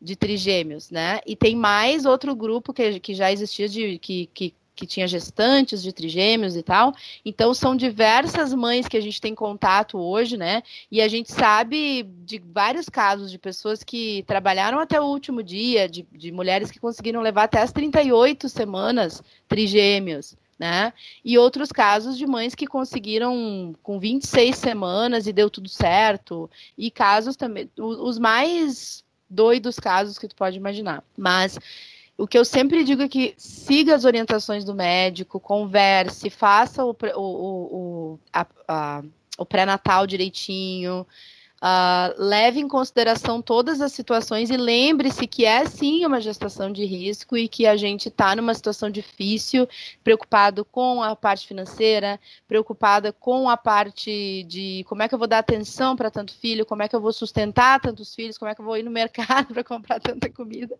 de 0.00 0.16
trigêmeos, 0.16 0.90
né? 0.90 1.20
E 1.26 1.34
tem 1.34 1.56
mais 1.56 2.04
outro 2.04 2.34
grupo 2.34 2.72
que, 2.72 3.00
que 3.00 3.14
já 3.14 3.32
existia 3.32 3.68
de 3.68 3.98
que, 3.98 4.28
que 4.32 4.54
que 4.80 4.86
tinha 4.86 5.06
gestantes 5.06 5.82
de 5.82 5.92
trigêmeos 5.92 6.56
e 6.56 6.62
tal. 6.62 6.94
Então, 7.22 7.52
são 7.52 7.76
diversas 7.76 8.54
mães 8.54 8.88
que 8.88 8.96
a 8.96 9.00
gente 9.00 9.20
tem 9.20 9.34
contato 9.34 9.98
hoje, 9.98 10.38
né? 10.38 10.62
E 10.90 11.02
a 11.02 11.08
gente 11.08 11.30
sabe 11.30 12.02
de 12.24 12.38
vários 12.38 12.88
casos 12.88 13.30
de 13.30 13.38
pessoas 13.38 13.84
que 13.84 14.24
trabalharam 14.26 14.78
até 14.78 14.98
o 14.98 15.04
último 15.04 15.42
dia, 15.42 15.86
de, 15.86 16.06
de 16.10 16.32
mulheres 16.32 16.70
que 16.70 16.80
conseguiram 16.80 17.20
levar 17.20 17.42
até 17.42 17.60
as 17.60 17.72
38 17.72 18.48
semanas 18.48 19.22
trigêmeos 19.46 20.34
né? 20.60 20.92
E 21.24 21.38
outros 21.38 21.72
casos 21.72 22.18
de 22.18 22.26
mães 22.26 22.54
que 22.54 22.66
conseguiram 22.66 23.74
com 23.82 23.98
26 23.98 24.54
semanas 24.54 25.26
e 25.26 25.32
deu 25.32 25.48
tudo 25.48 25.70
certo. 25.70 26.50
E 26.76 26.90
casos 26.90 27.34
também, 27.34 27.70
os 27.78 28.18
mais 28.18 29.02
doidos 29.28 29.80
casos 29.80 30.18
que 30.18 30.28
tu 30.28 30.36
pode 30.36 30.58
imaginar. 30.58 31.02
Mas 31.16 31.58
o 32.18 32.26
que 32.26 32.36
eu 32.36 32.44
sempre 32.44 32.84
digo 32.84 33.00
é 33.00 33.08
que 33.08 33.32
siga 33.38 33.94
as 33.94 34.04
orientações 34.04 34.62
do 34.62 34.74
médico, 34.74 35.40
converse, 35.40 36.28
faça 36.28 36.84
o, 36.84 36.90
o, 36.90 37.20
o, 37.20 38.12
o, 38.12 38.18
o 39.38 39.46
pré-natal 39.46 40.06
direitinho. 40.06 41.06
Uh, 41.62 42.16
leve 42.16 42.58
em 42.58 42.66
consideração 42.66 43.42
todas 43.42 43.82
as 43.82 43.92
situações 43.92 44.48
e 44.48 44.56
lembre-se 44.56 45.26
que 45.26 45.44
é 45.44 45.66
sim 45.66 46.06
uma 46.06 46.18
gestação 46.18 46.72
de 46.72 46.86
risco 46.86 47.36
e 47.36 47.48
que 47.48 47.66
a 47.66 47.76
gente 47.76 48.08
está 48.08 48.34
numa 48.34 48.54
situação 48.54 48.88
difícil, 48.88 49.68
preocupado 50.02 50.64
com 50.64 51.02
a 51.02 51.14
parte 51.14 51.46
financeira, 51.46 52.18
preocupada 52.48 53.12
com 53.12 53.46
a 53.46 53.58
parte 53.58 54.42
de 54.44 54.86
como 54.88 55.02
é 55.02 55.08
que 55.08 55.14
eu 55.14 55.18
vou 55.18 55.28
dar 55.28 55.40
atenção 55.40 55.94
para 55.94 56.10
tanto 56.10 56.32
filho, 56.32 56.64
como 56.64 56.82
é 56.82 56.88
que 56.88 56.96
eu 56.96 57.00
vou 57.00 57.12
sustentar 57.12 57.78
tantos 57.78 58.14
filhos, 58.14 58.38
como 58.38 58.50
é 58.50 58.54
que 58.54 58.62
eu 58.62 58.64
vou 58.64 58.78
ir 58.78 58.82
no 58.82 58.90
mercado 58.90 59.52
para 59.52 59.62
comprar 59.62 60.00
tanta 60.00 60.30
comida. 60.30 60.78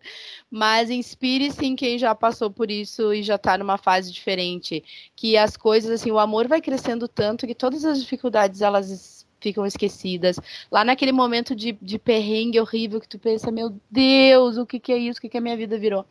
Mas 0.50 0.88
inspire-se 0.88 1.66
em 1.66 1.76
quem 1.76 1.98
já 1.98 2.14
passou 2.14 2.50
por 2.50 2.70
isso 2.70 3.12
e 3.12 3.22
já 3.22 3.34
está 3.34 3.58
numa 3.58 3.76
fase 3.76 4.10
diferente, 4.10 4.82
que 5.14 5.36
as 5.36 5.58
coisas 5.58 5.90
assim, 5.90 6.10
o 6.10 6.18
amor 6.18 6.48
vai 6.48 6.62
crescendo 6.62 7.06
tanto 7.06 7.46
que 7.46 7.54
todas 7.54 7.84
as 7.84 8.00
dificuldades 8.00 8.62
elas 8.62 9.19
ficam 9.40 9.64
esquecidas. 9.66 10.38
Lá 10.70 10.84
naquele 10.84 11.12
momento 11.12 11.54
de, 11.54 11.72
de 11.80 11.98
perrengue 11.98 12.60
horrível 12.60 13.00
que 13.00 13.08
tu 13.08 13.18
pensa, 13.18 13.50
meu 13.50 13.74
Deus, 13.90 14.56
o 14.58 14.66
que, 14.66 14.78
que 14.78 14.92
é 14.92 14.98
isso? 14.98 15.18
O 15.18 15.22
que, 15.22 15.28
que 15.28 15.38
a 15.38 15.40
minha 15.40 15.56
vida 15.56 15.78
virou? 15.78 16.04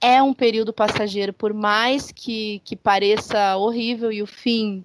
É 0.00 0.22
um 0.22 0.32
período 0.32 0.72
passageiro, 0.72 1.32
por 1.32 1.52
mais 1.52 2.10
que, 2.10 2.60
que 2.64 2.74
pareça 2.74 3.56
horrível 3.56 4.10
e 4.10 4.22
o 4.22 4.26
fim 4.26 4.84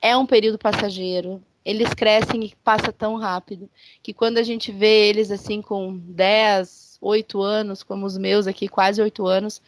é 0.00 0.16
um 0.16 0.24
período 0.24 0.58
passageiro. 0.58 1.42
Eles 1.64 1.92
crescem 1.92 2.44
e 2.44 2.54
passa 2.64 2.92
tão 2.92 3.16
rápido 3.16 3.68
que 4.02 4.14
quando 4.14 4.38
a 4.38 4.42
gente 4.42 4.72
vê 4.72 5.08
eles 5.08 5.30
assim 5.30 5.60
com 5.60 5.98
10, 5.98 6.98
8 7.00 7.42
anos, 7.42 7.82
como 7.82 8.06
os 8.06 8.16
meus 8.16 8.46
aqui, 8.46 8.68
quase 8.68 9.02
8 9.02 9.26
anos, 9.26 9.60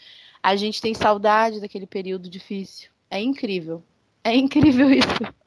a 0.43 0.57
gente 0.57 0.81
tem 0.81 0.95
saudade 0.95 1.61
daquele 1.61 1.87
período 1.87 2.31
difícil. 2.31 2.89
É 3.11 3.21
incrível. 3.21 3.83
É 4.25 4.35
incrível 4.35 4.89
isso. 4.95 5.40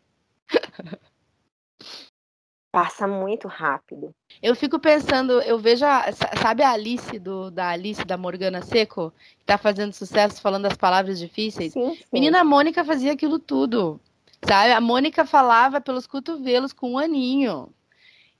Passa 2.73 3.05
muito 3.05 3.47
rápido. 3.47 4.15
Eu 4.41 4.55
fico 4.55 4.79
pensando, 4.79 5.39
eu 5.41 5.59
vejo, 5.59 5.86
a, 5.86 6.12
sabe 6.41 6.63
a 6.63 6.71
Alice 6.71 7.19
do, 7.19 7.51
da 7.51 7.69
Alice 7.69 8.03
da 8.03 8.17
Morgana 8.17 8.63
Seco, 8.63 9.13
que 9.38 9.45
tá 9.45 9.59
fazendo 9.59 9.93
sucesso 9.93 10.41
falando 10.41 10.65
as 10.65 10.75
palavras 10.75 11.19
difíceis? 11.19 11.73
Sim, 11.73 11.93
sim. 11.93 12.03
Menina 12.12 12.43
Mônica 12.43 12.83
fazia 12.83 13.12
aquilo 13.13 13.38
tudo. 13.38 14.01
Sabe? 14.43 14.71
A 14.71 14.81
Mônica 14.81 15.23
falava 15.23 15.79
pelos 15.79 16.07
cotovelos 16.07 16.73
com 16.73 16.93
um 16.93 16.97
aninho. 16.97 17.69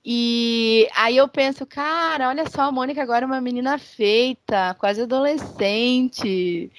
E 0.04 0.88
aí 0.96 1.16
eu 1.16 1.28
penso, 1.28 1.64
cara, 1.64 2.28
olha 2.28 2.50
só, 2.50 2.62
a 2.62 2.72
Mônica 2.72 3.00
agora 3.00 3.24
é 3.24 3.26
uma 3.26 3.40
menina 3.40 3.78
feita, 3.78 4.74
quase 4.80 5.02
adolescente. 5.02 6.72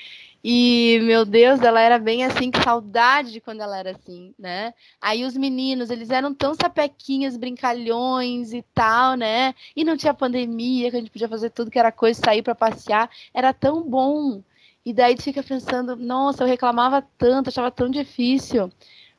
E, 0.48 1.00
meu 1.02 1.26
Deus, 1.26 1.60
ela 1.62 1.82
era 1.82 1.98
bem 1.98 2.24
assim, 2.24 2.52
que 2.52 2.62
saudade 2.64 3.32
de 3.32 3.42
quando 3.42 3.62
ela 3.62 3.80
era 3.80 3.94
assim, 3.94 4.32
né? 4.38 4.76
Aí 5.02 5.26
os 5.26 5.36
meninos, 5.36 5.90
eles 5.90 6.12
eram 6.12 6.36
tão 6.36 6.54
sapequinhas, 6.54 7.36
brincalhões 7.36 8.54
e 8.54 8.62
tal, 8.72 9.16
né? 9.16 9.56
E 9.76 9.84
não 9.84 9.98
tinha 9.98 10.14
pandemia, 10.14 10.92
que 10.92 10.98
a 10.98 11.00
gente 11.00 11.10
podia 11.10 11.28
fazer 11.28 11.50
tudo 11.50 11.72
que 11.72 11.80
era 11.80 11.92
coisa, 11.92 12.22
sair 12.24 12.44
para 12.44 12.54
passear. 12.54 13.10
Era 13.34 13.52
tão 13.54 13.82
bom. 13.90 14.44
E 14.86 14.94
daí 14.94 15.16
tu 15.16 15.24
fica 15.24 15.42
pensando, 15.42 15.96
nossa, 15.96 16.44
eu 16.44 16.48
reclamava 16.48 17.02
tanto, 17.18 17.48
achava 17.48 17.72
tão 17.72 17.90
difícil. 17.90 18.72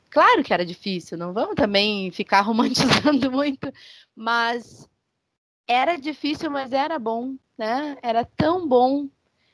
Claro 0.09 0.41
que 0.45 0.53
era 0.53 0.65
difícil, 0.65 1.17
não 1.17 1.33
vamos 1.33 1.55
também 1.55 2.09
ficar 2.09 2.39
romantizando 2.47 3.29
muito, 3.29 3.69
mas 4.15 4.87
era 5.67 5.97
difícil, 5.97 6.49
mas 6.49 6.71
era 6.71 6.97
bom, 6.97 7.35
né? 7.57 7.97
Era 8.01 8.23
tão 8.23 8.65
bom 8.65 9.09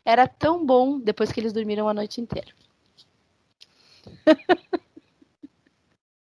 era 0.05 0.27
tão 0.27 0.65
bom 0.65 0.99
depois 0.99 1.31
que 1.31 1.39
eles 1.39 1.53
dormiram 1.53 1.87
a 1.87 1.93
noite 1.93 2.19
inteira. 2.19 2.51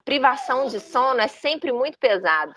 Privação 0.05 0.69
de 0.69 0.79
sono 0.79 1.21
é 1.21 1.29
sempre 1.29 1.73
muito 1.73 1.99
pesado. 1.99 2.55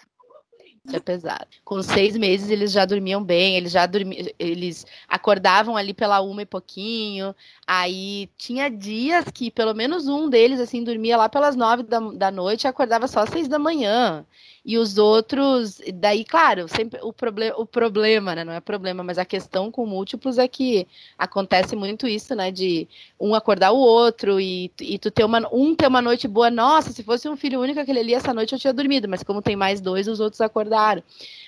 Isso 0.85 0.95
é 0.95 0.99
pesado. 0.99 1.47
Com 1.63 1.83
seis 1.83 2.15
meses 2.15 2.49
eles 2.49 2.71
já 2.71 2.85
dormiam 2.85 3.23
bem, 3.23 3.55
eles 3.55 3.71
já 3.71 3.85
dormiam, 3.85 4.25
eles 4.39 4.85
acordavam 5.07 5.75
ali 5.75 5.93
pela 5.93 6.21
uma 6.21 6.41
e 6.41 6.45
pouquinho. 6.45 7.35
Aí 7.67 8.29
tinha 8.37 8.69
dias 8.69 9.25
que 9.33 9.51
pelo 9.51 9.73
menos 9.73 10.07
um 10.07 10.29
deles 10.29 10.59
assim 10.59 10.83
dormia 10.83 11.17
lá 11.17 11.27
pelas 11.29 11.55
nove 11.55 11.83
da, 11.83 11.99
da 11.99 12.31
noite 12.31 12.63
e 12.63 12.67
acordava 12.67 13.07
só 13.07 13.21
às 13.21 13.29
seis 13.29 13.47
da 13.47 13.59
manhã. 13.59 14.25
E 14.69 14.77
os 14.77 14.99
outros, 14.99 15.81
daí, 15.95 16.23
claro, 16.23 16.67
sempre 16.67 16.99
o, 17.01 17.11
proble 17.11 17.51
o 17.57 17.65
problema, 17.65 18.35
né? 18.35 18.43
Não 18.43 18.53
é 18.53 18.59
problema, 18.59 19.03
mas 19.03 19.17
a 19.17 19.25
questão 19.25 19.71
com 19.71 19.83
múltiplos 19.83 20.37
é 20.37 20.47
que 20.47 20.87
acontece 21.17 21.75
muito 21.75 22.07
isso, 22.07 22.35
né? 22.35 22.51
De 22.51 22.87
um 23.19 23.33
acordar 23.33 23.71
o 23.71 23.79
outro 23.79 24.39
e, 24.39 24.71
e 24.79 24.99
tu 24.99 25.09
ter 25.09 25.23
uma, 25.23 25.39
um 25.51 25.73
ter 25.73 25.87
uma 25.87 26.03
noite 26.03 26.27
boa. 26.27 26.51
Nossa, 26.51 26.91
se 26.91 27.01
fosse 27.01 27.27
um 27.27 27.35
filho 27.35 27.59
único 27.59 27.79
aquele 27.79 27.97
ali, 27.97 28.13
essa 28.13 28.31
noite 28.31 28.53
eu 28.53 28.59
tinha 28.59 28.71
dormido, 28.71 29.09
mas 29.09 29.23
como 29.23 29.41
tem 29.41 29.55
mais 29.55 29.81
dois, 29.81 30.07
os 30.07 30.19
outros 30.19 30.39
acordaram. 30.39 31.01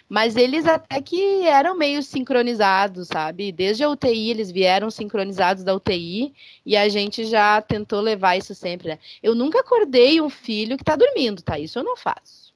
Mas 0.09 0.35
eles 0.35 0.65
até 0.65 0.99
que 0.99 1.45
eram 1.45 1.77
meio 1.77 2.01
sincronizados, 2.01 3.07
sabe? 3.07 3.51
Desde 3.51 3.83
a 3.83 3.89
UTI 3.91 4.31
eles 4.31 4.51
vieram 4.51 4.89
sincronizados 4.89 5.63
da 5.63 5.75
UTI 5.75 6.33
e 6.65 6.75
a 6.75 6.89
gente 6.89 7.25
já 7.25 7.61
tentou 7.61 8.01
levar 8.01 8.35
isso 8.35 8.55
sempre, 8.55 8.87
né? 8.87 8.99
Eu 9.21 9.35
nunca 9.35 9.59
acordei 9.59 10.19
um 10.19 10.29
filho 10.29 10.75
que 10.75 10.83
tá 10.83 10.95
dormindo, 10.95 11.43
tá? 11.43 11.59
Isso 11.59 11.77
eu 11.77 11.83
não 11.83 11.95
faço. 11.95 12.50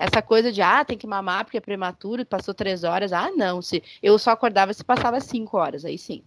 Essa 0.00 0.22
coisa 0.22 0.50
de, 0.50 0.62
ah, 0.62 0.82
tem 0.82 0.96
que 0.96 1.06
mamar 1.06 1.44
porque 1.44 1.58
é 1.58 1.60
prematuro, 1.60 2.24
passou 2.24 2.54
três 2.54 2.84
horas. 2.84 3.12
Ah, 3.12 3.30
não. 3.36 3.60
Se 3.60 3.82
eu 4.02 4.18
só 4.18 4.30
acordava 4.30 4.72
se 4.72 4.82
passava 4.82 5.20
cinco 5.20 5.58
horas, 5.58 5.84
aí 5.84 5.98
sim. 5.98 6.22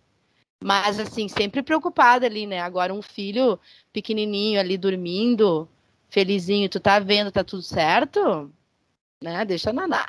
Mas, 0.63 0.99
assim, 0.99 1.27
sempre 1.27 1.63
preocupada 1.63 2.27
ali, 2.27 2.45
né? 2.45 2.59
Agora, 2.61 2.93
um 2.93 3.01
filho 3.01 3.59
pequenininho 3.91 4.59
ali 4.59 4.77
dormindo, 4.77 5.67
felizinho, 6.07 6.69
tu 6.69 6.79
tá 6.79 6.99
vendo, 6.99 7.31
tá 7.31 7.43
tudo 7.43 7.63
certo? 7.63 8.53
Né? 9.19 9.43
Deixa 9.43 9.73
naná. 9.73 10.05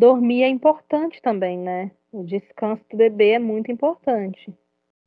Dormir 0.00 0.42
é 0.42 0.48
importante 0.48 1.20
também, 1.20 1.58
né? 1.58 1.90
O 2.10 2.24
descanso 2.24 2.82
do 2.90 2.96
bebê 2.96 3.32
é 3.32 3.38
muito 3.38 3.70
importante. 3.70 4.50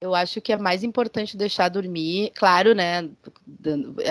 Eu 0.03 0.13
acho 0.13 0.41
que 0.41 0.51
é 0.51 0.57
mais 0.57 0.83
importante 0.83 1.37
deixar 1.37 1.69
dormir, 1.69 2.29
claro, 2.35 2.75
né? 2.75 3.09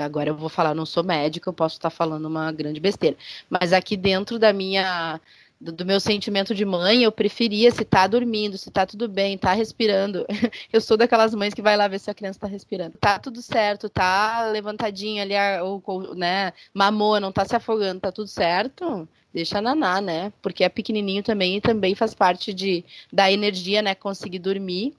Agora 0.02 0.30
eu 0.30 0.34
vou 0.34 0.48
falar, 0.48 0.74
não 0.74 0.86
sou 0.86 1.04
médica, 1.04 1.50
eu 1.50 1.52
posso 1.52 1.76
estar 1.76 1.90
falando 1.90 2.24
uma 2.24 2.50
grande 2.50 2.80
besteira. 2.80 3.14
Mas 3.50 3.74
aqui 3.74 3.94
dentro 3.94 4.38
da 4.38 4.54
minha 4.54 5.20
do, 5.60 5.70
do, 5.70 5.84
meu 5.84 6.00
sentimento 6.00 6.54
de 6.54 6.64
mãe, 6.64 7.02
eu 7.02 7.12
preferia 7.12 7.70
se 7.70 7.84
tá 7.84 8.06
dormindo, 8.06 8.56
se 8.56 8.70
tá 8.70 8.86
tudo 8.86 9.06
bem, 9.06 9.36
tá 9.36 9.52
respirando. 9.52 10.24
Eu 10.72 10.80
sou 10.80 10.96
daquelas 10.96 11.34
mães 11.34 11.52
que 11.52 11.60
vai 11.60 11.76
lá 11.76 11.86
ver 11.86 12.00
se 12.00 12.10
a 12.10 12.14
criança 12.14 12.40
tá 12.40 12.46
respirando. 12.46 12.96
Tá 12.98 13.18
tudo 13.18 13.42
certo, 13.42 13.90
tá 13.90 14.46
levantadinha 14.50 15.22
ali, 15.22 15.34
ou, 15.62 16.14
né, 16.16 16.54
mamou, 16.72 17.20
não 17.20 17.30
tá 17.30 17.44
se 17.44 17.54
afogando, 17.54 18.00
tá 18.00 18.10
tudo 18.10 18.28
certo. 18.28 19.06
Deixa 19.32 19.60
naná, 19.60 20.00
né? 20.00 20.32
Porque 20.40 20.64
é 20.64 20.68
pequenininho 20.70 21.22
também 21.22 21.58
e 21.58 21.60
também 21.60 21.94
faz 21.94 22.14
parte 22.14 22.52
de 22.54 22.82
da 23.12 23.30
energia, 23.30 23.82
né, 23.82 23.94
conseguir 23.94 24.38
dormir 24.38 24.94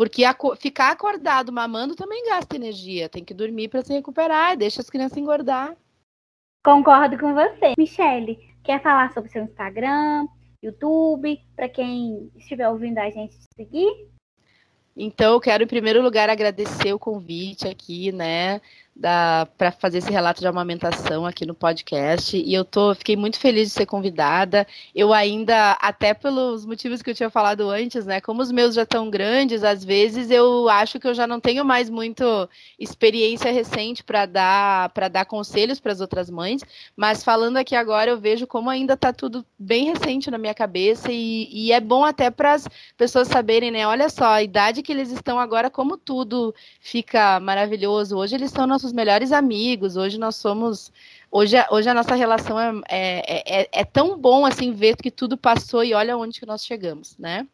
porque 0.00 0.22
ficar 0.58 0.92
acordado 0.92 1.52
mamando 1.52 1.94
também 1.94 2.24
gasta 2.24 2.56
energia. 2.56 3.06
Tem 3.06 3.22
que 3.22 3.34
dormir 3.34 3.68
para 3.68 3.82
se 3.82 3.92
recuperar, 3.92 4.56
deixa 4.56 4.80
as 4.80 4.88
crianças 4.88 5.18
engordar. 5.18 5.76
Concordo 6.64 7.18
com 7.18 7.34
você. 7.34 7.74
Michele, 7.76 8.38
quer 8.64 8.82
falar 8.82 9.12
sobre 9.12 9.30
seu 9.30 9.44
Instagram, 9.44 10.26
YouTube, 10.62 11.38
para 11.54 11.68
quem 11.68 12.32
estiver 12.34 12.66
ouvindo 12.70 12.96
a 12.96 13.10
gente 13.10 13.36
seguir? 13.54 14.08
Então, 14.96 15.34
eu 15.34 15.40
quero, 15.40 15.64
em 15.64 15.66
primeiro 15.66 16.00
lugar, 16.00 16.30
agradecer 16.30 16.94
o 16.94 16.98
convite 16.98 17.68
aqui, 17.68 18.10
né? 18.10 18.62
Para 19.00 19.72
fazer 19.72 19.98
esse 19.98 20.10
relato 20.10 20.40
de 20.40 20.46
amamentação 20.46 21.24
aqui 21.24 21.46
no 21.46 21.54
podcast. 21.54 22.36
E 22.36 22.52
eu 22.52 22.64
tô, 22.64 22.94
fiquei 22.94 23.16
muito 23.16 23.38
feliz 23.38 23.68
de 23.68 23.74
ser 23.74 23.86
convidada. 23.86 24.66
Eu 24.94 25.12
ainda, 25.12 25.72
até 25.80 26.12
pelos 26.12 26.66
motivos 26.66 27.00
que 27.00 27.10
eu 27.10 27.14
tinha 27.14 27.30
falado 27.30 27.70
antes, 27.70 28.04
né? 28.04 28.20
Como 28.20 28.42
os 28.42 28.52
meus 28.52 28.74
já 28.74 28.82
estão 28.82 29.08
grandes, 29.08 29.64
às 29.64 29.82
vezes 29.82 30.30
eu 30.30 30.68
acho 30.68 31.00
que 31.00 31.08
eu 31.08 31.14
já 31.14 31.26
não 31.26 31.40
tenho 31.40 31.64
mais 31.64 31.88
muito 31.88 32.48
experiência 32.78 33.50
recente 33.50 34.04
para 34.04 34.26
dar 34.26 34.90
para 34.90 35.08
dar 35.08 35.24
conselhos 35.24 35.80
para 35.80 35.92
as 35.92 36.00
outras 36.00 36.28
mães. 36.28 36.62
Mas 36.94 37.24
falando 37.24 37.56
aqui 37.56 37.74
agora, 37.74 38.10
eu 38.10 38.18
vejo 38.18 38.46
como 38.46 38.68
ainda 38.68 38.94
está 38.94 39.12
tudo 39.12 39.44
bem 39.58 39.86
recente 39.86 40.30
na 40.30 40.38
minha 40.38 40.54
cabeça 40.54 41.10
e, 41.10 41.48
e 41.50 41.72
é 41.72 41.80
bom 41.80 42.04
até 42.04 42.30
para 42.30 42.52
as 42.54 42.68
pessoas 42.96 43.28
saberem, 43.28 43.70
né? 43.70 43.86
Olha 43.86 44.08
só, 44.08 44.26
a 44.26 44.42
idade 44.42 44.82
que 44.82 44.92
eles 44.92 45.10
estão 45.10 45.38
agora, 45.38 45.70
como 45.70 45.96
tudo 45.96 46.54
fica 46.80 47.40
maravilhoso. 47.40 48.16
Hoje 48.16 48.34
eles 48.34 48.50
são 48.50 48.66
nossos 48.66 48.89
nossos 48.90 48.92
melhores 48.92 49.32
amigos. 49.32 49.96
Hoje 49.96 50.18
nós 50.18 50.36
somos. 50.36 50.92
Hoje, 51.30 51.56
hoje 51.70 51.88
a 51.88 51.94
nossa 51.94 52.14
relação 52.14 52.58
é, 52.58 52.82
é, 52.88 53.62
é, 53.62 53.68
é 53.72 53.84
tão 53.84 54.18
bom 54.18 54.44
assim 54.44 54.72
ver 54.72 54.96
que 54.96 55.10
tudo 55.10 55.36
passou 55.36 55.84
e 55.84 55.94
olha 55.94 56.16
onde 56.16 56.40
que 56.40 56.46
nós 56.46 56.64
chegamos, 56.64 57.16
né? 57.16 57.46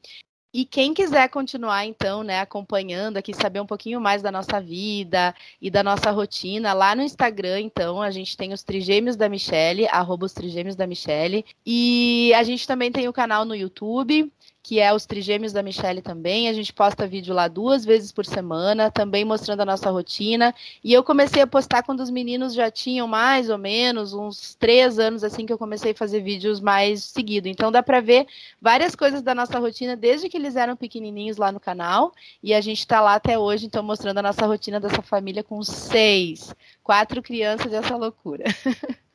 E 0.54 0.64
quem 0.64 0.94
quiser 0.94 1.28
continuar, 1.28 1.84
então, 1.84 2.22
né, 2.22 2.40
acompanhando 2.40 3.18
aqui, 3.18 3.34
saber 3.34 3.60
um 3.60 3.66
pouquinho 3.66 4.00
mais 4.00 4.22
da 4.22 4.32
nossa 4.32 4.58
vida 4.58 5.34
e 5.60 5.70
da 5.70 5.82
nossa 5.82 6.10
rotina, 6.10 6.72
lá 6.72 6.94
no 6.94 7.02
Instagram, 7.02 7.60
então, 7.60 8.00
a 8.00 8.10
gente 8.10 8.34
tem 8.38 8.54
os 8.54 8.62
Trigêmeos 8.62 9.16
da 9.16 9.28
Michelle, 9.28 9.86
arroba 9.88 10.24
os 10.24 10.32
Trigêmeos 10.32 10.74
da 10.74 10.86
Michelle. 10.86 11.44
E 11.66 12.32
a 12.34 12.42
gente 12.42 12.66
também 12.66 12.90
tem 12.90 13.06
o 13.06 13.12
canal 13.12 13.44
no 13.44 13.54
YouTube, 13.54 14.32
que 14.66 14.80
é 14.80 14.92
os 14.92 15.06
Trigêmeos 15.06 15.52
da 15.52 15.62
Michelle 15.62 16.02
também. 16.02 16.48
A 16.48 16.52
gente 16.52 16.72
posta 16.72 17.06
vídeo 17.06 17.32
lá 17.32 17.46
duas 17.46 17.84
vezes 17.84 18.10
por 18.10 18.26
semana, 18.26 18.90
também 18.90 19.24
mostrando 19.24 19.60
a 19.60 19.64
nossa 19.64 19.88
rotina. 19.90 20.52
E 20.82 20.92
eu 20.92 21.04
comecei 21.04 21.40
a 21.40 21.46
postar 21.46 21.84
quando 21.84 22.00
os 22.00 22.10
meninos 22.10 22.52
já 22.52 22.68
tinham 22.68 23.06
mais 23.06 23.48
ou 23.48 23.58
menos 23.58 24.12
uns 24.12 24.56
três 24.56 24.98
anos, 24.98 25.22
assim, 25.22 25.46
que 25.46 25.52
eu 25.52 25.56
comecei 25.56 25.92
a 25.92 25.94
fazer 25.94 26.20
vídeos 26.20 26.58
mais 26.58 27.04
seguido. 27.04 27.46
Então 27.46 27.70
dá 27.70 27.80
para 27.80 28.00
ver 28.00 28.26
várias 28.60 28.96
coisas 28.96 29.22
da 29.22 29.36
nossa 29.36 29.56
rotina 29.56 29.94
desde 29.94 30.28
que 30.28 30.36
eles 30.36 30.56
eram 30.56 30.74
pequenininhos 30.74 31.36
lá 31.36 31.52
no 31.52 31.60
canal. 31.60 32.12
E 32.42 32.52
a 32.52 32.60
gente 32.60 32.80
está 32.80 33.00
lá 33.00 33.14
até 33.14 33.38
hoje, 33.38 33.66
então, 33.66 33.84
mostrando 33.84 34.18
a 34.18 34.22
nossa 34.22 34.44
rotina 34.46 34.80
dessa 34.80 35.00
família 35.00 35.44
com 35.44 35.62
seis, 35.62 36.52
quatro 36.82 37.22
crianças 37.22 37.70
e 37.70 37.76
essa 37.76 37.94
loucura. 37.94 38.42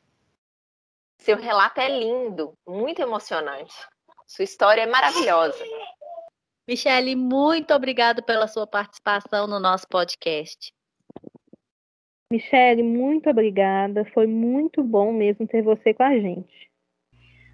Seu 1.20 1.36
relato 1.36 1.78
é 1.78 2.00
lindo, 2.00 2.54
muito 2.66 3.02
emocionante. 3.02 3.74
Sua 4.26 4.44
história 4.44 4.82
é 4.82 4.86
maravilhosa. 4.86 5.62
Michele, 6.68 7.16
muito 7.16 7.74
obrigada 7.74 8.22
pela 8.22 8.46
sua 8.46 8.66
participação 8.66 9.46
no 9.46 9.58
nosso 9.58 9.86
podcast. 9.88 10.72
Michele, 12.30 12.82
muito 12.82 13.28
obrigada. 13.28 14.04
Foi 14.14 14.26
muito 14.26 14.82
bom 14.82 15.12
mesmo 15.12 15.46
ter 15.46 15.62
você 15.62 15.92
com 15.92 16.04
a 16.04 16.18
gente. 16.18 16.70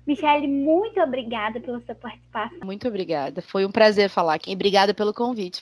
Michele, 0.07 0.47
muito 0.47 1.01
obrigada 1.01 1.61
pela 1.61 1.81
sua 1.81 1.95
participação. 1.95 2.59
Muito 2.65 2.87
obrigada. 2.87 3.43
Foi 3.43 3.67
um 3.67 3.73
prazer 3.73 4.09
falar 4.09 4.35
aqui. 4.35 4.53
Obrigada 4.53 4.95
pelo 4.95 5.13
convite. 5.13 5.57